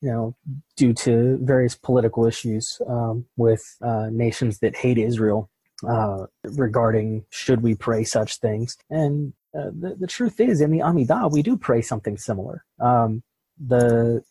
you 0.00 0.10
know, 0.10 0.34
due 0.76 0.94
to 0.94 1.38
various 1.42 1.74
political 1.74 2.26
issues 2.26 2.80
um, 2.88 3.26
with 3.36 3.62
uh, 3.82 4.08
nations 4.10 4.58
that 4.60 4.76
hate 4.76 4.98
Israel 4.98 5.50
uh, 5.88 6.26
regarding 6.44 7.24
should 7.30 7.62
we 7.62 7.74
pray 7.74 8.04
such 8.04 8.38
things. 8.38 8.76
And 8.88 9.32
uh, 9.56 9.70
the, 9.78 9.96
the 9.98 10.06
truth 10.06 10.40
is, 10.40 10.60
in 10.60 10.70
the 10.70 10.78
Amidah, 10.78 11.30
we 11.30 11.42
do 11.42 11.56
pray 11.56 11.82
something 11.82 12.16
similar. 12.16 12.64
Um, 12.80 13.22
the 13.58 14.22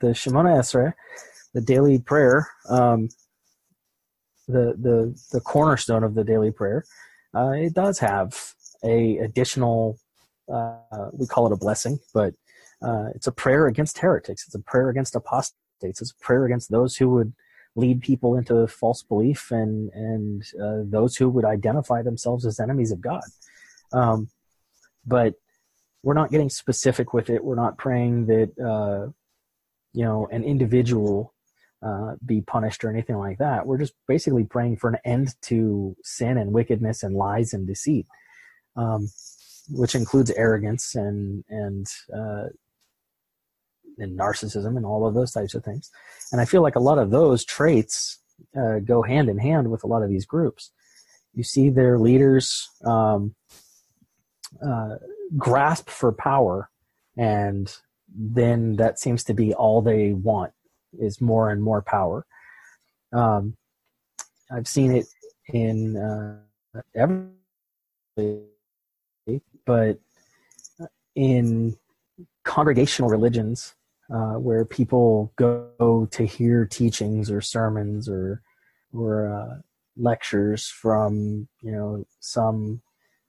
the 0.00 0.08
Shemona 0.08 0.58
Esrei, 0.58 0.92
the 1.54 1.60
daily 1.60 1.98
prayer, 1.98 2.48
um, 2.68 3.08
the 4.46 4.74
the 4.78 5.18
the 5.32 5.40
cornerstone 5.40 6.04
of 6.04 6.14
the 6.14 6.24
daily 6.24 6.50
prayer, 6.50 6.84
uh, 7.34 7.50
it 7.50 7.74
does 7.74 7.98
have 7.98 8.54
a 8.84 9.18
additional. 9.18 9.98
Uh, 10.52 11.08
we 11.12 11.26
call 11.26 11.46
it 11.46 11.52
a 11.52 11.56
blessing, 11.56 11.98
but 12.14 12.32
uh, 12.82 13.06
it's 13.14 13.26
a 13.26 13.32
prayer 13.32 13.66
against 13.66 13.98
heretics. 13.98 14.44
It's 14.46 14.54
a 14.54 14.60
prayer 14.60 14.88
against 14.88 15.14
apostates. 15.14 16.00
It's 16.00 16.12
a 16.12 16.24
prayer 16.24 16.44
against 16.44 16.70
those 16.70 16.96
who 16.96 17.10
would 17.10 17.32
lead 17.74 18.00
people 18.00 18.36
into 18.36 18.66
false 18.66 19.02
belief 19.02 19.50
and 19.50 19.90
and 19.92 20.42
uh, 20.60 20.82
those 20.84 21.16
who 21.16 21.28
would 21.28 21.44
identify 21.44 22.02
themselves 22.02 22.46
as 22.46 22.58
enemies 22.58 22.90
of 22.90 23.00
God. 23.00 23.24
Um, 23.92 24.28
but 25.06 25.34
we're 26.02 26.14
not 26.14 26.30
getting 26.30 26.50
specific 26.50 27.12
with 27.12 27.30
it. 27.30 27.44
We're 27.44 27.54
not 27.54 27.78
praying 27.78 28.26
that 28.26 28.52
uh, 28.58 29.10
you 29.92 30.04
know 30.04 30.28
an 30.30 30.44
individual 30.44 31.34
uh, 31.82 32.14
be 32.24 32.40
punished 32.40 32.84
or 32.84 32.90
anything 32.90 33.16
like 33.16 33.38
that. 33.38 33.66
We're 33.66 33.78
just 33.78 33.94
basically 34.08 34.44
praying 34.44 34.78
for 34.78 34.88
an 34.88 34.98
end 35.04 35.34
to 35.42 35.96
sin 36.02 36.38
and 36.38 36.52
wickedness 36.52 37.02
and 37.02 37.14
lies 37.14 37.52
and 37.52 37.66
deceit, 37.66 38.06
um, 38.76 39.08
which 39.70 39.94
includes 39.94 40.30
arrogance 40.32 40.94
and 40.94 41.44
and 41.48 41.86
uh, 42.14 42.44
and 43.98 44.18
narcissism 44.18 44.76
and 44.76 44.84
all 44.84 45.06
of 45.06 45.14
those 45.14 45.32
types 45.32 45.54
of 45.54 45.64
things. 45.64 45.90
And 46.32 46.40
I 46.40 46.44
feel 46.44 46.62
like 46.62 46.76
a 46.76 46.80
lot 46.80 46.98
of 46.98 47.10
those 47.10 47.44
traits 47.44 48.18
uh, 48.56 48.80
go 48.80 49.02
hand 49.02 49.28
in 49.28 49.38
hand 49.38 49.70
with 49.70 49.84
a 49.84 49.86
lot 49.86 50.02
of 50.02 50.08
these 50.08 50.26
groups. 50.26 50.70
You 51.34 51.42
see 51.42 51.68
their 51.68 51.98
leaders 51.98 52.68
um, 52.84 53.34
uh, 54.64 54.96
grasp 55.36 55.90
for 55.90 56.12
power, 56.12 56.70
and 57.16 57.74
then 58.08 58.76
that 58.76 58.98
seems 58.98 59.24
to 59.24 59.34
be 59.34 59.52
all 59.54 59.82
they 59.82 60.12
want 60.12 60.52
is 60.98 61.20
more 61.20 61.50
and 61.50 61.62
more 61.62 61.82
power. 61.82 62.26
Um, 63.12 63.56
I've 64.50 64.68
seen 64.68 64.94
it 64.96 65.06
in 65.52 65.96
uh, 65.96 66.38
every, 66.94 67.28
but 69.66 69.98
in 71.14 71.76
congregational 72.44 73.10
religions, 73.10 73.74
uh, 74.12 74.34
where 74.34 74.64
people 74.64 75.32
go 75.36 76.08
to 76.10 76.24
hear 76.24 76.64
teachings 76.64 77.30
or 77.30 77.40
sermons 77.40 78.08
or 78.08 78.42
or 78.92 79.32
uh, 79.32 79.60
lectures 79.96 80.68
from 80.68 81.48
you 81.62 81.72
know 81.72 82.04
some 82.20 82.80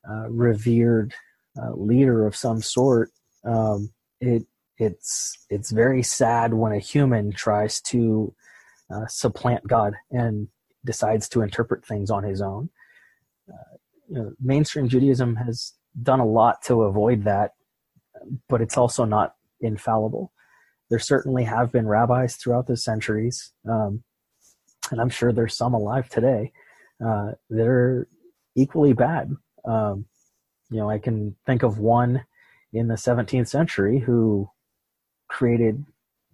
uh, 0.10 0.30
revered 0.30 1.14
uh, 1.62 1.74
leader 1.74 2.26
of 2.26 2.36
some 2.36 2.62
sort. 2.62 3.12
Um, 3.44 3.94
it 4.20 4.44
it's 4.78 5.38
it's 5.50 5.72
very 5.72 6.04
sad 6.04 6.54
when 6.54 6.72
a 6.72 6.80
human 6.80 7.32
tries 7.32 7.82
to 7.82 8.34
uh, 8.94 9.08
supplant 9.08 9.68
God 9.68 9.94
and 10.12 10.48
decides 10.86 11.28
to 11.30 11.42
interpret 11.42 11.86
things 11.86 12.10
on 12.10 12.24
his 12.24 12.42
own. 12.42 12.70
Uh, 13.50 13.78
you 14.08 14.16
know, 14.16 14.32
mainstream 14.40 14.88
Judaism 14.88 15.36
has 15.36 15.74
done 16.02 16.20
a 16.20 16.26
lot 16.26 16.62
to 16.64 16.84
avoid 16.84 17.24
that, 17.24 17.56
but 18.48 18.62
it's 18.62 18.78
also 18.78 19.04
not 19.04 19.36
infallible. 19.60 20.32
There 20.90 21.00
certainly 21.00 21.44
have 21.44 21.72
been 21.72 21.88
rabbis 21.88 22.36
throughout 22.36 22.68
the 22.68 22.78
centuries, 22.78 23.52
um, 23.70 24.04
and 24.92 25.02
I'm 25.02 25.10
sure 25.10 25.32
there's 25.32 25.58
some 25.58 25.74
alive 25.74 26.08
today 26.10 26.54
uh, 27.06 27.32
that 27.50 27.68
are 27.68 28.08
equally 28.56 28.94
bad. 28.94 29.36
Um, 29.66 30.06
you 30.70 30.78
know, 30.78 30.90
I 30.90 30.98
can 31.00 31.36
think 31.46 31.64
of 31.64 31.80
one 31.80 32.26
in 32.74 32.88
the 32.88 32.96
17th 32.96 33.48
century 33.48 34.00
who 34.00 34.50
created 35.28 35.86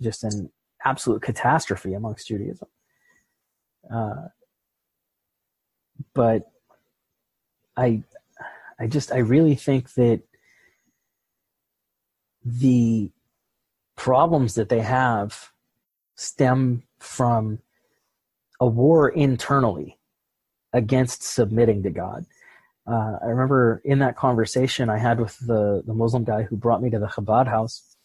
just 0.01 0.23
an 0.23 0.51
absolute 0.83 1.21
catastrophe 1.21 1.93
amongst 1.93 2.27
Judaism. 2.27 2.67
Uh, 3.93 4.27
but 6.13 6.51
I, 7.75 8.03
I 8.79 8.87
just 8.87 9.11
I 9.11 9.17
really 9.17 9.55
think 9.55 9.93
that 9.93 10.21
the 12.45 13.11
problems 13.95 14.55
that 14.55 14.69
they 14.69 14.81
have 14.81 15.51
stem 16.15 16.83
from 16.99 17.59
a 18.59 18.67
war 18.67 19.09
internally 19.09 19.97
against 20.71 21.23
submitting 21.23 21.83
to 21.83 21.89
God. 21.89 22.25
Uh, 22.85 23.17
I 23.21 23.27
remember 23.27 23.81
in 23.85 23.99
that 23.99 24.17
conversation 24.17 24.89
I 24.89 24.97
had 24.97 25.19
with 25.19 25.37
the, 25.39 25.83
the 25.85 25.93
Muslim 25.93 26.23
guy 26.23 26.43
who 26.43 26.57
brought 26.57 26.81
me 26.81 26.89
to 26.89 26.99
the 26.99 27.07
Chabad 27.07 27.47
house, 27.47 27.95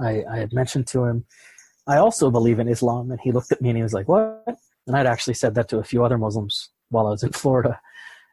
I, 0.00 0.24
I 0.30 0.38
had 0.38 0.52
mentioned 0.52 0.86
to 0.88 1.04
him, 1.04 1.24
I 1.86 1.96
also 1.96 2.30
believe 2.30 2.58
in 2.58 2.68
Islam. 2.68 3.10
And 3.10 3.20
he 3.20 3.32
looked 3.32 3.52
at 3.52 3.60
me 3.60 3.70
and 3.70 3.76
he 3.76 3.82
was 3.82 3.92
like, 3.92 4.08
What? 4.08 4.44
And 4.86 4.96
I'd 4.96 5.06
actually 5.06 5.34
said 5.34 5.54
that 5.54 5.68
to 5.68 5.78
a 5.78 5.84
few 5.84 6.04
other 6.04 6.18
Muslims 6.18 6.70
while 6.88 7.06
I 7.06 7.10
was 7.10 7.22
in 7.22 7.32
Florida. 7.32 7.80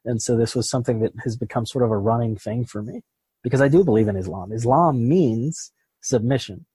And 0.05 0.21
so 0.21 0.37
this 0.37 0.55
was 0.55 0.69
something 0.69 0.99
that 1.01 1.11
has 1.23 1.35
become 1.35 1.65
sort 1.65 1.83
of 1.83 1.91
a 1.91 1.97
running 1.97 2.37
thing 2.37 2.65
for 2.65 2.81
me 2.81 3.01
because 3.43 3.61
I 3.61 3.67
do 3.67 3.83
believe 3.83 4.07
in 4.07 4.15
Islam. 4.15 4.51
Islam 4.51 5.07
means 5.07 5.71
submission. 6.01 6.65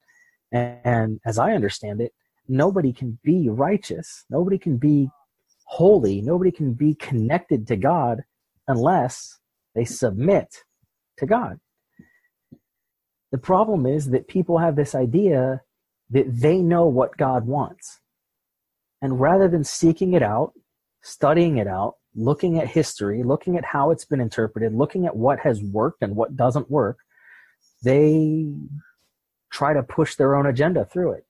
And, 0.50 0.78
and 0.84 1.20
as 1.24 1.38
I 1.38 1.52
understand 1.52 2.00
it, 2.00 2.12
nobody 2.48 2.92
can 2.92 3.18
be 3.22 3.48
righteous, 3.48 4.24
nobody 4.30 4.58
can 4.58 4.76
be 4.76 5.08
holy, 5.64 6.20
nobody 6.20 6.50
can 6.50 6.74
be 6.74 6.94
connected 6.94 7.66
to 7.68 7.76
God 7.76 8.22
unless 8.68 9.38
they 9.74 9.84
submit 9.84 10.64
to 11.18 11.26
God. 11.26 11.58
The 13.30 13.38
problem 13.38 13.86
is 13.86 14.10
that 14.10 14.28
people 14.28 14.58
have 14.58 14.76
this 14.76 14.94
idea 14.94 15.62
that 16.10 16.26
they 16.28 16.58
know 16.58 16.86
what 16.86 17.16
God 17.16 17.46
wants. 17.46 18.00
And 19.00 19.18
rather 19.18 19.48
than 19.48 19.64
seeking 19.64 20.12
it 20.12 20.22
out, 20.22 20.52
studying 21.02 21.56
it 21.56 21.66
out, 21.66 21.94
looking 22.14 22.58
at 22.58 22.68
history, 22.68 23.22
looking 23.22 23.56
at 23.56 23.64
how 23.64 23.90
it's 23.90 24.04
been 24.04 24.20
interpreted, 24.20 24.74
looking 24.74 25.06
at 25.06 25.16
what 25.16 25.40
has 25.40 25.62
worked 25.62 26.02
and 26.02 26.14
what 26.14 26.36
doesn't 26.36 26.70
work, 26.70 26.98
they 27.82 28.52
try 29.53 29.72
to 29.72 29.82
push 29.82 30.16
their 30.16 30.34
own 30.34 30.46
agenda 30.46 30.84
through 30.84 31.12
it. 31.12 31.26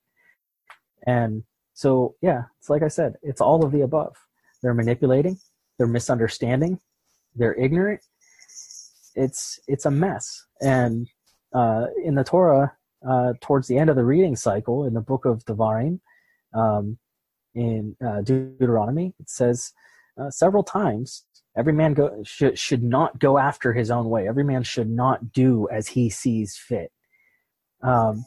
And 1.05 1.43
so, 1.73 2.15
yeah, 2.21 2.43
it's 2.59 2.69
like 2.69 2.83
I 2.83 2.87
said, 2.87 3.15
it's 3.21 3.41
all 3.41 3.65
of 3.65 3.71
the 3.71 3.81
above. 3.81 4.15
They're 4.61 4.73
manipulating, 4.73 5.37
they're 5.77 5.87
misunderstanding, 5.87 6.79
they're 7.35 7.55
ignorant. 7.55 8.01
It's 9.15 9.59
it's 9.67 9.85
a 9.85 9.91
mess. 9.91 10.45
And 10.61 11.07
uh, 11.53 11.87
in 12.03 12.15
the 12.15 12.23
Torah, 12.23 12.73
uh, 13.07 13.33
towards 13.41 13.67
the 13.67 13.77
end 13.77 13.89
of 13.89 13.95
the 13.95 14.05
reading 14.05 14.35
cycle 14.35 14.85
in 14.85 14.93
the 14.93 15.01
book 15.01 15.25
of 15.25 15.43
Devarim, 15.45 15.99
um, 16.53 16.97
in 17.53 17.95
uh, 18.05 18.21
Deuteronomy, 18.21 19.13
it 19.19 19.29
says 19.29 19.73
uh, 20.19 20.29
several 20.29 20.63
times 20.63 21.25
every 21.55 21.73
man 21.73 21.93
go, 21.93 22.23
should, 22.23 22.57
should 22.57 22.83
not 22.83 23.19
go 23.19 23.37
after 23.37 23.73
his 23.73 23.91
own 23.91 24.09
way. 24.09 24.27
Every 24.27 24.43
man 24.43 24.63
should 24.63 24.89
not 24.89 25.31
do 25.31 25.67
as 25.71 25.89
he 25.89 26.09
sees 26.09 26.57
fit. 26.57 26.91
Um, 27.83 28.25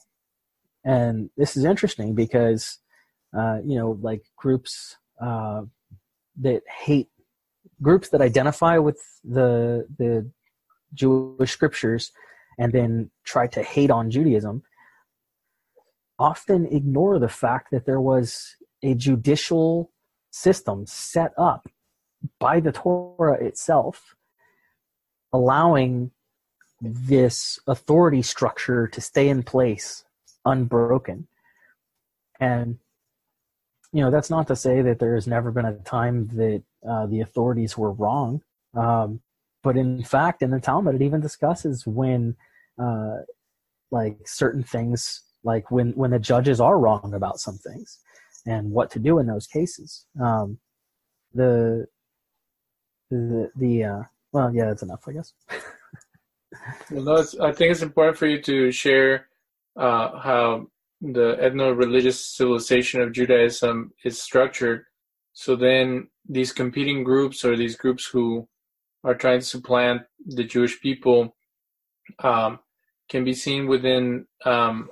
and 0.85 1.31
this 1.37 1.57
is 1.57 1.65
interesting 1.65 2.15
because, 2.15 2.79
uh, 3.37 3.59
you 3.65 3.77
know, 3.79 3.99
like 4.01 4.23
groups 4.37 4.97
uh, 5.21 5.63
that 6.41 6.63
hate, 6.85 7.09
groups 7.83 8.11
that 8.11 8.21
identify 8.21 8.79
with 8.79 9.01
the 9.25 9.87
the 9.99 10.31
Jewish 10.95 11.51
scriptures 11.51 12.13
and 12.59 12.73
then 12.73 13.11
try 13.25 13.47
to 13.49 13.63
hate 13.63 13.91
on 13.91 14.11
Judaism 14.11 14.63
often 16.19 16.67
ignore 16.67 17.19
the 17.19 17.29
fact 17.29 17.71
that 17.71 17.87
there 17.87 18.01
was 18.01 18.57
a 18.83 18.95
judicial 18.95 19.91
system 20.31 20.87
set 20.87 21.33
up 21.37 21.67
by 22.39 22.61
the 22.61 22.73
Torah 22.73 23.43
itself, 23.45 24.15
allowing 25.33 26.11
this 26.81 27.59
authority 27.67 28.23
structure 28.23 28.87
to 28.89 29.01
stay 29.01 29.29
in 29.29 29.43
place 29.43 30.05
unbroken. 30.45 31.27
And, 32.39 32.79
you 33.93 34.03
know, 34.03 34.11
that's 34.11 34.31
not 34.31 34.47
to 34.49 34.57
say 34.57 34.83
that 34.83 34.99
there 34.99 35.15
has 35.15 35.27
never 35.27 35.51
been 35.51 35.65
a 35.65 35.75
time 35.79 36.29
that 36.29 36.63
uh, 36.89 37.07
the 37.07 37.21
authorities 37.21 37.77
were 37.79 37.93
wrong. 37.93 38.43
Um, 38.75 39.21
but 39.63 39.77
in 39.77 40.05
fact, 40.05 40.43
in 40.43 40.51
the 40.51 40.61
Talmud, 40.61 40.95
it 40.97 41.03
even 41.03 41.21
discusses 41.21 41.87
when, 41.87 42.37
uh, 42.79 43.19
like, 43.91 44.19
certain 44.27 44.63
things, 44.63 45.23
like 45.45 45.71
when, 45.71 45.93
when 45.93 46.11
the 46.11 46.19
judges 46.19 46.61
are 46.61 46.79
wrong 46.79 47.15
about 47.15 47.41
some 47.41 47.57
things 47.59 47.99
and 48.45 48.71
what 48.71 48.91
to 48.91 48.99
do 48.99 49.19
in 49.19 49.27
those 49.27 49.47
cases. 49.47 50.05
Um, 50.21 50.59
the, 51.35 51.87
the, 53.11 53.51
the, 53.57 53.85
uh, 53.85 54.03
well, 54.33 54.55
yeah, 54.55 54.67
that's 54.67 54.83
enough, 54.83 55.05
I 55.09 55.13
guess. 55.13 55.33
I 57.41 57.53
think 57.53 57.73
it's 57.73 57.83
important 57.83 58.17
for 58.19 58.27
you 58.27 58.41
to 58.43 58.73
share 58.73 59.29
uh, 59.77 60.19
how 60.19 60.67
the 61.01 61.37
ethno-religious 61.37 62.25
civilization 62.25 63.01
of 63.01 63.13
Judaism 63.13 63.93
is 64.05 64.21
structured. 64.21 64.85
So 65.33 65.55
then 65.57 66.09
these 66.29 66.53
competing 66.53 67.05
groups 67.05 67.45
or 67.45 67.57
these 67.57 67.77
groups 67.77 68.07
who 68.07 68.49
are 69.05 69.15
trying 69.15 69.41
to 69.41 69.47
supplant 69.47 70.03
the 70.25 70.45
Jewish 70.45 70.81
people 70.81 71.37
um, 72.21 72.59
can 73.09 73.25
be 73.25 73.35
seen 73.35 73.67
within 73.67 74.27
um, 74.45 74.89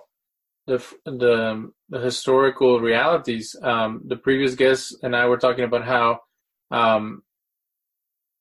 the 0.67 0.85
the 1.05 1.71
the 1.89 2.01
historical 2.01 2.81
realities. 2.81 3.57
Um, 3.63 4.03
the 4.07 4.17
previous 4.17 4.55
guest 4.55 4.97
and 5.03 5.17
I 5.17 5.27
were 5.27 5.39
talking 5.39 5.65
about 5.65 5.85
how, 5.85 6.21
um, 6.71 7.23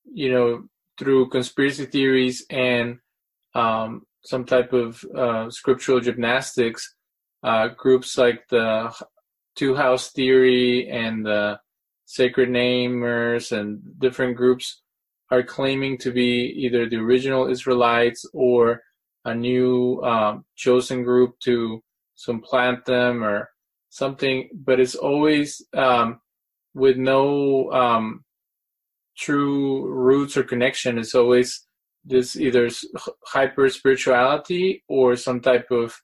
you 0.05 0.31
know, 0.31 0.63
through 0.97 1.29
conspiracy 1.29 1.85
theories 1.85 2.45
and 2.49 2.99
um, 3.55 4.03
some 4.23 4.45
type 4.45 4.73
of 4.73 5.03
uh, 5.15 5.49
scriptural 5.49 5.99
gymnastics, 5.99 6.95
uh, 7.43 7.67
groups 7.69 8.17
like 8.17 8.47
the 8.49 8.93
Two 9.55 9.75
House 9.75 10.11
Theory 10.11 10.89
and 10.89 11.25
the 11.25 11.59
Sacred 12.05 12.49
Namers 12.49 13.51
and 13.51 13.79
different 13.99 14.37
groups 14.37 14.81
are 15.29 15.43
claiming 15.43 15.97
to 15.99 16.11
be 16.11 16.53
either 16.57 16.87
the 16.87 16.97
original 16.97 17.49
Israelites 17.49 18.25
or 18.33 18.81
a 19.25 19.33
new 19.33 20.01
um, 20.03 20.45
chosen 20.55 21.03
group 21.03 21.39
to 21.39 21.81
supplant 22.15 22.85
them 22.85 23.23
or 23.23 23.49
something, 23.89 24.49
but 24.53 24.79
it's 24.79 24.95
always 24.95 25.61
um, 25.75 26.19
with 26.73 26.97
no 26.97 27.71
um, 27.71 28.23
true 29.17 29.87
roots 29.87 30.35
or 30.35 30.43
connection. 30.43 30.97
It's 30.97 31.15
always 31.15 31.65
this 32.05 32.35
either 32.35 32.69
hyper 33.25 33.69
spirituality 33.69 34.83
or 34.87 35.15
some 35.15 35.39
type 35.39 35.67
of 35.71 35.95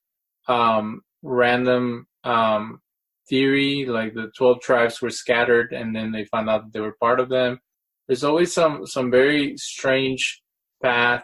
um, 0.47 1.02
random 1.22 2.08
um, 2.24 2.80
theory, 3.28 3.86
like 3.86 4.14
the 4.14 4.32
twelve 4.38 4.62
tribes 4.62 5.02
were 5.02 5.10
scattered 5.10 5.72
and 5.74 5.95
then 5.95 6.12
they 6.12 6.26
found 6.26 6.50
out 6.50 6.64
that 6.64 6.74
they 6.74 6.80
were 6.80 6.95
part 7.00 7.20
of 7.20 7.30
them. 7.30 7.60
There's 8.08 8.24
always 8.24 8.54
some 8.54 8.86
some 8.86 9.12
very 9.12 9.56
strange 9.58 10.41
path 10.82 11.24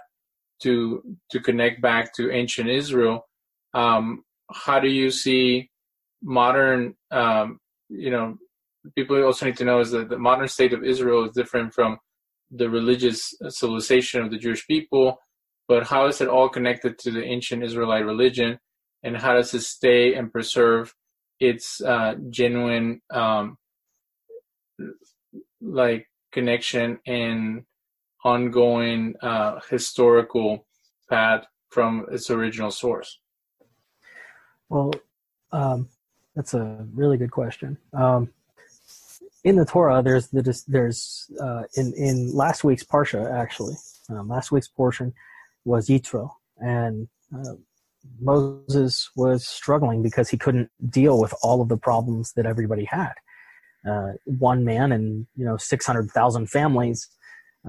to 0.61 1.01
to 1.31 1.39
connect 1.39 1.81
back 1.81 2.13
to 2.15 2.31
ancient 2.31 2.69
Israel. 2.69 3.27
Um, 3.73 4.23
how 4.51 4.79
do 4.79 4.87
you 4.87 5.09
see 5.09 5.69
modern? 6.21 6.95
Um, 7.11 7.59
you 7.89 8.11
know, 8.11 8.37
people 8.95 9.21
also 9.23 9.45
need 9.45 9.57
to 9.57 9.65
know 9.65 9.79
is 9.79 9.91
that 9.91 10.09
the 10.09 10.17
modern 10.17 10.47
state 10.47 10.73
of 10.73 10.83
Israel 10.83 11.25
is 11.25 11.31
different 11.31 11.73
from 11.73 11.97
the 12.55 12.69
religious 12.69 13.33
civilization 13.49 14.21
of 14.21 14.31
the 14.31 14.37
Jewish 14.37 14.65
people. 14.67 15.19
But 15.67 15.87
how 15.87 16.07
is 16.07 16.21
it 16.21 16.27
all 16.27 16.49
connected 16.49 16.99
to 16.99 17.11
the 17.11 17.23
ancient 17.23 17.63
Israelite 17.63 18.05
religion, 18.05 18.59
and 19.03 19.17
how 19.17 19.33
does 19.33 19.53
it 19.53 19.61
stay 19.61 20.13
and 20.13 20.31
preserve 20.31 20.93
its 21.39 21.81
uh, 21.81 22.15
genuine 22.29 23.01
um, 23.11 23.57
like 25.61 26.07
connection 26.31 26.99
and 27.05 27.63
ongoing 28.23 29.15
uh, 29.21 29.59
historical 29.69 30.65
path 31.09 31.45
from 31.69 32.05
its 32.11 32.29
original 32.29 32.71
source? 32.71 33.19
Well, 34.69 34.91
um, 35.51 35.89
that's 36.35 36.53
a 36.53 36.85
really 36.93 37.17
good 37.17 37.31
question. 37.31 37.77
Um, 37.93 38.31
in 39.45 39.55
the 39.55 39.65
Torah, 39.65 40.01
there's 40.03 40.27
the 40.29 40.63
there's 40.67 41.31
uh, 41.39 41.63
in 41.77 41.93
in 41.93 42.33
last 42.33 42.63
week's 42.63 42.83
parsha 42.83 43.31
actually, 43.31 43.75
um, 44.09 44.27
last 44.27 44.51
week's 44.51 44.67
portion 44.67 45.13
was 45.63 45.87
Yitro, 45.87 46.31
and 46.57 47.07
uh, 47.33 47.53
Moses 48.19 49.09
was 49.15 49.47
struggling 49.47 50.01
because 50.01 50.29
he 50.29 50.37
couldn't 50.37 50.71
deal 50.89 51.19
with 51.19 51.33
all 51.43 51.61
of 51.61 51.69
the 51.69 51.77
problems 51.77 52.33
that 52.33 52.47
everybody 52.47 52.85
had. 52.85 53.13
Uh, 53.87 54.13
one 54.25 54.65
man 54.65 54.91
and 54.91 55.27
you 55.35 55.45
know 55.45 55.57
six 55.57 55.85
hundred 55.85 56.09
thousand 56.09 56.49
families 56.49 57.07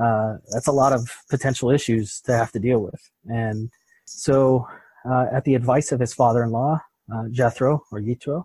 uh, 0.00 0.36
that's 0.50 0.66
a 0.66 0.72
lot 0.72 0.94
of 0.94 1.10
potential 1.28 1.70
issues 1.70 2.20
to 2.22 2.32
have 2.32 2.52
to 2.52 2.58
deal 2.58 2.80
with. 2.80 3.10
And 3.26 3.70
so, 4.06 4.66
uh, 5.08 5.26
at 5.32 5.44
the 5.44 5.54
advice 5.54 5.92
of 5.92 6.00
his 6.00 6.12
father-in-law, 6.12 6.80
uh, 7.12 7.24
Jethro 7.30 7.84
or 7.92 8.00
Yitro, 8.00 8.44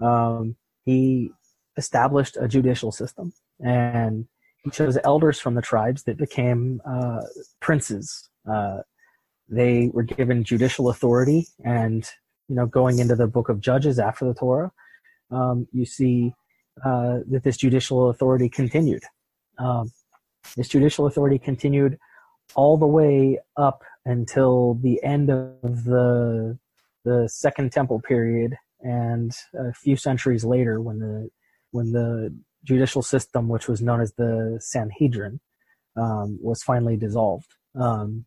um, 0.00 0.56
he 0.84 1.32
established 1.76 2.36
a 2.40 2.48
judicial 2.48 2.92
system, 2.92 3.32
and 3.60 4.26
he 4.64 4.70
chose 4.70 4.98
elders 5.04 5.40
from 5.40 5.54
the 5.54 5.62
tribes 5.62 6.04
that 6.04 6.16
became 6.16 6.80
uh, 6.86 7.22
princes. 7.60 8.28
Uh, 8.50 8.78
they 9.48 9.90
were 9.92 10.02
given 10.02 10.44
judicial 10.44 10.88
authority, 10.88 11.46
and 11.64 12.08
you 12.48 12.56
know, 12.56 12.66
going 12.66 12.98
into 12.98 13.16
the 13.16 13.26
book 13.26 13.48
of 13.48 13.60
Judges 13.60 13.98
after 13.98 14.24
the 14.24 14.34
Torah, 14.34 14.72
um, 15.30 15.66
you 15.72 15.84
see 15.84 16.34
uh, 16.84 17.18
that 17.30 17.42
this 17.44 17.56
judicial 17.56 18.10
authority 18.10 18.48
continued. 18.48 19.02
Um, 19.58 19.92
this 20.56 20.68
judicial 20.68 21.06
authority 21.06 21.38
continued 21.38 21.98
all 22.54 22.76
the 22.76 22.86
way 22.86 23.38
up 23.56 23.82
until 24.04 24.74
the 24.74 25.02
end 25.02 25.30
of 25.30 25.84
the 25.84 26.58
the 27.04 27.28
Second 27.28 27.72
Temple 27.72 28.00
period, 28.00 28.56
and 28.80 29.32
a 29.54 29.72
few 29.72 29.96
centuries 29.96 30.44
later, 30.44 30.80
when 30.80 30.98
the 31.00 31.30
when 31.72 31.92
the 31.92 32.34
judicial 32.64 33.02
system, 33.02 33.48
which 33.48 33.68
was 33.68 33.82
known 33.82 34.00
as 34.00 34.12
the 34.12 34.58
Sanhedrin, 34.60 35.40
um, 35.96 36.38
was 36.40 36.62
finally 36.62 36.96
dissolved. 36.96 37.52
Um, 37.74 38.24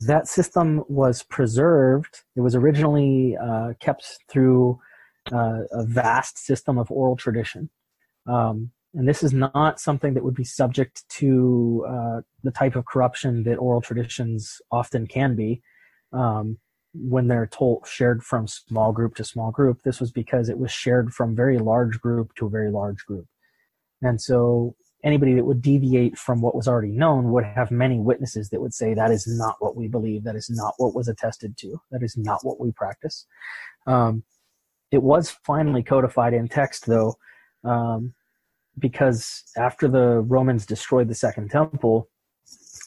that 0.00 0.28
system 0.28 0.84
was 0.88 1.22
preserved. 1.22 2.22
It 2.34 2.40
was 2.40 2.54
originally 2.54 3.36
uh, 3.36 3.72
kept 3.80 4.18
through 4.28 4.78
uh, 5.32 5.62
a 5.72 5.84
vast 5.84 6.38
system 6.38 6.78
of 6.78 6.90
oral 6.90 7.16
tradition. 7.16 7.70
Um, 8.26 8.72
and 8.94 9.08
this 9.08 9.22
is 9.22 9.32
not 9.32 9.80
something 9.80 10.14
that 10.14 10.24
would 10.24 10.34
be 10.34 10.44
subject 10.44 11.04
to 11.10 11.84
uh, 11.88 12.20
the 12.42 12.50
type 12.50 12.76
of 12.76 12.86
corruption 12.86 13.44
that 13.44 13.56
oral 13.56 13.80
traditions 13.80 14.60
often 14.70 15.06
can 15.06 15.36
be 15.36 15.62
um, 16.12 16.58
when 16.94 17.28
they're 17.28 17.46
told 17.46 17.86
shared 17.86 18.22
from 18.22 18.46
small 18.46 18.92
group 18.92 19.14
to 19.16 19.24
small 19.24 19.50
group. 19.50 19.82
This 19.82 20.00
was 20.00 20.10
because 20.10 20.48
it 20.48 20.58
was 20.58 20.70
shared 20.70 21.12
from 21.12 21.36
very 21.36 21.58
large 21.58 22.00
group 22.00 22.34
to 22.36 22.46
a 22.46 22.50
very 22.50 22.70
large 22.70 23.04
group, 23.06 23.26
and 24.02 24.20
so 24.20 24.76
anybody 25.04 25.34
that 25.34 25.44
would 25.44 25.62
deviate 25.62 26.18
from 26.18 26.40
what 26.40 26.54
was 26.54 26.66
already 26.66 26.90
known 26.90 27.30
would 27.30 27.44
have 27.44 27.70
many 27.70 27.98
witnesses 28.00 28.48
that 28.50 28.60
would 28.60 28.74
say 28.74 28.92
that 28.92 29.12
is 29.12 29.24
not 29.38 29.54
what 29.60 29.76
we 29.76 29.86
believe, 29.86 30.24
that 30.24 30.34
is 30.34 30.50
not 30.50 30.74
what 30.78 30.94
was 30.94 31.06
attested 31.06 31.56
to, 31.56 31.80
that 31.92 32.02
is 32.02 32.16
not 32.16 32.40
what 32.42 32.58
we 32.58 32.72
practice. 32.72 33.26
Um, 33.86 34.24
it 34.90 35.02
was 35.02 35.30
finally 35.30 35.82
codified 35.82 36.34
in 36.34 36.48
text, 36.48 36.86
though. 36.86 37.16
Um, 37.62 38.14
because 38.78 39.44
after 39.56 39.88
the 39.88 40.20
Romans 40.20 40.66
destroyed 40.66 41.08
the 41.08 41.14
Second 41.14 41.50
Temple, 41.50 42.08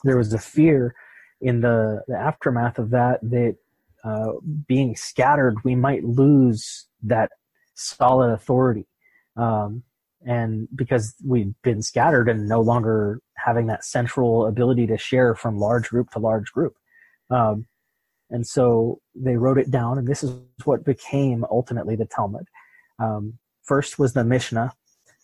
there 0.04 0.18
was 0.18 0.34
a 0.34 0.40
fear 0.40 0.94
in 1.42 1.62
the, 1.62 2.02
the 2.08 2.18
aftermath 2.18 2.78
of 2.78 2.90
that 2.92 3.20
that 3.22 3.56
uh, 4.04 4.32
being 4.68 4.96
scattered, 4.96 5.58
we 5.64 5.76
might 5.76 6.04
lose 6.04 6.88
that 7.04 7.32
solid 7.76 8.32
authority. 8.32 8.88
Um, 9.36 9.84
and 10.26 10.68
because 10.76 11.16
we've 11.26 11.54
been 11.64 11.82
scattered 11.82 12.28
and 12.28 12.50
no 12.50 12.60
longer 12.60 13.22
having 13.36 13.68
that 13.68 13.86
central 13.86 14.48
ability 14.48 14.86
to 14.88 14.98
share 14.98 15.34
from 15.34 15.58
large 15.58 15.90
group 15.90 16.12
to 16.12 16.20
large 16.20 16.52
group. 16.52 16.76
Um, 17.30 17.68
and 18.30 18.46
so 18.46 19.00
they 19.16 19.38
wrote 19.38 19.58
it 19.58 19.72
down, 19.72 19.98
and 19.98 20.08
this 20.08 20.24
is 20.24 20.34
what 20.66 20.86
became 20.86 21.46
ultimately 21.50 21.96
the 21.96 22.06
Talmud. 22.06 22.48
Um, 23.00 23.40
first 23.64 23.98
was 23.98 24.14
the 24.14 24.24
Mishnah, 24.24 24.74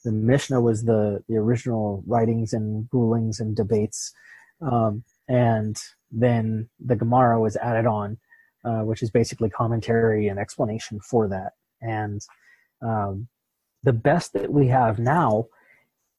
the 0.05 0.11
Mishnah 0.11 0.61
was 0.61 0.85
the, 0.85 1.23
the 1.27 1.35
original 1.35 2.03
writings 2.05 2.53
and 2.53 2.87
rulings 2.93 3.39
and 3.39 3.55
debates. 3.55 4.13
Um, 4.61 5.03
and 5.27 5.75
then 6.11 6.69
the 6.79 6.95
Gemara 6.95 7.41
was 7.41 7.57
added 7.57 7.87
on, 7.87 8.17
uh, 8.65 8.81
which 8.81 9.03
is 9.03 9.11
basically 9.11 9.49
commentary 9.49 10.27
and 10.27 10.39
explanation 10.39 10.99
for 10.99 11.27
that. 11.27 11.53
And 11.81 12.21
um, 12.81 13.27
the 13.83 13.93
best 13.93 14.33
that 14.33 14.51
we 14.51 14.67
have 14.67 14.99
now 14.99 15.47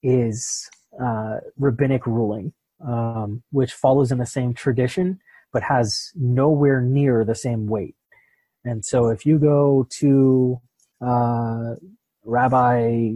is 0.03 0.71
uh, 1.03 1.39
rabbinic 1.59 2.07
ruling, 2.07 2.53
um, 2.87 3.43
which 3.51 3.73
follows 3.73 4.13
in 4.13 4.19
the 4.19 4.27
same 4.27 4.55
tradition 4.55 5.21
but 5.53 5.63
has 5.63 6.11
nowhere 6.15 6.83
near 6.83 7.25
the 7.25 7.35
same 7.35 7.67
weight. 7.67 7.95
And 8.65 8.85
so 8.85 9.09
if 9.09 9.25
you 9.25 9.39
go 9.39 9.87
to 10.01 10.61
uh, 11.01 11.77
Rabbi 12.25 13.13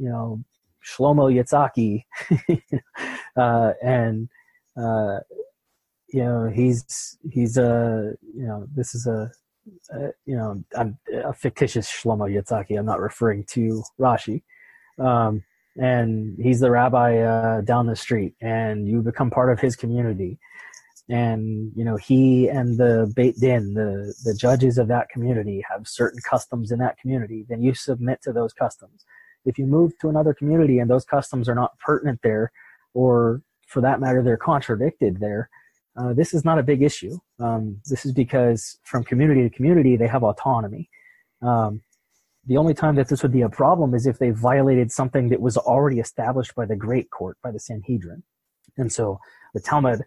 you 0.00 0.08
know 0.08 0.42
Shlomo 0.84 1.32
Yitzhaki, 1.32 2.04
uh, 3.36 3.72
and 3.82 4.28
uh, 4.76 5.20
you 6.12 6.22
know 6.22 6.50
he's 6.52 7.18
he's 7.30 7.56
a 7.56 8.12
you 8.34 8.46
know 8.46 8.66
this 8.74 8.94
is 8.94 9.06
a, 9.06 9.30
a 9.92 10.08
you 10.26 10.36
know 10.36 10.62
I'm 10.76 10.98
a 11.24 11.32
fictitious 11.32 11.90
Shlomo 11.90 12.30
Yitzhaki. 12.30 12.78
I'm 12.78 12.86
not 12.86 13.00
referring 13.00 13.44
to 13.50 13.82
Rashi. 13.98 14.42
Um, 14.98 15.44
and 15.76 16.36
he's 16.40 16.60
the 16.60 16.70
rabbi 16.70 17.18
uh, 17.18 17.60
down 17.62 17.86
the 17.86 17.96
street, 17.96 18.34
and 18.40 18.88
you 18.88 19.02
become 19.02 19.30
part 19.30 19.52
of 19.52 19.60
his 19.60 19.76
community. 19.76 20.38
And 21.08 21.72
you 21.74 21.84
know 21.84 21.96
he 21.96 22.48
and 22.48 22.78
the 22.78 23.12
Beit 23.16 23.36
Din, 23.40 23.74
the 23.74 24.14
the 24.24 24.34
judges 24.34 24.78
of 24.78 24.88
that 24.88 25.08
community, 25.08 25.64
have 25.70 25.88
certain 25.88 26.20
customs 26.28 26.70
in 26.70 26.78
that 26.80 26.98
community. 26.98 27.46
Then 27.48 27.62
you 27.62 27.74
submit 27.74 28.20
to 28.22 28.32
those 28.32 28.52
customs 28.52 29.04
if 29.44 29.58
you 29.58 29.66
move 29.66 29.92
to 30.00 30.08
another 30.08 30.34
community 30.34 30.78
and 30.78 30.90
those 30.90 31.04
customs 31.04 31.48
are 31.48 31.54
not 31.54 31.78
pertinent 31.78 32.20
there, 32.22 32.52
or 32.94 33.42
for 33.66 33.80
that 33.80 34.00
matter, 34.00 34.22
they're 34.22 34.36
contradicted 34.36 35.20
there, 35.20 35.48
uh, 35.96 36.12
this 36.12 36.34
is 36.34 36.44
not 36.44 36.58
a 36.58 36.62
big 36.62 36.82
issue. 36.82 37.18
Um, 37.38 37.80
this 37.86 38.04
is 38.06 38.12
because 38.12 38.78
from 38.84 39.04
community 39.04 39.42
to 39.42 39.56
community, 39.56 39.96
they 39.96 40.08
have 40.08 40.22
autonomy. 40.22 40.88
Um, 41.42 41.82
The 42.46 42.56
only 42.56 42.74
time 42.74 42.96
that 42.96 43.08
this 43.08 43.22
would 43.22 43.36
be 43.40 43.44
a 43.44 43.56
problem 43.62 43.94
is 43.94 44.06
if 44.06 44.18
they 44.18 44.32
violated 44.32 44.90
something 44.90 45.28
that 45.30 45.40
was 45.40 45.56
already 45.58 46.00
established 46.00 46.54
by 46.54 46.66
the 46.66 46.80
Great 46.86 47.08
Court, 47.10 47.36
by 47.44 47.50
the 47.52 47.60
Sanhedrin. 47.68 48.22
And 48.80 48.90
so 48.90 49.20
the 49.54 49.60
Talmud 49.60 50.00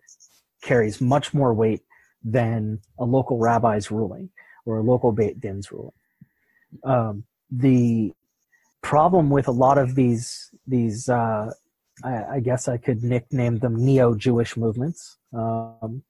carries 0.62 1.00
much 1.00 1.34
more 1.34 1.54
weight 1.54 1.82
than 2.24 2.80
a 2.98 3.06
local 3.06 3.38
rabbi's 3.38 3.92
ruling 3.92 4.30
or 4.66 4.74
a 4.78 4.84
local 4.92 5.12
Beit 5.12 5.40
Din's 5.40 5.72
ruling. 5.72 6.00
Um, 6.84 7.24
the 7.52 8.14
problem 8.82 9.30
with 9.30 9.48
a 9.48 9.58
lot 9.66 9.78
of 9.78 9.94
these 9.96 10.50
these 10.66 11.00
uh, 11.10 11.52
I, 12.04 12.36
I, 12.36 12.40
guess 12.40 12.68
I 12.68 12.78
could 12.78 13.04
nickname 13.04 13.60
them 13.60 13.76
neo-Jewish 13.76 14.58
movements 14.58 15.18
um, 15.34 16.04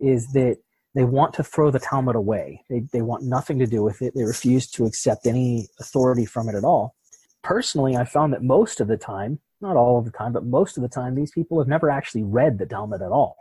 is 0.00 0.32
that 0.32 0.58
they 0.94 1.04
want 1.04 1.34
to 1.34 1.42
throw 1.42 1.70
the 1.70 1.80
Talmud 1.80 2.14
away. 2.14 2.62
They 2.70 2.82
they 2.92 3.02
want 3.02 3.24
nothing 3.24 3.58
to 3.58 3.66
do 3.66 3.82
with 3.82 4.00
it. 4.00 4.14
They 4.14 4.22
refuse 4.22 4.70
to 4.72 4.86
accept 4.86 5.26
any 5.26 5.68
authority 5.80 6.24
from 6.24 6.48
it 6.48 6.54
at 6.54 6.64
all. 6.64 6.94
Personally, 7.42 7.96
I 7.96 8.04
found 8.04 8.32
that 8.32 8.42
most 8.42 8.80
of 8.80 8.86
the 8.86 8.96
time, 8.96 9.40
not 9.60 9.76
all 9.76 9.98
of 9.98 10.04
the 10.04 10.12
time, 10.12 10.32
but 10.32 10.44
most 10.44 10.76
of 10.76 10.82
the 10.82 10.88
time, 10.88 11.14
these 11.14 11.32
people 11.32 11.58
have 11.58 11.68
never 11.68 11.90
actually 11.90 12.22
read 12.22 12.58
the 12.58 12.66
Talmud 12.66 13.02
at 13.02 13.10
all. 13.10 13.36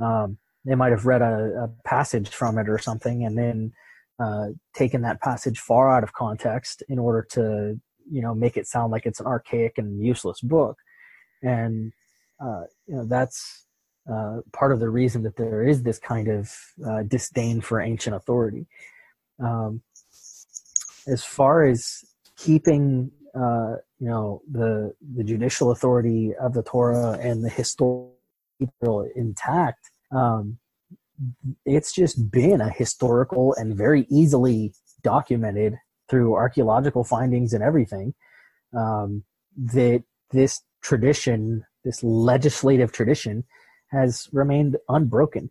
Um, 0.00 0.38
they 0.64 0.74
might 0.74 0.90
have 0.90 1.06
read 1.06 1.22
a, 1.22 1.64
a, 1.64 1.88
passage 1.88 2.28
from 2.28 2.58
it 2.58 2.68
or 2.68 2.78
something, 2.78 3.24
and 3.24 3.38
then 3.38 3.72
uh, 4.18 4.48
taken 4.74 5.02
that 5.02 5.20
passage 5.20 5.60
far 5.60 5.94
out 5.94 6.02
of 6.02 6.12
context 6.12 6.82
in 6.88 6.98
order 6.98 7.26
to 7.30 7.80
you 8.10 8.22
know 8.22 8.34
make 8.34 8.56
it 8.56 8.66
sound 8.66 8.90
like 8.90 9.06
it's 9.06 9.20
an 9.20 9.26
archaic 9.26 9.78
and 9.78 10.04
useless 10.04 10.40
book. 10.40 10.78
And 11.42 11.92
uh, 12.40 12.62
you 12.86 12.96
know 12.96 13.04
that's 13.04 13.66
uh, 14.10 14.38
part 14.52 14.72
of 14.72 14.80
the 14.80 14.88
reason 14.88 15.22
that 15.22 15.36
there 15.36 15.66
is 15.66 15.82
this 15.82 15.98
kind 15.98 16.28
of 16.28 16.50
uh, 16.86 17.02
disdain 17.02 17.60
for 17.60 17.80
ancient 17.80 18.16
authority. 18.16 18.66
Um, 19.42 19.82
as 21.06 21.24
far 21.24 21.64
as 21.64 22.04
keeping, 22.36 23.10
uh, 23.34 23.76
you 23.98 24.08
know, 24.08 24.42
the 24.50 24.94
the 25.14 25.24
judicial 25.24 25.70
authority 25.70 26.34
of 26.40 26.54
the 26.54 26.62
Torah 26.62 27.18
and 27.20 27.44
the 27.44 27.48
historical 27.48 28.12
intact, 29.14 29.90
um, 30.10 30.58
it's 31.64 31.92
just 31.92 32.30
been 32.30 32.60
a 32.60 32.70
historical 32.70 33.54
and 33.54 33.76
very 33.76 34.06
easily 34.10 34.72
documented 35.02 35.76
through 36.08 36.34
archaeological 36.34 37.04
findings 37.04 37.52
and 37.52 37.62
everything 37.62 38.14
um, 38.76 39.24
that 39.56 40.02
this 40.30 40.62
tradition, 40.82 41.64
this 41.84 42.02
legislative 42.02 42.92
tradition, 42.92 43.44
has 43.90 44.28
remained 44.32 44.76
unbroken. 44.88 45.50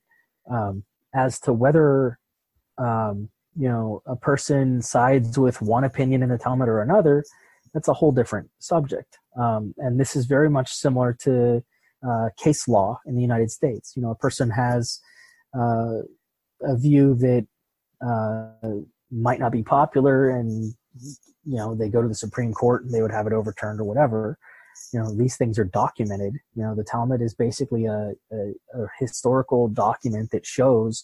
Um, 0.50 0.84
as 1.14 1.40
to 1.42 1.54
whether 1.54 2.20
um, 2.78 3.30
you 3.56 3.68
know 3.68 4.02
a 4.06 4.16
person 4.16 4.82
sides 4.82 5.38
with 5.38 5.62
one 5.62 5.84
opinion 5.84 6.24
in 6.24 6.30
the 6.30 6.38
Talmud 6.38 6.70
or 6.70 6.82
another, 6.82 7.24
that's 7.74 7.88
a 7.88 7.94
whole 7.94 8.12
different 8.12 8.50
subject. 8.60 9.18
Um, 9.40 9.74
and 9.78 10.00
this 10.00 10.16
is 10.16 10.26
very 10.26 10.50
much 10.50 10.72
similar 10.72 11.16
to 11.22 11.64
uh, 12.08 12.30
case 12.38 12.68
law 12.68 13.00
in 13.06 13.16
the 13.16 13.22
United 13.22 13.52
States. 13.52 13.94
You 13.96 14.04
know, 14.04 14.12
a 14.12 14.16
person 14.16 14.50
has 14.52 15.00
uh, 15.58 16.02
a 16.62 16.78
view 16.78 17.16
that 17.16 17.48
uh, 18.06 18.70
might 19.12 19.40
not 19.40 19.52
be 19.52 19.64
popular, 19.64 20.30
and 20.30 20.74
you 21.46 21.58
know 21.58 21.76
they 21.76 21.90
go 21.90 22.02
to 22.02 22.08
the 22.08 22.16
Supreme 22.16 22.54
Court 22.54 22.84
and 22.84 22.94
they 22.94 23.02
would 23.02 23.12
have 23.12 23.28
it 23.28 23.34
overturned 23.34 23.80
or 23.80 23.86
whatever 23.86 24.38
you 24.94 25.00
know 25.00 25.14
these 25.16 25.38
things 25.38 25.60
are 25.60 25.66
documented. 25.66 26.34
You 26.56 26.64
know 26.64 26.76
the 26.76 26.84
talmud 26.84 27.22
is 27.22 27.34
basically 27.34 27.86
a, 27.86 28.14
a, 28.32 28.36
a, 28.74 28.88
historical 29.00 29.68
document 29.68 30.32
that 30.32 30.46
shows 30.46 31.04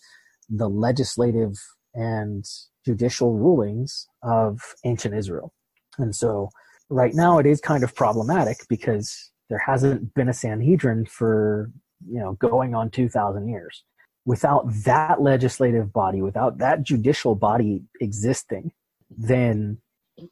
the 0.49 0.69
legislative 0.69 1.53
and 1.93 2.45
judicial 2.85 3.33
rulings 3.33 4.07
of 4.23 4.59
ancient 4.83 5.15
israel. 5.15 5.53
And 5.97 6.15
so 6.15 6.49
right 6.89 7.13
now 7.13 7.39
it 7.39 7.45
is 7.45 7.61
kind 7.61 7.83
of 7.83 7.95
problematic 7.95 8.57
because 8.67 9.31
there 9.49 9.59
hasn't 9.65 10.13
been 10.13 10.29
a 10.29 10.33
sanhedrin 10.33 11.05
for 11.05 11.71
you 12.07 12.19
know 12.19 12.33
going 12.33 12.75
on 12.75 12.89
2000 12.89 13.47
years. 13.47 13.83
Without 14.25 14.65
that 14.85 15.21
legislative 15.21 15.91
body 15.91 16.21
without 16.21 16.57
that 16.59 16.83
judicial 16.83 17.35
body 17.35 17.83
existing 17.99 18.71
then 19.17 19.77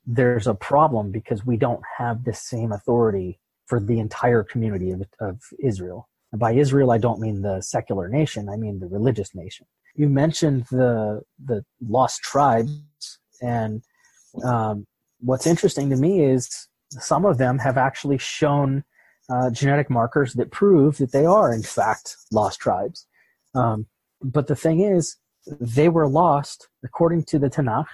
there's 0.06 0.48
a 0.48 0.54
problem 0.54 1.12
because 1.12 1.46
we 1.46 1.58
don't 1.58 1.82
have 1.98 2.24
the 2.24 2.34
same 2.34 2.72
authority 2.72 3.40
for 3.66 3.80
the 3.80 4.00
entire 4.00 4.44
community 4.44 4.92
of, 4.92 5.04
of 5.20 5.42
Israel. 5.60 6.08
And 6.32 6.40
by 6.40 6.54
Israel, 6.54 6.92
I 6.92 6.98
don't 6.98 7.20
mean 7.20 7.42
the 7.42 7.62
secular 7.62 8.08
nation; 8.08 8.50
I 8.50 8.56
mean 8.56 8.80
the 8.80 8.88
religious 8.88 9.36
nation. 9.36 9.66
You 9.96 10.08
mentioned 10.08 10.66
the 10.72 11.22
the 11.44 11.66
lost 11.86 12.22
tribes, 12.22 13.20
and 13.42 13.82
um, 14.44 14.86
what's 15.20 15.48
interesting 15.48 15.90
to 15.90 15.98
me 15.98 16.24
is 16.24 16.68
some 16.92 17.26
of 17.26 17.38
them 17.38 17.60
have 17.60 17.78
actually 17.78 18.18
shown 18.18 18.84
uh, 19.30 19.50
genetic 19.50 19.90
markers 19.90 20.34
that 20.34 20.52
prove 20.52 20.98
that 20.98 21.12
they 21.12 21.26
are 21.26 21.54
in 21.54 21.64
fact 21.64 22.18
lost 22.32 22.60
tribes. 22.60 23.08
Um, 23.54 23.88
but 24.22 24.48
the 24.48 24.56
thing 24.56 24.82
is, 24.82 25.18
they 25.60 25.90
were 25.90 26.08
lost 26.08 26.70
according 26.84 27.24
to 27.26 27.40
the 27.40 27.50
Tanakh 27.50 27.88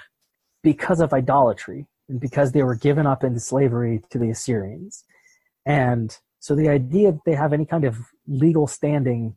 because 0.64 1.00
of 1.00 1.14
idolatry 1.14 1.88
and 2.10 2.20
because 2.20 2.52
they 2.52 2.64
were 2.64 2.76
given 2.76 3.06
up 3.06 3.24
into 3.24 3.40
slavery 3.40 4.02
to 4.10 4.18
the 4.18 4.30
Assyrians. 4.30 5.04
And 5.66 6.18
so 6.40 6.56
the 6.56 6.70
idea 6.70 7.12
that 7.12 7.26
they 7.26 7.36
have 7.36 7.54
any 7.54 7.66
kind 7.66 7.84
of 7.84 7.98
legal 8.28 8.68
standing 8.68 9.36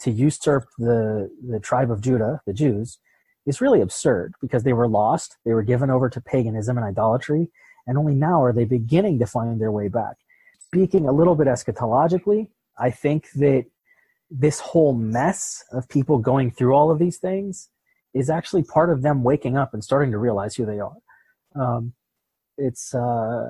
to 0.00 0.10
usurp 0.10 0.68
the, 0.78 1.30
the 1.46 1.60
tribe 1.60 1.90
of 1.90 2.00
Judah, 2.00 2.40
the 2.46 2.52
Jews, 2.52 2.98
is 3.46 3.60
really 3.60 3.80
absurd 3.80 4.34
because 4.40 4.62
they 4.62 4.72
were 4.72 4.88
lost, 4.88 5.36
they 5.44 5.52
were 5.52 5.62
given 5.62 5.90
over 5.90 6.08
to 6.08 6.20
paganism 6.20 6.76
and 6.76 6.86
idolatry, 6.86 7.48
and 7.86 7.98
only 7.98 8.14
now 8.14 8.42
are 8.42 8.52
they 8.52 8.64
beginning 8.64 9.18
to 9.18 9.26
find 9.26 9.60
their 9.60 9.72
way 9.72 9.88
back. 9.88 10.16
Speaking 10.60 11.08
a 11.08 11.12
little 11.12 11.34
bit 11.34 11.46
eschatologically, 11.46 12.48
I 12.78 12.90
think 12.90 13.30
that 13.36 13.64
this 14.30 14.60
whole 14.60 14.92
mess 14.92 15.64
of 15.72 15.88
people 15.88 16.18
going 16.18 16.50
through 16.50 16.74
all 16.74 16.90
of 16.90 16.98
these 16.98 17.16
things 17.16 17.70
is 18.14 18.30
actually 18.30 18.62
part 18.62 18.90
of 18.90 19.02
them 19.02 19.22
waking 19.22 19.56
up 19.56 19.74
and 19.74 19.82
starting 19.84 20.10
to 20.12 20.18
realize 20.18 20.56
who 20.56 20.66
they 20.66 20.80
are. 20.80 20.96
Um, 21.54 21.92
it's, 22.56 22.94
uh, 22.94 23.48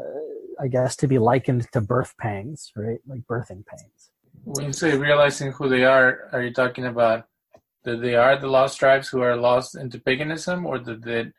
I 0.61 0.69
guess, 0.69 0.97
to 0.97 1.09
be 1.09 1.19
likened 1.19 1.71
to 1.73 1.81
birth 1.81 2.15
pangs, 2.19 2.73
right? 2.77 2.99
Like 3.07 3.23
birthing 3.27 3.65
pains. 3.67 4.11
When 4.45 4.67
you 4.67 4.73
say 4.73 4.97
realizing 4.97 5.53
who 5.53 5.69
they 5.69 5.85
are, 5.85 6.29
are 6.33 6.43
you 6.43 6.53
talking 6.53 6.87
about 6.87 7.27
that 7.85 8.01
they 8.03 8.15
are 8.15 8.39
the 8.39 8.49
lost 8.49 8.79
tribes 8.79 9.09
who 9.09 9.21
are 9.21 9.37
lost 9.37 9.77
into 9.77 9.99
paganism, 10.01 10.67
or 10.67 10.79
that 10.79 11.03
that, 11.03 11.33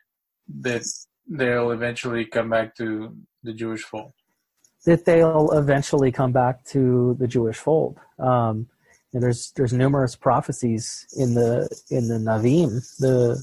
that 0.60 0.82
they'll 1.28 1.70
eventually 1.70 2.24
come 2.24 2.50
back 2.50 2.74
to 2.76 3.16
the 3.42 3.52
Jewish 3.52 3.82
fold? 3.82 4.12
That 4.86 5.04
they'll 5.04 5.50
eventually 5.52 6.10
come 6.10 6.32
back 6.32 6.64
to 6.66 7.16
the 7.18 7.28
Jewish 7.28 7.56
fold. 7.56 7.98
Um, 8.18 8.68
and 9.12 9.22
there's 9.22 9.52
there's 9.56 9.72
numerous 9.72 10.16
prophecies 10.16 11.06
in 11.16 11.34
the 11.34 11.68
in 11.90 12.08
the 12.08 12.18
Navim, 12.18 12.80
the 12.98 13.42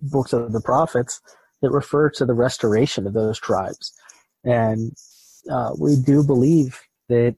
books 0.00 0.32
of 0.32 0.52
the 0.52 0.60
prophets, 0.60 1.20
that 1.62 1.70
refer 1.70 2.10
to 2.10 2.26
the 2.26 2.34
restoration 2.34 3.06
of 3.06 3.14
those 3.14 3.38
tribes, 3.38 3.92
and 4.44 4.92
uh, 5.50 5.72
we 5.78 5.96
do 5.96 6.22
believe 6.22 6.80
that 7.08 7.36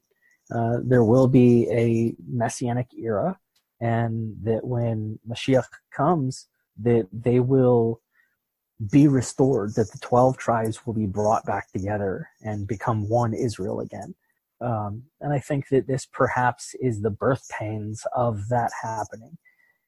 uh, 0.53 0.77
there 0.83 1.03
will 1.03 1.27
be 1.27 1.67
a 1.71 2.13
messianic 2.27 2.87
era, 2.97 3.39
and 3.79 4.35
that 4.43 4.65
when 4.65 5.19
Mashiach 5.27 5.69
comes, 5.91 6.47
that 6.81 7.07
they 7.13 7.39
will 7.39 8.01
be 8.91 9.07
restored, 9.07 9.75
that 9.75 9.91
the 9.91 9.99
twelve 9.99 10.37
tribes 10.37 10.85
will 10.85 10.93
be 10.93 11.05
brought 11.05 11.45
back 11.45 11.71
together 11.71 12.27
and 12.41 12.67
become 12.67 13.07
one 13.07 13.33
Israel 13.33 13.79
again. 13.79 14.13
Um, 14.61 15.03
and 15.19 15.33
I 15.33 15.39
think 15.39 15.69
that 15.69 15.87
this 15.87 16.05
perhaps 16.05 16.75
is 16.79 17.01
the 17.01 17.09
birth 17.09 17.47
pains 17.57 18.05
of 18.15 18.47
that 18.49 18.71
happening. 18.81 19.37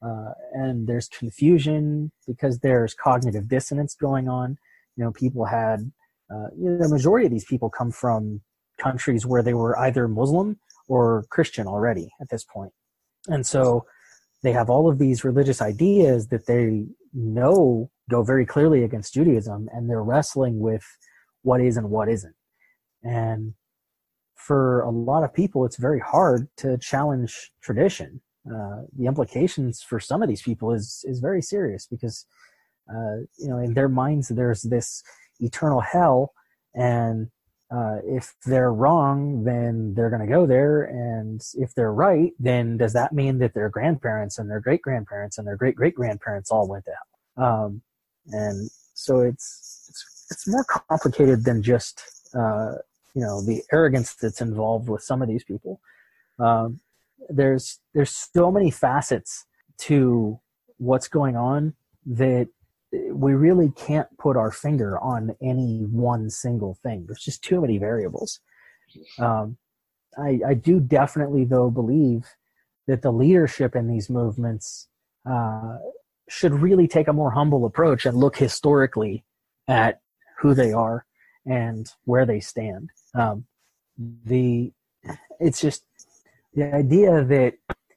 Uh, 0.04 0.34
and 0.54 0.88
there's 0.88 1.08
confusion 1.08 2.12
because 2.28 2.60
there's 2.60 2.94
cognitive 2.94 3.48
dissonance 3.48 3.96
going 3.96 4.28
on. 4.28 4.58
You 4.98 5.06
know, 5.06 5.12
people 5.12 5.46
had, 5.46 5.92
uh, 6.30 6.48
you 6.58 6.72
know, 6.72 6.78
the 6.78 6.90
majority 6.90 7.26
of 7.26 7.32
these 7.32 7.46
people 7.46 7.70
come 7.70 7.92
from 7.92 8.42
countries 8.80 9.26
where 9.26 9.44
they 9.44 9.54
were 9.54 9.78
either 9.80 10.08
Muslim 10.08 10.60
or 10.88 11.26
Christian 11.30 11.68
already 11.68 12.10
at 12.20 12.30
this 12.30 12.44
point. 12.44 12.74
And 13.28 13.46
so 13.46 13.86
they 14.44 14.52
have 14.52 14.70
all 14.70 14.90
of 14.90 15.00
these 15.00 15.24
religious 15.24 15.62
ideas 15.62 16.28
that 16.28 16.48
they 16.48 16.86
know 17.14 17.90
go 18.10 18.24
very 18.24 18.46
clearly 18.46 18.84
against 18.84 19.14
Judaism, 19.14 19.70
and 19.72 19.90
they're 19.90 20.04
wrestling 20.04 20.60
with 20.60 20.84
what 21.44 21.62
is 21.62 21.78
and 21.78 21.90
what 21.90 22.10
isn't. 22.10 22.36
And 23.04 23.54
for 24.46 24.82
a 24.82 24.90
lot 24.90 25.24
of 25.24 25.34
people, 25.34 25.66
it's 25.66 25.78
very 25.78 26.00
hard 26.00 26.48
to 26.58 26.78
challenge 26.78 27.52
tradition. 27.62 28.22
Uh, 28.46 28.82
the 28.98 29.06
implications 29.06 29.82
for 29.82 30.00
some 30.00 30.22
of 30.22 30.28
these 30.28 30.42
people 30.42 30.74
is 30.74 31.06
is 31.08 31.20
very 31.20 31.42
serious 31.42 31.88
because 31.88 32.26
uh, 32.90 33.18
you 33.38 33.48
know 33.48 33.58
in 33.58 33.74
their 33.74 33.88
minds 33.88 34.28
there's 34.28 34.64
this 34.64 35.02
eternal 35.40 35.80
hell, 35.80 36.34
and 36.76 37.30
uh, 37.74 37.98
if 38.06 38.36
they're 38.46 38.74
wrong, 38.74 39.46
then 39.46 39.94
they're 39.96 40.10
going 40.10 40.28
to 40.28 40.28
go 40.28 40.46
there, 40.46 40.84
and 40.84 41.42
if 41.54 41.74
they're 41.74 41.94
right, 41.94 42.34
then 42.38 42.76
does 42.76 42.92
that 42.92 43.14
mean 43.14 43.40
that 43.40 43.54
their 43.54 43.70
grandparents 43.70 44.38
and 44.38 44.50
their 44.50 44.60
great 44.60 44.82
grandparents 44.82 45.38
and 45.38 45.48
their 45.48 45.56
great 45.56 45.76
great 45.76 45.96
grandparents 45.96 46.52
all 46.52 46.68
went 46.68 46.84
to 46.84 46.92
hell? 46.92 47.46
Um, 47.46 47.82
and 48.28 48.70
so 48.94 49.22
it's 49.22 49.86
it's 49.90 50.26
it's 50.32 50.48
more 50.50 50.66
complicated 50.66 51.46
than 51.46 51.64
just 51.64 52.04
uh, 52.38 52.74
you 53.14 53.22
know 53.22 53.42
the 53.42 53.64
arrogance 53.72 54.16
that's 54.16 54.42
involved 54.42 54.90
with 54.90 55.04
some 55.04 55.22
of 55.22 55.28
these 55.28 55.44
people. 55.44 55.80
Um, 56.40 56.80
there's 57.30 57.80
there's 57.94 58.12
so 58.12 58.52
many 58.52 58.72
facets 58.72 59.46
to 59.80 60.40
what's 60.78 61.08
going 61.08 61.36
on 61.36 61.74
that 62.06 62.48
we 63.12 63.34
really 63.34 63.72
can't 63.76 64.08
put 64.18 64.38
our 64.38 64.52
finger 64.52 65.00
on 65.00 65.36
any 65.42 65.80
one 65.90 66.30
single 66.30 66.78
thing. 66.84 67.06
There's 67.08 67.24
just 67.24 67.44
too 67.44 67.62
many 67.62 67.78
variables. 67.78 68.40
Um, 69.18 69.58
I, 70.18 70.40
I 70.48 70.54
do 70.54 70.80
definitely, 70.80 71.46
though, 71.46 71.72
believe 71.72 72.26
that 72.88 73.02
the 73.02 73.12
leadership 73.12 73.76
in 73.76 73.88
these 73.88 74.10
movements 74.10 74.90
uh, 75.30 75.78
should 76.30 76.54
really 76.54 76.88
take 76.88 77.08
a 77.08 77.14
more 77.14 77.32
humble 77.32 77.66
approach 77.66 78.06
and 78.06 78.18
look 78.18 78.38
historically 78.38 79.24
at 79.68 80.02
who 80.40 80.54
they 80.54 80.72
are 80.72 81.06
and 81.46 81.92
where 82.06 82.26
they 82.26 82.40
stand. 82.40 82.90
Um, 83.14 83.46
the 84.26 84.72
it's 85.40 85.62
just 85.62 85.86
the 86.54 86.74
idea 86.74 87.24
that 87.24 87.54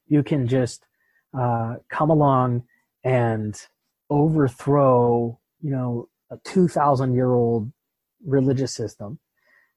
you 0.08 0.22
can 0.22 0.46
just 0.46 0.84
uh, 1.36 1.76
come 1.88 2.10
along 2.10 2.64
and 3.04 3.60
overthrow, 4.10 5.38
you 5.62 5.70
know, 5.70 6.08
a 6.30 6.38
2,000 6.44 7.14
year 7.14 7.32
old 7.32 7.70
religious 8.24 8.74
system, 8.74 9.18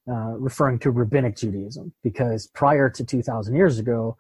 uh, 0.10 0.34
referring 0.38 0.80
to 0.80 0.92
rabbinic 0.92 1.36
Judaism, 1.36 1.94
because 2.04 2.48
prior 2.48 2.90
to 2.90 3.04
2,000 3.04 3.56
years 3.56 3.78
ago, 3.78 4.18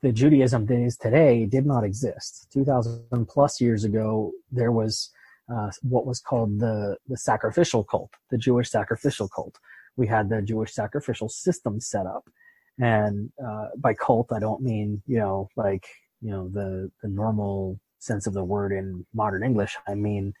the 0.00 0.12
Judaism 0.12 0.66
that 0.66 0.80
is 0.80 0.96
today 0.96 1.44
did 1.44 1.66
not 1.66 1.84
exist. 1.84 2.48
2,000 2.52 3.26
plus 3.28 3.60
years 3.60 3.84
ago, 3.84 4.32
there 4.50 4.72
was 4.72 5.10
uh, 5.52 5.70
what 5.82 6.06
was 6.06 6.20
called 6.20 6.60
the, 6.60 6.96
the 7.08 7.16
sacrificial 7.16 7.84
cult, 7.84 8.10
the 8.30 8.38
Jewish 8.38 8.70
sacrificial 8.70 9.28
cult. 9.28 9.58
We 9.96 10.06
had 10.06 10.28
the 10.28 10.42
Jewish 10.42 10.72
sacrificial 10.72 11.28
system 11.28 11.80
set 11.80 12.06
up. 12.06 12.24
And 12.80 13.30
uh, 13.44 13.68
by 13.76 13.94
cult, 13.94 14.32
I 14.32 14.40
don't 14.40 14.62
mean, 14.62 15.02
you 15.06 15.18
know, 15.18 15.48
like, 15.56 15.86
you 16.20 16.30
know, 16.30 16.48
the, 16.48 16.90
the 17.02 17.08
normal 17.08 17.78
sense 17.98 18.26
of 18.26 18.34
the 18.34 18.44
word 18.44 18.72
in 18.72 19.04
modern 19.14 19.44
English. 19.44 19.76
I 19.86 19.94
mean 19.94 20.32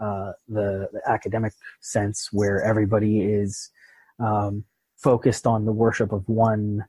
uh, 0.00 0.32
the, 0.48 0.88
the, 0.92 1.00
academic 1.06 1.52
sense 1.80 2.28
where 2.32 2.62
everybody 2.62 3.20
is 3.20 3.70
um, 4.18 4.64
focused 4.96 5.46
on 5.46 5.66
the 5.66 5.72
worship 5.72 6.12
of 6.12 6.26
one 6.28 6.84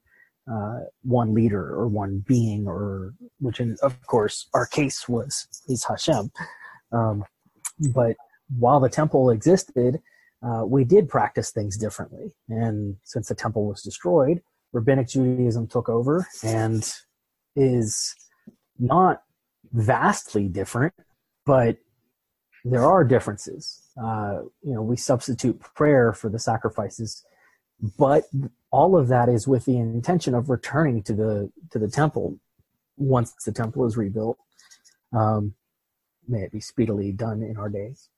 uh, 0.52 0.80
one 1.04 1.34
leader 1.34 1.74
or 1.76 1.88
one 1.88 2.24
being, 2.28 2.68
or 2.68 3.14
which, 3.40 3.60
in, 3.60 3.78
of 3.84 4.02
course, 4.08 4.48
our 4.54 4.66
case 4.66 5.08
was 5.08 5.48
is 5.68 5.84
Hashem. 5.84 6.32
Um, 6.92 7.24
but 7.94 8.16
while 8.58 8.80
the 8.80 8.90
temple 8.90 9.30
existed, 9.30 10.00
uh, 10.44 10.64
we 10.66 10.84
did 10.84 11.10
practice 11.10 11.52
things 11.52 11.78
differently. 11.78 12.34
And 12.50 12.98
since 13.04 13.28
the 13.28 13.36
temple 13.36 13.68
was 13.68 13.82
destroyed, 13.82 14.42
rabbinic 14.74 15.10
Judaism 15.10 15.68
took 15.68 15.90
over 15.90 16.28
and 16.44 16.92
is 17.56 18.16
not 18.80 19.22
vastly 19.72 20.48
different, 20.48 20.94
but 21.46 21.78
there 22.64 22.84
are 22.84 23.04
differences. 23.04 23.82
Uh, 24.02 24.42
you 24.64 24.74
know, 24.74 24.82
we 24.82 24.96
substitute 24.96 25.60
prayer 25.60 26.14
for 26.14 26.30
the 26.30 26.40
sacrifices, 26.40 27.24
but 27.98 28.24
all 28.72 28.98
of 28.98 29.08
that 29.08 29.30
is 29.30 29.48
with 29.48 29.66
the 29.66 29.78
intention 29.78 30.34
of 30.34 30.50
returning 30.50 31.02
to 31.04 31.14
the 31.14 31.52
to 31.72 31.80
the 31.80 31.90
temple 31.90 32.40
once 32.98 33.34
the 33.46 33.52
temple 33.52 33.86
is 33.86 33.98
rebuilt. 33.98 34.38
Um, 35.14 35.56
may 36.28 36.44
it 36.44 36.52
be 36.52 36.60
speedily 36.60 37.12
done 37.12 37.44
in 37.44 37.58
our 37.58 37.70
days. 37.70 38.10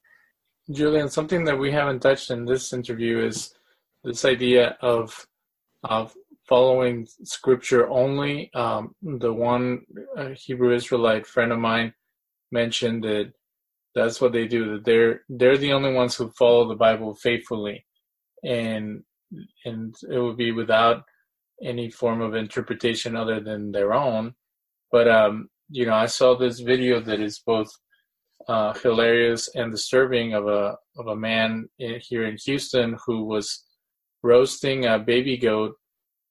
Julian, 0.72 1.10
something 1.10 1.43
that 1.45 1.60
we 1.60 1.72
haven't 1.72 2.01
touched 2.01 2.32
in 2.32 2.45
this 2.45 2.72
interview 2.72 3.26
is 3.26 3.54
this 4.04 4.26
idea 4.26 4.78
of 4.82 5.28
of 5.84 6.14
following 6.47 7.08
scripture 7.24 7.89
only. 7.89 8.51
Um, 8.54 8.95
the 9.01 9.34
one 9.34 9.82
uh, 10.18 10.30
Hebrew 10.30 10.74
Israelite 10.74 11.26
friend 11.26 11.51
of 11.51 11.60
mine 11.60 11.93
mentioned 12.51 13.04
that 13.04 13.34
that's 13.95 14.22
what 14.22 14.32
they 14.32 14.47
do. 14.47 14.74
That 14.74 14.86
they're 14.86 15.22
they're 15.30 15.58
the 15.58 15.74
only 15.74 15.93
ones 15.93 16.16
who 16.16 16.32
follow 16.32 16.68
the 16.68 16.76
Bible 16.76 17.14
faithfully, 17.14 17.86
and 18.43 19.04
and 19.66 19.95
it 20.10 20.20
would 20.20 20.38
be 20.38 20.51
without 20.51 21.04
any 21.64 21.89
form 21.89 22.22
of 22.22 22.36
interpretation 22.36 23.16
other 23.16 23.39
than 23.39 23.72
their 23.72 23.93
own. 23.93 24.34
But 24.91 25.08
um, 25.10 25.49
you 25.70 25.86
know, 25.86 25.95
I 25.95 26.06
saw 26.08 26.38
this 26.38 26.60
video 26.60 26.99
that 27.01 27.20
is 27.20 27.39
both 27.45 27.72
uh, 28.47 28.73
hilarious 28.73 29.49
and 29.55 29.71
disturbing 29.71 30.34
of 30.34 30.47
a 30.47 30.75
of 30.97 31.07
a 31.07 31.15
man 31.15 31.67
in, 31.79 31.99
here 32.01 32.25
in 32.25 32.38
Houston 32.45 32.97
who 33.05 33.25
was 33.25 33.63
roasting 34.21 34.86
a 34.86 34.99
baby 34.99 35.38
goat 35.38 35.75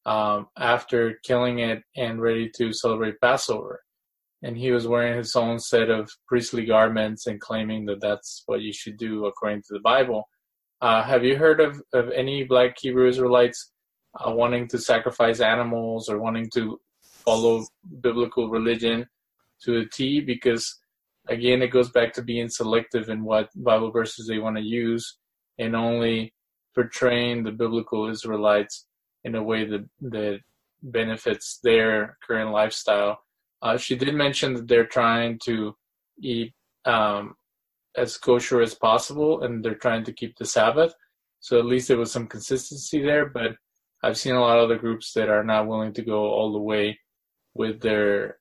um, 0.06 0.48
after 0.58 1.18
killing 1.24 1.60
it 1.60 1.82
and 1.96 2.20
ready 2.20 2.50
to 2.56 2.72
celebrate 2.72 3.20
Passover. 3.20 3.82
And 4.42 4.56
he 4.56 4.72
was 4.72 4.88
wearing 4.88 5.16
his 5.16 5.36
own 5.36 5.60
set 5.60 5.88
of 5.88 6.10
priestly 6.26 6.64
garments 6.64 7.26
and 7.26 7.40
claiming 7.40 7.86
that 7.86 8.00
that's 8.00 8.42
what 8.46 8.60
you 8.60 8.72
should 8.72 8.96
do 8.96 9.26
according 9.26 9.62
to 9.62 9.74
the 9.74 9.80
Bible. 9.80 10.28
Uh, 10.80 11.02
have 11.04 11.22
you 11.24 11.36
heard 11.36 11.60
of, 11.60 11.80
of 11.92 12.10
any 12.10 12.42
black 12.42 12.74
Hebrew 12.80 13.08
Israelites 13.08 13.70
uh, 14.18 14.32
wanting 14.32 14.66
to 14.68 14.78
sacrifice 14.78 15.40
animals 15.40 16.08
or 16.08 16.18
wanting 16.18 16.50
to 16.54 16.80
follow 17.02 17.64
biblical 18.00 18.50
religion 18.50 19.06
to 19.62 19.78
a 19.78 19.86
T? 19.86 20.20
Because 20.20 20.81
again, 21.28 21.62
it 21.62 21.68
goes 21.68 21.90
back 21.90 22.12
to 22.14 22.22
being 22.22 22.48
selective 22.48 23.08
in 23.08 23.24
what 23.24 23.48
Bible 23.54 23.90
verses 23.90 24.26
they 24.26 24.38
want 24.38 24.56
to 24.56 24.62
use 24.62 25.18
and 25.58 25.76
only 25.76 26.32
portraying 26.74 27.44
the 27.44 27.52
biblical 27.52 28.08
Israelites 28.08 28.86
in 29.24 29.34
a 29.34 29.42
way 29.42 29.64
that 29.64 29.88
that 30.00 30.40
benefits 30.82 31.60
their 31.62 32.18
current 32.26 32.50
lifestyle. 32.50 33.18
Uh, 33.62 33.76
she 33.76 33.94
did 33.94 34.14
mention 34.14 34.54
that 34.54 34.66
they're 34.66 34.86
trying 34.86 35.38
to 35.44 35.74
eat 36.20 36.52
um, 36.84 37.34
as 37.96 38.16
kosher 38.16 38.60
as 38.60 38.74
possible, 38.74 39.42
and 39.42 39.64
they're 39.64 39.74
trying 39.74 40.04
to 40.04 40.12
keep 40.12 40.36
the 40.36 40.44
Sabbath. 40.44 40.92
So 41.40 41.58
at 41.58 41.66
least 41.66 41.88
there 41.88 41.98
was 41.98 42.10
some 42.10 42.26
consistency 42.26 43.02
there. 43.02 43.26
But 43.26 43.52
I've 44.02 44.18
seen 44.18 44.34
a 44.34 44.40
lot 44.40 44.58
of 44.58 44.64
other 44.64 44.78
groups 44.78 45.12
that 45.12 45.28
are 45.28 45.44
not 45.44 45.68
willing 45.68 45.92
to 45.94 46.02
go 46.02 46.24
all 46.24 46.52
the 46.52 46.58
way 46.58 46.98
with 47.54 47.80
their 47.80 48.38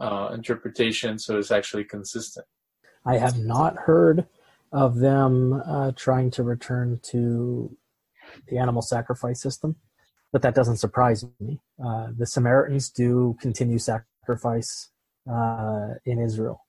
uh, 0.00 0.30
interpretation, 0.32 1.18
so 1.18 1.38
it's 1.38 1.50
actually 1.50 1.84
consistent. 1.84 2.46
I 3.06 3.18
have 3.18 3.38
not 3.38 3.76
heard 3.76 4.26
of 4.72 4.98
them 4.98 5.62
uh, 5.66 5.92
trying 5.96 6.30
to 6.32 6.42
return 6.42 7.00
to 7.10 7.76
the 8.48 8.58
animal 8.58 8.82
sacrifice 8.82 9.40
system 9.40 9.76
but 10.32 10.42
that 10.42 10.54
doesn't 10.54 10.76
surprise 10.76 11.24
me. 11.40 11.60
Uh, 11.82 12.08
the 12.16 12.26
Samaritans 12.26 12.90
do 12.90 13.36
continue 13.40 13.78
sacrifice 13.78 14.90
uh, 15.30 15.94
in 16.04 16.18
Israel. 16.18 16.64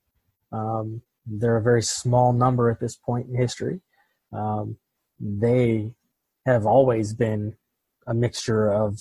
Um, 0.51 1.01
they're 1.25 1.57
a 1.57 1.61
very 1.61 1.82
small 1.82 2.34
number 2.34 2.69
at 2.69 2.80
this 2.80 2.95
point 2.95 3.27
in 3.27 3.36
history. 3.36 3.82
Um, 4.32 4.77
they 5.19 5.91
have 6.45 6.65
always 6.65 7.13
been 7.13 7.55
a 8.07 8.13
mixture 8.13 8.71
of 8.71 8.99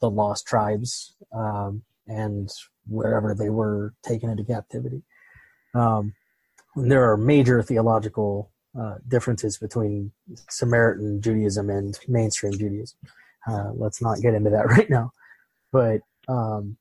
the 0.00 0.10
lost 0.10 0.46
tribes 0.46 1.14
um, 1.32 1.82
and 2.06 2.50
wherever 2.88 3.34
they 3.34 3.50
were 3.50 3.94
taken 4.02 4.30
into 4.30 4.44
captivity. 4.44 5.02
Um, 5.74 6.14
there 6.76 7.10
are 7.10 7.16
major 7.16 7.62
theological 7.62 8.50
uh, 8.78 8.96
differences 9.06 9.58
between 9.58 10.12
Samaritan 10.48 11.20
Judaism 11.20 11.70
and 11.70 11.98
mainstream 12.08 12.52
Judaism. 12.52 12.98
Uh, 13.46 13.70
let's 13.74 14.02
not 14.02 14.20
get 14.20 14.34
into 14.34 14.50
that 14.50 14.66
right 14.76 14.90
now. 14.90 15.12
But 15.72 16.00
um, 16.28 16.76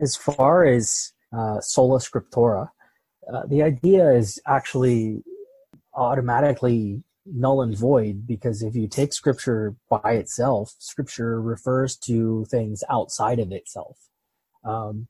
as 0.00 0.16
far 0.16 0.64
as 0.64 1.12
uh, 1.36 1.60
sola 1.60 1.98
scriptura, 1.98 2.70
uh, 3.32 3.46
the 3.46 3.62
idea 3.62 4.10
is 4.10 4.40
actually 4.46 5.22
automatically 5.94 7.02
null 7.24 7.62
and 7.62 7.76
void 7.76 8.26
because 8.26 8.62
if 8.62 8.74
you 8.74 8.88
take 8.88 9.12
scripture 9.12 9.74
by 9.88 10.12
itself, 10.12 10.74
scripture 10.78 11.40
refers 11.40 11.96
to 11.96 12.44
things 12.46 12.82
outside 12.90 13.38
of 13.38 13.52
itself. 13.52 13.96
Um, 14.64 15.08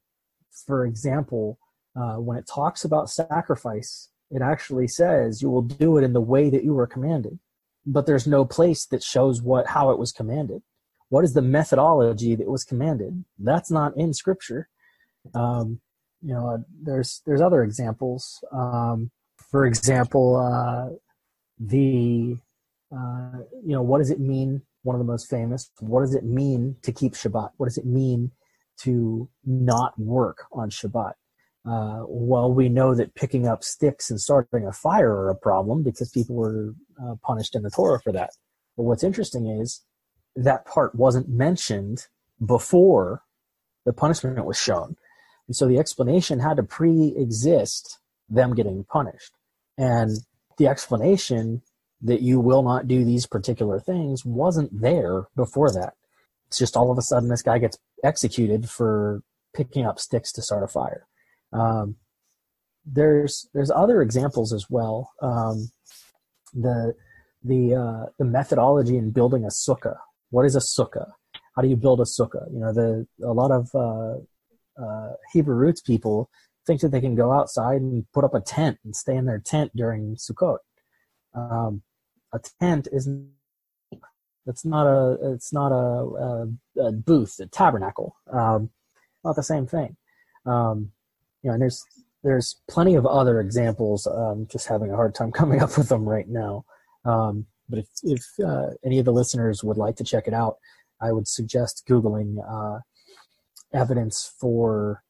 for 0.66 0.84
example, 0.86 1.58
uh, 1.96 2.16
when 2.16 2.36
it 2.36 2.48
talks 2.52 2.84
about 2.84 3.10
sacrifice, 3.10 4.08
it 4.30 4.42
actually 4.42 4.88
says 4.88 5.42
you 5.42 5.50
will 5.50 5.62
do 5.62 5.98
it 5.98 6.04
in 6.04 6.12
the 6.12 6.20
way 6.20 6.50
that 6.50 6.64
you 6.64 6.74
were 6.74 6.86
commanded, 6.86 7.38
but 7.84 8.06
there's 8.06 8.26
no 8.26 8.44
place 8.44 8.86
that 8.86 9.02
shows 9.02 9.42
what 9.42 9.66
how 9.68 9.90
it 9.90 9.98
was 9.98 10.12
commanded 10.12 10.62
what 11.12 11.24
is 11.24 11.34
the 11.34 11.42
methodology 11.42 12.34
that 12.36 12.48
was 12.48 12.64
commanded? 12.64 13.22
That's 13.38 13.70
not 13.70 13.94
in 13.98 14.14
scripture. 14.14 14.70
Um, 15.34 15.82
you 16.22 16.32
know, 16.32 16.64
there's 16.82 17.20
there's 17.26 17.42
other 17.42 17.62
examples. 17.62 18.42
Um, 18.50 19.10
for 19.50 19.66
example, 19.66 20.36
uh, 20.36 20.96
the 21.58 22.38
uh, 22.90 23.40
you 23.62 23.74
know, 23.74 23.82
what 23.82 23.98
does 23.98 24.10
it 24.10 24.20
mean? 24.20 24.62
One 24.84 24.96
of 24.96 25.00
the 25.00 25.12
most 25.12 25.28
famous. 25.28 25.70
What 25.80 26.00
does 26.00 26.14
it 26.14 26.24
mean 26.24 26.76
to 26.80 26.92
keep 26.92 27.12
Shabbat? 27.12 27.50
What 27.58 27.66
does 27.66 27.76
it 27.76 27.84
mean 27.84 28.30
to 28.82 29.28
not 29.44 29.98
work 29.98 30.46
on 30.52 30.70
Shabbat? 30.70 31.12
uh, 31.68 32.02
well, 32.08 32.52
we 32.52 32.68
know 32.68 32.94
that 32.94 33.14
picking 33.14 33.46
up 33.46 33.62
sticks 33.62 34.10
and 34.10 34.20
starting 34.20 34.66
a 34.66 34.72
fire 34.72 35.12
are 35.12 35.30
a 35.30 35.36
problem 35.36 35.82
because 35.82 36.10
people 36.10 36.34
were 36.34 36.74
uh, 37.02 37.14
punished 37.22 37.54
in 37.54 37.62
the 37.62 37.70
Torah 37.70 38.00
for 38.00 38.12
that. 38.12 38.30
But 38.76 38.84
what's 38.84 39.04
interesting 39.04 39.46
is 39.46 39.82
that 40.34 40.66
part 40.66 40.94
wasn't 40.94 41.28
mentioned 41.28 42.06
before 42.44 43.22
the 43.84 43.92
punishment 43.92 44.44
was 44.44 44.58
shown. 44.58 44.96
And 45.46 45.54
so 45.54 45.66
the 45.66 45.78
explanation 45.78 46.40
had 46.40 46.56
to 46.56 46.62
pre 46.64 47.14
exist 47.16 47.98
them 48.28 48.54
getting 48.54 48.84
punished. 48.84 49.32
And 49.78 50.10
the 50.58 50.66
explanation 50.66 51.62
that 52.00 52.22
you 52.22 52.40
will 52.40 52.64
not 52.64 52.88
do 52.88 53.04
these 53.04 53.26
particular 53.26 53.78
things 53.78 54.24
wasn't 54.24 54.80
there 54.80 55.26
before 55.36 55.70
that. 55.70 55.94
It's 56.52 56.58
just 56.58 56.76
all 56.76 56.92
of 56.92 56.98
a 56.98 57.02
sudden 57.02 57.30
this 57.30 57.40
guy 57.40 57.56
gets 57.56 57.78
executed 58.04 58.68
for 58.68 59.22
picking 59.54 59.86
up 59.86 59.98
sticks 59.98 60.30
to 60.32 60.42
start 60.42 60.62
a 60.62 60.68
fire. 60.68 61.06
Um, 61.50 61.96
there's 62.84 63.48
there's 63.54 63.70
other 63.70 64.02
examples 64.02 64.52
as 64.52 64.66
well. 64.68 65.12
Um, 65.22 65.70
the 66.52 66.94
the 67.42 67.74
uh, 67.74 68.10
the 68.18 68.26
methodology 68.26 68.98
in 68.98 69.12
building 69.12 69.44
a 69.44 69.48
sukkah. 69.48 69.96
What 70.28 70.44
is 70.44 70.54
a 70.54 70.58
sukkah? 70.58 71.12
How 71.56 71.62
do 71.62 71.68
you 71.68 71.76
build 71.76 72.00
a 72.00 72.04
sukkah? 72.04 72.52
You 72.52 72.60
know, 72.60 72.72
the 72.74 73.06
a 73.24 73.32
lot 73.32 73.50
of 73.50 73.70
uh, 73.74 74.16
uh, 74.78 75.14
Hebrew 75.32 75.54
roots 75.54 75.80
people 75.80 76.28
think 76.66 76.82
that 76.82 76.90
they 76.90 77.00
can 77.00 77.14
go 77.14 77.32
outside 77.32 77.80
and 77.80 78.04
put 78.12 78.24
up 78.24 78.34
a 78.34 78.42
tent 78.42 78.78
and 78.84 78.94
stay 78.94 79.16
in 79.16 79.24
their 79.24 79.38
tent 79.40 79.72
during 79.74 80.16
Sukkot. 80.16 80.58
Um, 81.34 81.80
a 82.30 82.40
tent 82.60 82.88
isn't. 82.92 83.30
It's 84.46 84.64
not 84.64 84.86
a. 84.86 85.32
It's 85.32 85.52
not 85.52 85.70
a, 85.72 85.76
a, 86.80 86.86
a 86.88 86.92
booth, 86.92 87.38
a 87.40 87.46
tabernacle. 87.46 88.16
Um, 88.32 88.70
not 89.24 89.36
the 89.36 89.42
same 89.42 89.66
thing. 89.66 89.96
Um, 90.46 90.90
you 91.42 91.48
know, 91.48 91.54
and 91.54 91.62
there's 91.62 91.82
there's 92.24 92.60
plenty 92.68 92.94
of 92.94 93.06
other 93.06 93.40
examples. 93.40 94.06
Um, 94.06 94.46
just 94.50 94.66
having 94.66 94.90
a 94.90 94.96
hard 94.96 95.14
time 95.14 95.32
coming 95.40 95.62
up 95.62 95.76
with 95.76 95.88
them 95.88 96.08
right 96.08 96.28
now. 96.28 96.64
Um, 97.04 97.46
but 97.68 97.80
if 97.80 97.86
if 98.02 98.24
uh, 98.44 98.70
any 98.84 98.98
of 98.98 99.04
the 99.04 99.12
listeners 99.12 99.62
would 99.62 99.78
like 99.78 99.96
to 99.96 100.04
check 100.04 100.26
it 100.26 100.34
out, 100.34 100.56
I 101.00 101.12
would 101.12 101.28
suggest 101.28 101.84
googling 101.88 102.36
uh, 102.48 102.80
evidence 103.72 104.32
for 104.40 105.02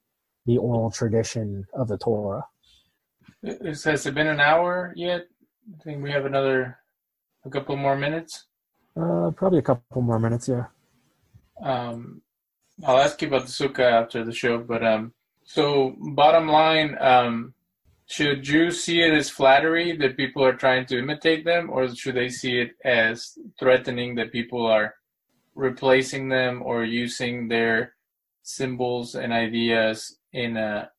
the 0.47 0.59
oral 0.59 0.91
tradition 0.91 1.66
of 1.72 1.89
the 1.89 1.99
Torah. 1.99 2.45
has 3.45 4.07
it 4.07 4.14
been 4.14 4.26
an 4.26 4.41
hour 4.41 4.93
yet? 4.97 5.26
I 5.72 5.83
think 5.85 6.03
we 6.03 6.11
have 6.11 6.26
another 6.26 6.78
a 7.45 7.51
couple 7.51 7.76
more 7.76 7.97
minutes. 7.97 8.47
Uh, 8.97 9.30
probably 9.30 9.59
a 9.59 9.62
couple 9.62 10.03
more 10.03 10.18
minutes, 10.18 10.49
yeah. 10.49 10.66
Um, 11.62 12.22
I'll 12.84 12.99
ask 12.99 13.20
you 13.22 13.28
about 13.28 13.43
the 13.43 13.49
sukkah 13.49 13.90
after 13.90 14.24
the 14.24 14.32
show, 14.32 14.59
but 14.59 14.84
um, 14.84 15.12
so 15.45 15.95
bottom 15.99 16.49
line, 16.49 16.97
um, 17.01 17.55
should 18.07 18.43
Jews 18.43 18.82
see 18.82 19.01
it 19.01 19.14
as 19.14 19.30
flattery 19.30 19.97
that 19.97 20.16
people 20.16 20.45
are 20.45 20.55
trying 20.55 20.86
to 20.86 20.99
imitate 20.99 21.45
them, 21.45 21.70
or 21.70 21.88
should 21.95 22.16
they 22.16 22.28
see 22.28 22.61
it 22.61 22.72
as 22.84 23.38
threatening 23.59 24.16
that 24.16 24.32
people 24.32 24.66
are 24.66 24.95
replacing 25.55 26.28
them 26.28 26.62
or 26.62 26.84
using 26.84 27.49
their 27.49 27.95
symbols 28.43 29.14
and 29.14 29.32
ideas 29.32 30.18
in 30.32 30.57
a 30.57 30.90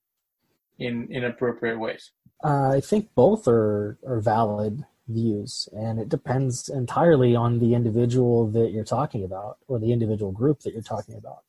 in 0.80 1.08
inappropriate 1.12 1.80
ways? 1.80 2.12
Uh, 2.44 2.70
I 2.70 2.82
think 2.82 3.10
both 3.14 3.48
are 3.48 3.98
are 4.08 4.20
valid 4.20 4.84
views, 5.08 5.68
and 5.74 6.00
it 6.00 6.10
depends 6.10 6.70
entirely 6.70 7.36
on 7.36 7.60
the 7.60 7.74
individual 7.74 8.50
that 8.52 8.72
you're 8.72 8.84
talking 8.84 9.24
about 9.24 9.58
or 9.68 9.80
the 9.80 9.92
individual 9.92 10.32
group 10.32 10.62
that 10.62 10.74
you're 10.74 10.82
talking 10.82 11.16
about. 11.16 11.44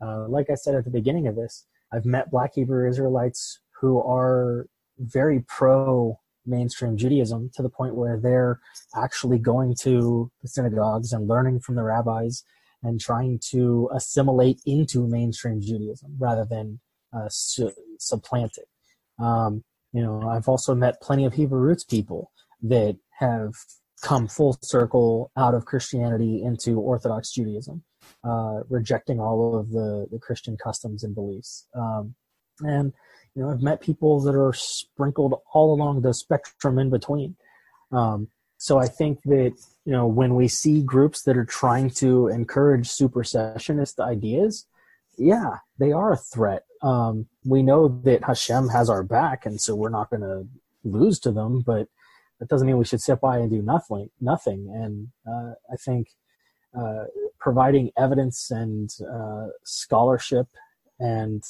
Uh, 0.00 0.28
like 0.28 0.50
I 0.50 0.54
said 0.54 0.74
at 0.74 0.84
the 0.84 0.90
beginning 0.90 1.26
of 1.26 1.36
this, 1.36 1.66
I've 1.92 2.04
met 2.04 2.30
Black 2.30 2.54
Hebrew 2.54 2.88
Israelites 2.88 3.60
who 3.80 4.02
are 4.02 4.66
very 4.98 5.44
pro 5.46 6.18
mainstream 6.44 6.96
Judaism 6.96 7.50
to 7.54 7.62
the 7.62 7.68
point 7.68 7.94
where 7.94 8.18
they're 8.18 8.60
actually 8.94 9.38
going 9.38 9.74
to 9.80 10.30
the 10.42 10.48
synagogues 10.48 11.12
and 11.12 11.28
learning 11.28 11.60
from 11.60 11.74
the 11.74 11.82
rabbis 11.82 12.44
and 12.82 13.00
trying 13.00 13.40
to 13.50 13.90
assimilate 13.94 14.60
into 14.66 15.06
mainstream 15.06 15.60
Judaism 15.60 16.14
rather 16.18 16.44
than 16.44 16.80
uh, 17.12 17.28
su- 17.28 17.72
supplant 17.98 18.58
it. 18.58 18.68
Um, 19.22 19.64
you 19.92 20.02
know, 20.02 20.28
I've 20.28 20.48
also 20.48 20.74
met 20.74 21.00
plenty 21.00 21.24
of 21.24 21.34
Hebrew 21.34 21.58
roots 21.58 21.84
people 21.84 22.30
that 22.68 22.96
have 23.18 23.54
come 24.02 24.28
full 24.28 24.58
circle 24.62 25.30
out 25.36 25.54
of 25.54 25.64
Christianity 25.64 26.42
into 26.42 26.80
Orthodox 26.80 27.32
Judaism, 27.32 27.82
uh, 28.24 28.60
rejecting 28.68 29.20
all 29.20 29.58
of 29.58 29.70
the, 29.70 30.06
the 30.10 30.18
Christian 30.18 30.56
customs 30.56 31.02
and 31.02 31.14
beliefs. 31.14 31.66
Um, 31.74 32.14
and, 32.60 32.92
you 33.34 33.42
know, 33.42 33.50
I've 33.50 33.62
met 33.62 33.80
people 33.80 34.20
that 34.20 34.34
are 34.34 34.52
sprinkled 34.52 35.34
all 35.52 35.74
along 35.74 36.02
the 36.02 36.14
spectrum 36.14 36.78
in 36.78 36.90
between. 36.90 37.36
Um, 37.92 38.28
so 38.58 38.78
I 38.78 38.86
think 38.86 39.22
that, 39.24 39.52
you 39.84 39.92
know, 39.92 40.06
when 40.06 40.34
we 40.34 40.48
see 40.48 40.82
groups 40.82 41.22
that 41.22 41.36
are 41.36 41.44
trying 41.44 41.90
to 41.90 42.28
encourage 42.28 42.88
supersessionist 42.88 43.98
ideas, 43.98 44.66
yeah, 45.18 45.58
they 45.78 45.92
are 45.92 46.12
a 46.12 46.16
threat. 46.16 46.64
Um, 46.82 47.26
we 47.44 47.62
know 47.62 47.88
that 48.04 48.24
Hashem 48.24 48.68
has 48.68 48.90
our 48.90 49.02
back, 49.02 49.46
and 49.46 49.60
so 49.60 49.74
we're 49.74 49.88
not 49.88 50.10
going 50.10 50.22
to 50.22 50.46
lose 50.84 51.18
to 51.20 51.32
them. 51.32 51.60
But 51.60 51.88
that 52.40 52.48
doesn't 52.48 52.66
mean 52.66 52.78
we 52.78 52.84
should 52.84 53.00
sit 53.00 53.20
by 53.20 53.38
and 53.38 53.50
do 53.50 53.62
nothing. 53.62 54.10
Nothing. 54.20 54.70
And 54.74 55.08
uh, 55.26 55.54
I 55.72 55.76
think 55.76 56.08
uh, 56.78 57.04
providing 57.40 57.90
evidence 57.96 58.50
and 58.50 58.90
uh, 59.12 59.46
scholarship 59.64 60.46
and 60.98 61.42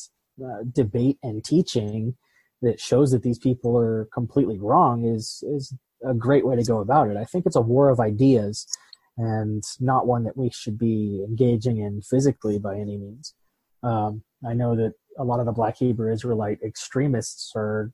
uh, 0.44 0.62
debate 0.72 1.18
and 1.22 1.44
teaching 1.44 2.16
that 2.62 2.80
shows 2.80 3.10
that 3.10 3.22
these 3.22 3.38
people 3.38 3.76
are 3.76 4.08
completely 4.12 4.58
wrong 4.58 5.04
is 5.04 5.42
is 5.46 5.74
a 6.04 6.14
great 6.14 6.46
way 6.46 6.56
to 6.56 6.62
go 6.62 6.78
about 6.78 7.08
it. 7.08 7.16
I 7.16 7.24
think 7.24 7.46
it's 7.46 7.56
a 7.56 7.60
war 7.60 7.88
of 7.88 8.00
ideas 8.00 8.66
and 9.16 9.62
not 9.80 10.06
one 10.06 10.24
that 10.24 10.36
we 10.36 10.50
should 10.50 10.78
be 10.78 11.24
engaging 11.26 11.78
in 11.78 12.02
physically 12.02 12.58
by 12.58 12.74
any 12.76 12.98
means. 12.98 13.34
Um, 13.82 14.22
I 14.46 14.52
know 14.52 14.76
that 14.76 14.92
a 15.18 15.24
lot 15.24 15.40
of 15.40 15.46
the 15.46 15.52
Black 15.52 15.78
Hebrew 15.78 16.12
Israelite 16.12 16.58
extremists 16.62 17.52
are 17.56 17.92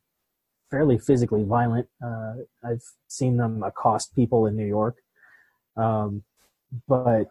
fairly 0.73 0.99
physically 0.99 1.45
violent. 1.45 1.87
Uh, 2.05 2.33
I've 2.64 2.83
seen 3.07 3.37
them 3.37 3.62
accost 3.62 4.16
people 4.16 4.47
in 4.47 4.57
New 4.57 4.66
York. 4.66 4.97
Um, 5.77 6.25
but 6.89 7.27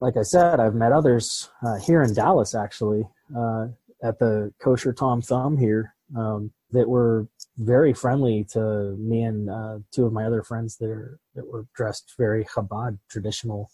like 0.00 0.18
I 0.18 0.22
said, 0.22 0.60
I've 0.60 0.74
met 0.74 0.92
others 0.92 1.48
uh, 1.66 1.78
here 1.78 2.02
in 2.02 2.12
Dallas 2.12 2.54
actually 2.54 3.08
uh, 3.34 3.68
at 4.02 4.18
the 4.18 4.52
Kosher 4.62 4.92
Tom 4.92 5.22
Thumb 5.22 5.56
here 5.56 5.94
um, 6.14 6.52
that 6.72 6.86
were 6.86 7.26
very 7.56 7.94
friendly 7.94 8.44
to 8.52 8.94
me 8.98 9.22
and 9.22 9.48
uh, 9.48 9.78
two 9.90 10.04
of 10.04 10.12
my 10.12 10.26
other 10.26 10.42
friends 10.42 10.76
that 10.76 10.90
are 10.90 11.18
that 11.34 11.46
were 11.46 11.66
dressed 11.74 12.12
very 12.18 12.44
Chabad 12.44 12.98
traditional. 13.08 13.70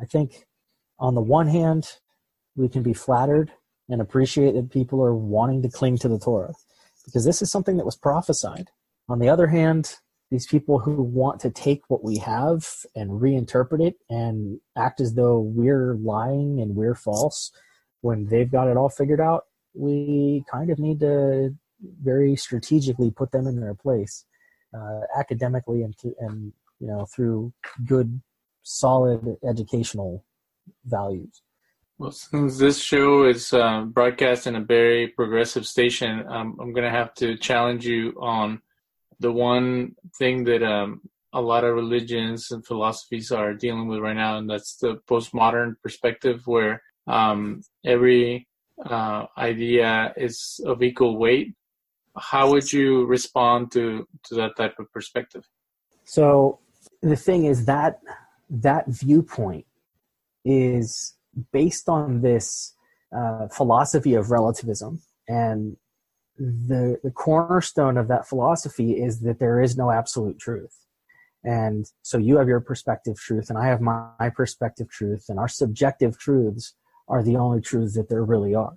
I 0.00 0.04
think 0.04 0.46
on 0.98 1.14
the 1.14 1.22
one 1.22 1.48
hand, 1.48 1.88
we 2.54 2.68
can 2.68 2.82
be 2.82 2.92
flattered 2.92 3.50
and 3.88 4.02
appreciate 4.02 4.52
that 4.54 4.70
people 4.70 5.02
are 5.02 5.14
wanting 5.14 5.62
to 5.62 5.70
cling 5.70 5.96
to 5.98 6.08
the 6.08 6.18
Torah 6.18 6.52
because 7.04 7.24
this 7.24 7.42
is 7.42 7.50
something 7.50 7.76
that 7.76 7.86
was 7.86 7.96
prophesied. 7.96 8.70
On 9.08 9.18
the 9.18 9.28
other 9.28 9.48
hand, 9.48 9.96
these 10.30 10.46
people 10.46 10.78
who 10.78 11.02
want 11.02 11.40
to 11.40 11.50
take 11.50 11.82
what 11.88 12.02
we 12.02 12.16
have 12.18 12.66
and 12.96 13.20
reinterpret 13.20 13.86
it 13.86 13.96
and 14.08 14.60
act 14.76 15.00
as 15.00 15.14
though 15.14 15.40
we're 15.40 15.94
lying 15.94 16.60
and 16.60 16.74
we're 16.74 16.94
false 16.94 17.52
when 18.00 18.26
they've 18.26 18.50
got 18.50 18.68
it 18.68 18.76
all 18.76 18.88
figured 18.88 19.20
out, 19.20 19.44
we 19.74 20.44
kind 20.50 20.70
of 20.70 20.78
need 20.78 21.00
to 21.00 21.54
very 22.02 22.36
strategically 22.36 23.10
put 23.10 23.32
them 23.32 23.46
in 23.46 23.60
their 23.60 23.74
place 23.74 24.24
uh, 24.74 25.00
academically 25.18 25.82
and, 25.82 25.96
to, 25.98 26.14
and 26.20 26.52
you 26.80 26.86
know 26.86 27.06
through 27.14 27.52
good 27.86 28.20
solid 28.62 29.36
educational 29.48 30.24
values 30.84 31.42
well, 32.02 32.10
since 32.10 32.58
this 32.64 32.82
show 32.82 33.24
is 33.24 33.52
uh, 33.52 33.82
broadcast 33.82 34.48
in 34.48 34.56
a 34.56 34.60
very 34.60 35.08
progressive 35.08 35.66
station, 35.66 36.24
um, 36.28 36.58
I'm 36.60 36.72
going 36.72 36.90
to 36.90 36.98
have 36.98 37.14
to 37.14 37.36
challenge 37.36 37.86
you 37.86 38.14
on 38.20 38.60
the 39.20 39.30
one 39.30 39.94
thing 40.18 40.42
that 40.44 40.64
um, 40.64 41.00
a 41.32 41.40
lot 41.40 41.62
of 41.62 41.76
religions 41.76 42.50
and 42.50 42.66
philosophies 42.66 43.30
are 43.30 43.54
dealing 43.54 43.86
with 43.86 44.00
right 44.00 44.16
now, 44.16 44.38
and 44.38 44.50
that's 44.50 44.76
the 44.76 44.96
postmodern 45.08 45.76
perspective, 45.80 46.42
where 46.44 46.82
um, 47.06 47.62
every 47.84 48.48
uh, 48.84 49.26
idea 49.38 50.12
is 50.16 50.60
of 50.66 50.82
equal 50.82 51.16
weight. 51.18 51.54
How 52.18 52.50
would 52.50 52.70
you 52.72 53.06
respond 53.06 53.70
to 53.72 54.08
to 54.24 54.34
that 54.34 54.56
type 54.56 54.74
of 54.80 54.92
perspective? 54.92 55.44
So 56.04 56.58
the 57.00 57.16
thing 57.16 57.44
is 57.44 57.64
that 57.66 58.00
that 58.50 58.88
viewpoint 58.88 59.66
is 60.44 61.14
based 61.52 61.88
on 61.88 62.20
this 62.20 62.74
uh, 63.16 63.48
philosophy 63.48 64.14
of 64.14 64.30
relativism. 64.30 65.00
And 65.28 65.76
the 66.38 66.98
the 67.02 67.10
cornerstone 67.10 67.96
of 67.96 68.08
that 68.08 68.26
philosophy 68.26 68.92
is 68.92 69.20
that 69.20 69.38
there 69.38 69.60
is 69.60 69.76
no 69.76 69.90
absolute 69.90 70.38
truth. 70.38 70.76
And 71.44 71.86
so 72.02 72.18
you 72.18 72.36
have 72.38 72.48
your 72.48 72.60
perspective 72.60 73.16
truth 73.16 73.50
and 73.50 73.58
i 73.58 73.66
have 73.66 73.80
my, 73.80 74.06
my 74.20 74.30
perspective 74.30 74.88
truth 74.88 75.24
and 75.28 75.40
our 75.40 75.48
subjective 75.48 76.16
truths 76.16 76.74
are 77.08 77.22
the 77.22 77.36
only 77.36 77.60
truths 77.60 77.94
that 77.94 78.08
there 78.08 78.24
really 78.24 78.54
are. 78.54 78.76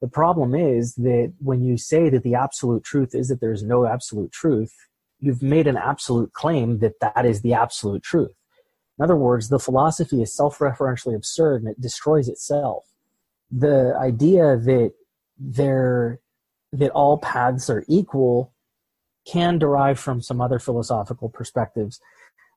The 0.00 0.08
problem 0.08 0.54
is 0.54 0.94
that 0.94 1.34
when 1.38 1.62
you 1.62 1.76
say 1.76 2.08
that 2.08 2.22
the 2.22 2.34
absolute 2.34 2.84
truth 2.84 3.14
is 3.14 3.28
that 3.28 3.40
there's 3.40 3.62
no 3.62 3.84
absolute 3.84 4.32
truth, 4.32 4.72
you've 5.18 5.42
made 5.42 5.66
an 5.66 5.76
absolute 5.76 6.32
claim 6.32 6.78
that 6.78 7.00
that 7.00 7.26
is 7.26 7.42
the 7.42 7.54
absolute 7.54 8.02
truth. 8.02 8.34
In 8.98 9.04
other 9.04 9.16
words, 9.16 9.48
the 9.48 9.58
philosophy 9.58 10.22
is 10.22 10.34
self 10.34 10.58
referentially 10.58 11.14
absurd 11.14 11.62
and 11.62 11.70
it 11.70 11.80
destroys 11.80 12.28
itself. 12.28 12.84
The 13.50 13.96
idea 13.98 14.56
that 14.56 14.92
there 15.38 16.20
that 16.72 16.90
all 16.90 17.18
paths 17.18 17.70
are 17.70 17.84
equal 17.88 18.52
can 19.26 19.58
derive 19.58 19.98
from 19.98 20.20
some 20.20 20.40
other 20.40 20.58
philosophical 20.58 21.28
perspectives. 21.28 22.00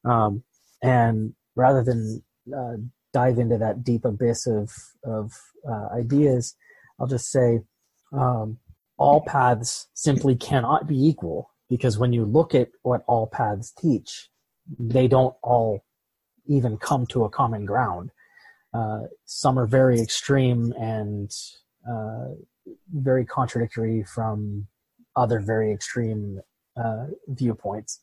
Um, 0.03 0.43
and 0.81 1.33
rather 1.55 1.83
than 1.83 2.23
uh, 2.55 2.77
dive 3.13 3.37
into 3.37 3.57
that 3.57 3.83
deep 3.83 4.05
abyss 4.05 4.47
of, 4.47 4.71
of 5.03 5.33
uh, 5.69 5.87
ideas, 5.93 6.55
I'll 6.99 7.07
just 7.07 7.29
say 7.29 7.59
um, 8.13 8.57
all 8.97 9.21
paths 9.21 9.87
simply 9.93 10.35
cannot 10.35 10.87
be 10.87 11.07
equal 11.07 11.51
because 11.69 11.97
when 11.97 12.13
you 12.13 12.25
look 12.25 12.53
at 12.53 12.69
what 12.81 13.03
all 13.07 13.27
paths 13.27 13.71
teach, 13.71 14.29
they 14.79 15.07
don't 15.07 15.35
all 15.41 15.83
even 16.51 16.77
come 16.77 17.05
to 17.07 17.23
a 17.23 17.29
common 17.29 17.65
ground. 17.65 18.11
Uh, 18.73 19.01
some 19.25 19.57
are 19.59 19.65
very 19.65 19.99
extreme 19.99 20.73
and 20.79 21.31
uh, 21.89 22.27
very 22.93 23.25
contradictory 23.25 24.03
from 24.03 24.67
other 25.15 25.39
very 25.39 25.71
extreme 25.73 26.39
uh, 26.77 27.07
viewpoints. 27.27 27.99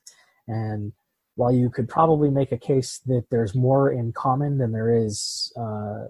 And 0.47 0.93
while 1.37 1.53
you 1.53 1.71
could 1.71 1.89
probably 1.89 2.31
make 2.31 2.53
a 2.53 2.59
case 2.59 3.01
that 3.07 3.25
there's 3.31 3.55
more 3.55 3.91
in 3.91 4.13
common 4.13 4.59
than 4.59 4.73
there 4.73 4.91
is 4.91 5.53
uh, 5.57 6.07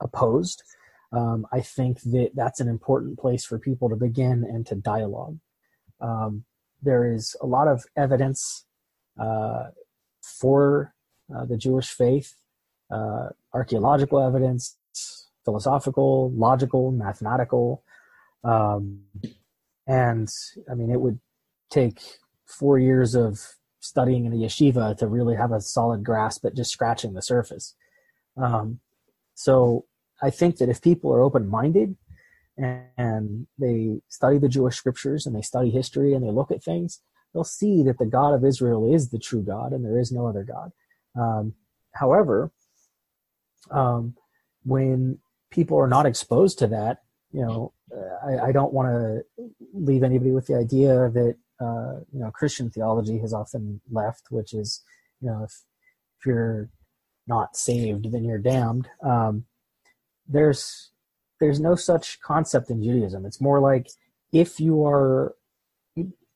opposed, 0.00 0.62
um, 1.12 1.46
I 1.52 1.60
think 1.60 2.00
that 2.02 2.30
that's 2.34 2.60
an 2.60 2.68
important 2.68 3.18
place 3.18 3.44
for 3.44 3.58
people 3.58 3.88
to 3.88 3.96
begin 3.96 4.44
and 4.44 4.66
to 4.66 4.74
dialogue. 4.74 5.38
Um, 6.00 6.44
there 6.82 7.12
is 7.12 7.36
a 7.40 7.46
lot 7.46 7.68
of 7.68 7.84
evidence 7.96 8.64
uh, 9.18 9.70
for 10.22 10.94
the 11.28 11.56
Jewish 11.56 11.88
faith, 11.88 12.34
uh, 12.90 13.28
archaeological 13.52 14.20
evidence, 14.20 14.76
philosophical, 15.44 16.30
logical, 16.32 16.90
mathematical. 16.92 17.82
Um, 18.44 19.00
and 19.86 20.28
I 20.70 20.74
mean, 20.74 20.90
it 20.90 21.00
would 21.00 21.20
take 21.70 22.00
four 22.44 22.78
years 22.78 23.14
of 23.14 23.40
studying 23.80 24.24
in 24.26 24.32
a 24.32 24.36
yeshiva 24.36 24.96
to 24.98 25.06
really 25.06 25.36
have 25.36 25.52
a 25.52 25.60
solid 25.60 26.04
grasp 26.04 26.44
at 26.44 26.56
just 26.56 26.70
scratching 26.70 27.14
the 27.14 27.22
surface. 27.22 27.74
Um, 28.36 28.80
so 29.34 29.84
I 30.22 30.30
think 30.30 30.56
that 30.58 30.68
if 30.68 30.82
people 30.82 31.12
are 31.12 31.22
open 31.22 31.48
minded 31.48 31.96
and, 32.56 32.84
and 32.96 33.46
they 33.58 34.00
study 34.08 34.38
the 34.38 34.48
Jewish 34.48 34.76
scriptures 34.76 35.26
and 35.26 35.36
they 35.36 35.42
study 35.42 35.70
history 35.70 36.14
and 36.14 36.24
they 36.24 36.30
look 36.30 36.50
at 36.50 36.64
things, 36.64 37.00
they'll 37.32 37.44
see 37.44 37.82
that 37.84 37.98
the 37.98 38.06
God 38.06 38.34
of 38.34 38.44
Israel 38.44 38.92
is 38.92 39.10
the 39.10 39.18
true 39.18 39.42
God 39.42 39.72
and 39.72 39.84
there 39.84 39.98
is 39.98 40.10
no 40.10 40.26
other 40.26 40.42
God. 40.42 40.72
Um, 41.18 41.54
however, 41.92 42.50
um, 43.70 44.14
when 44.64 45.18
people 45.50 45.78
are 45.78 45.88
not 45.88 46.06
exposed 46.06 46.58
to 46.58 46.66
that, 46.68 47.02
you 47.32 47.42
know, 47.42 47.72
I, 48.26 48.48
I 48.48 48.52
don't 48.52 48.72
want 48.72 48.88
to 48.88 49.24
leave 49.72 50.02
anybody 50.02 50.30
with 50.32 50.46
the 50.46 50.56
idea 50.56 51.10
that 51.10 51.36
uh, 51.60 52.00
you 52.12 52.20
know 52.20 52.30
Christian 52.30 52.70
theology 52.70 53.18
has 53.18 53.32
often 53.32 53.80
left, 53.90 54.26
which 54.30 54.52
is 54.52 54.82
you 55.20 55.30
know 55.30 55.44
if 55.44 55.52
if 56.18 56.26
you're 56.26 56.68
not 57.26 57.56
saved, 57.56 58.10
then 58.12 58.24
you're 58.24 58.38
damned. 58.38 58.88
Um, 59.02 59.44
there's 60.28 60.90
there's 61.40 61.60
no 61.60 61.74
such 61.74 62.20
concept 62.20 62.70
in 62.70 62.82
Judaism. 62.82 63.24
It's 63.26 63.40
more 63.40 63.60
like 63.60 63.88
if 64.32 64.60
you 64.60 64.84
are 64.84 65.34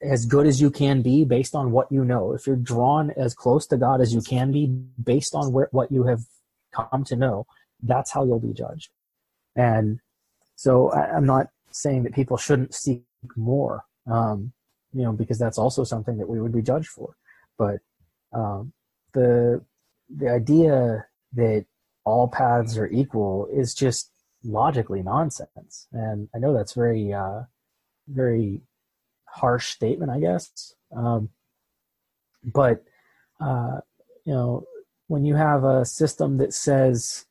as 0.02 0.24
good 0.24 0.46
as 0.46 0.60
you 0.60 0.70
can 0.70 1.02
be 1.02 1.24
based 1.24 1.54
on 1.54 1.72
what 1.72 1.90
you 1.92 2.04
know, 2.04 2.32
if 2.32 2.46
you're 2.46 2.56
drawn 2.56 3.10
as 3.12 3.34
close 3.34 3.66
to 3.66 3.76
God 3.76 4.00
as 4.00 4.14
you 4.14 4.22
can 4.22 4.50
be 4.50 4.66
based 5.02 5.34
on 5.34 5.52
where, 5.52 5.68
what 5.72 5.92
you 5.92 6.04
have 6.04 6.20
come 6.72 7.04
to 7.04 7.16
know, 7.16 7.46
that's 7.82 8.10
how 8.10 8.24
you'll 8.24 8.40
be 8.40 8.54
judged. 8.54 8.90
And 9.56 10.00
so 10.56 10.90
I, 10.90 11.16
am 11.16 11.26
not 11.26 11.48
saying 11.70 12.04
that 12.04 12.14
people 12.14 12.36
shouldn't 12.36 12.74
seek 12.74 13.02
more, 13.36 13.84
um, 14.06 14.52
you 14.92 15.02
know, 15.02 15.12
because 15.12 15.38
that's 15.38 15.58
also 15.58 15.84
something 15.84 16.16
that 16.18 16.28
we 16.28 16.40
would 16.40 16.52
be 16.52 16.62
judged 16.62 16.88
for. 16.88 17.14
But 17.58 17.80
um, 18.32 18.72
the 19.12 19.62
the 20.08 20.28
idea 20.28 21.06
that 21.34 21.66
all 22.04 22.28
paths 22.28 22.76
are 22.76 22.88
equal 22.88 23.48
is 23.52 23.74
just 23.74 24.10
logically 24.42 25.02
nonsense. 25.02 25.86
And 25.92 26.28
I 26.34 26.38
know 26.38 26.54
that's 26.54 26.74
very 26.74 27.12
uh, 27.12 27.42
very 28.08 28.62
harsh 29.32 29.70
statement, 29.70 30.10
I 30.10 30.20
guess. 30.20 30.74
Um, 30.94 31.30
but 32.44 32.84
uh, 33.40 33.80
you 34.24 34.32
know, 34.32 34.64
when 35.08 35.24
you 35.24 35.34
have 35.34 35.64
a 35.64 35.84
system 35.84 36.38
that 36.38 36.52
says 36.52 37.26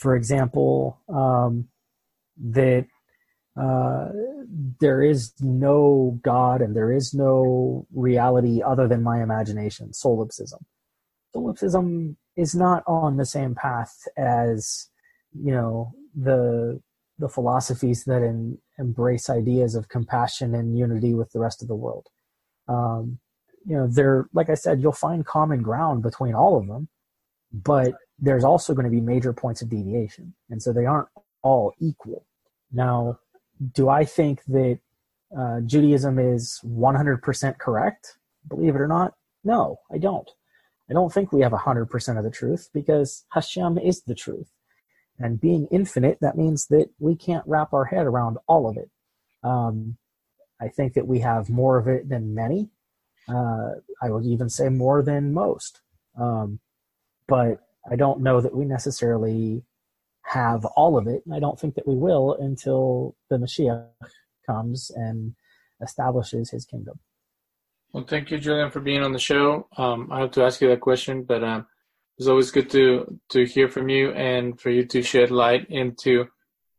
for 0.00 0.16
example, 0.16 0.98
um, 1.10 1.68
that 2.38 2.86
uh, 3.60 4.08
there 4.80 5.02
is 5.02 5.34
no 5.40 6.18
God 6.22 6.62
and 6.62 6.74
there 6.74 6.90
is 6.90 7.12
no 7.12 7.86
reality 7.92 8.62
other 8.62 8.88
than 8.88 9.02
my 9.02 9.22
imagination, 9.22 9.92
solipsism. 9.92 10.64
Solipsism 11.34 12.16
is 12.34 12.54
not 12.54 12.82
on 12.86 13.18
the 13.18 13.26
same 13.26 13.54
path 13.54 14.08
as, 14.16 14.88
you 15.38 15.52
know, 15.52 15.92
the 16.14 16.80
the 17.18 17.28
philosophies 17.28 18.04
that 18.04 18.22
in, 18.22 18.56
embrace 18.80 19.30
ideas 19.30 19.74
of 19.74 19.88
compassion 19.88 20.54
and 20.54 20.76
unity 20.76 21.14
with 21.14 21.30
the 21.32 21.38
rest 21.38 21.62
of 21.62 21.68
the 21.68 21.74
world. 21.74 22.06
Um, 22.66 23.18
you 23.66 23.76
know, 23.76 23.86
they're 23.86 24.26
like 24.32 24.48
I 24.48 24.54
said, 24.54 24.80
you'll 24.80 24.92
find 24.92 25.24
common 25.24 25.62
ground 25.62 26.02
between 26.02 26.34
all 26.34 26.56
of 26.56 26.66
them, 26.66 26.88
but 27.52 27.92
there's 28.18 28.44
also 28.44 28.74
going 28.74 28.84
to 28.84 28.90
be 28.90 29.00
major 29.00 29.32
points 29.32 29.62
of 29.62 29.70
deviation. 29.70 30.34
And 30.48 30.62
so 30.62 30.72
they 30.72 30.86
aren't 30.86 31.08
all 31.42 31.72
equal. 31.78 32.26
Now, 32.72 33.18
do 33.74 33.88
I 33.88 34.04
think 34.04 34.42
that 34.48 34.78
uh, 35.36 35.60
Judaism 35.60 36.18
is 36.18 36.60
100% 36.64 37.58
correct? 37.58 38.16
Believe 38.48 38.74
it 38.74 38.80
or 38.80 38.88
not, 38.88 39.14
no, 39.44 39.78
I 39.92 39.98
don't. 39.98 40.28
I 40.88 40.92
don't 40.92 41.12
think 41.12 41.32
we 41.32 41.42
have 41.42 41.52
100% 41.52 42.18
of 42.18 42.24
the 42.24 42.30
truth 42.30 42.68
because 42.74 43.24
Hashem 43.30 43.78
is 43.78 44.02
the 44.02 44.14
truth. 44.14 44.50
And 45.20 45.40
being 45.40 45.68
infinite, 45.70 46.18
that 46.22 46.36
means 46.36 46.66
that 46.68 46.88
we 46.98 47.14
can't 47.14 47.44
wrap 47.46 47.72
our 47.72 47.84
head 47.84 48.06
around 48.06 48.38
all 48.48 48.68
of 48.68 48.76
it. 48.78 48.90
Um, 49.44 49.98
I 50.60 50.68
think 50.68 50.94
that 50.94 51.06
we 51.06 51.20
have 51.20 51.50
more 51.50 51.78
of 51.78 51.86
it 51.88 52.08
than 52.08 52.34
many. 52.34 52.70
Uh, 53.28 53.72
I 54.02 54.10
would 54.10 54.24
even 54.24 54.48
say 54.48 54.70
more 54.70 55.02
than 55.02 55.32
most. 55.32 55.80
Um, 56.18 56.58
but 57.28 57.60
I 57.90 57.96
don't 57.96 58.20
know 58.22 58.40
that 58.40 58.54
we 58.54 58.64
necessarily 58.64 59.62
have 60.22 60.64
all 60.64 60.96
of 60.96 61.06
it, 61.06 61.22
and 61.24 61.34
I 61.34 61.38
don't 61.38 61.58
think 61.58 61.74
that 61.74 61.86
we 61.86 61.96
will 61.96 62.34
until 62.34 63.14
the 63.28 63.36
Mashiach 63.36 63.86
comes 64.46 64.90
and 64.94 65.34
establishes 65.82 66.50
his 66.50 66.64
kingdom. 66.64 66.98
Well, 67.92 68.04
thank 68.04 68.30
you, 68.30 68.38
Julian, 68.38 68.70
for 68.70 68.80
being 68.80 69.02
on 69.02 69.12
the 69.12 69.18
show. 69.18 69.66
Um, 69.76 70.08
I 70.12 70.20
have 70.20 70.30
to 70.32 70.44
ask 70.44 70.60
you 70.60 70.68
that 70.68 70.80
question, 70.80 71.24
but 71.24 71.42
um, 71.42 71.66
it's 72.18 72.28
always 72.28 72.50
good 72.50 72.70
to 72.70 73.18
to 73.30 73.44
hear 73.44 73.68
from 73.68 73.88
you 73.88 74.10
and 74.12 74.60
for 74.60 74.70
you 74.70 74.84
to 74.86 75.02
shed 75.02 75.30
light 75.30 75.66
into 75.70 76.26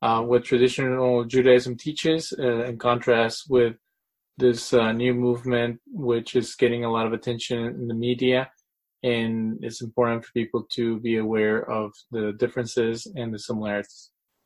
uh, 0.01 0.21
what 0.21 0.43
traditional 0.43 1.25
Judaism 1.25 1.77
teaches, 1.77 2.33
uh, 2.39 2.65
in 2.65 2.77
contrast 2.77 3.45
with 3.49 3.75
this 4.37 4.73
uh, 4.73 4.91
new 4.91 5.13
movement, 5.13 5.79
which 5.87 6.35
is 6.35 6.55
getting 6.55 6.83
a 6.83 6.91
lot 6.91 7.05
of 7.05 7.13
attention 7.13 7.59
in 7.59 7.87
the 7.87 7.93
media 7.93 8.49
and 9.03 9.57
it's 9.63 9.81
important 9.81 10.23
for 10.23 10.31
people 10.33 10.65
to 10.71 10.99
be 10.99 11.17
aware 11.17 11.69
of 11.69 11.91
the 12.11 12.33
differences 12.37 13.07
and 13.15 13.33
the 13.33 13.39
similarities. 13.39 14.11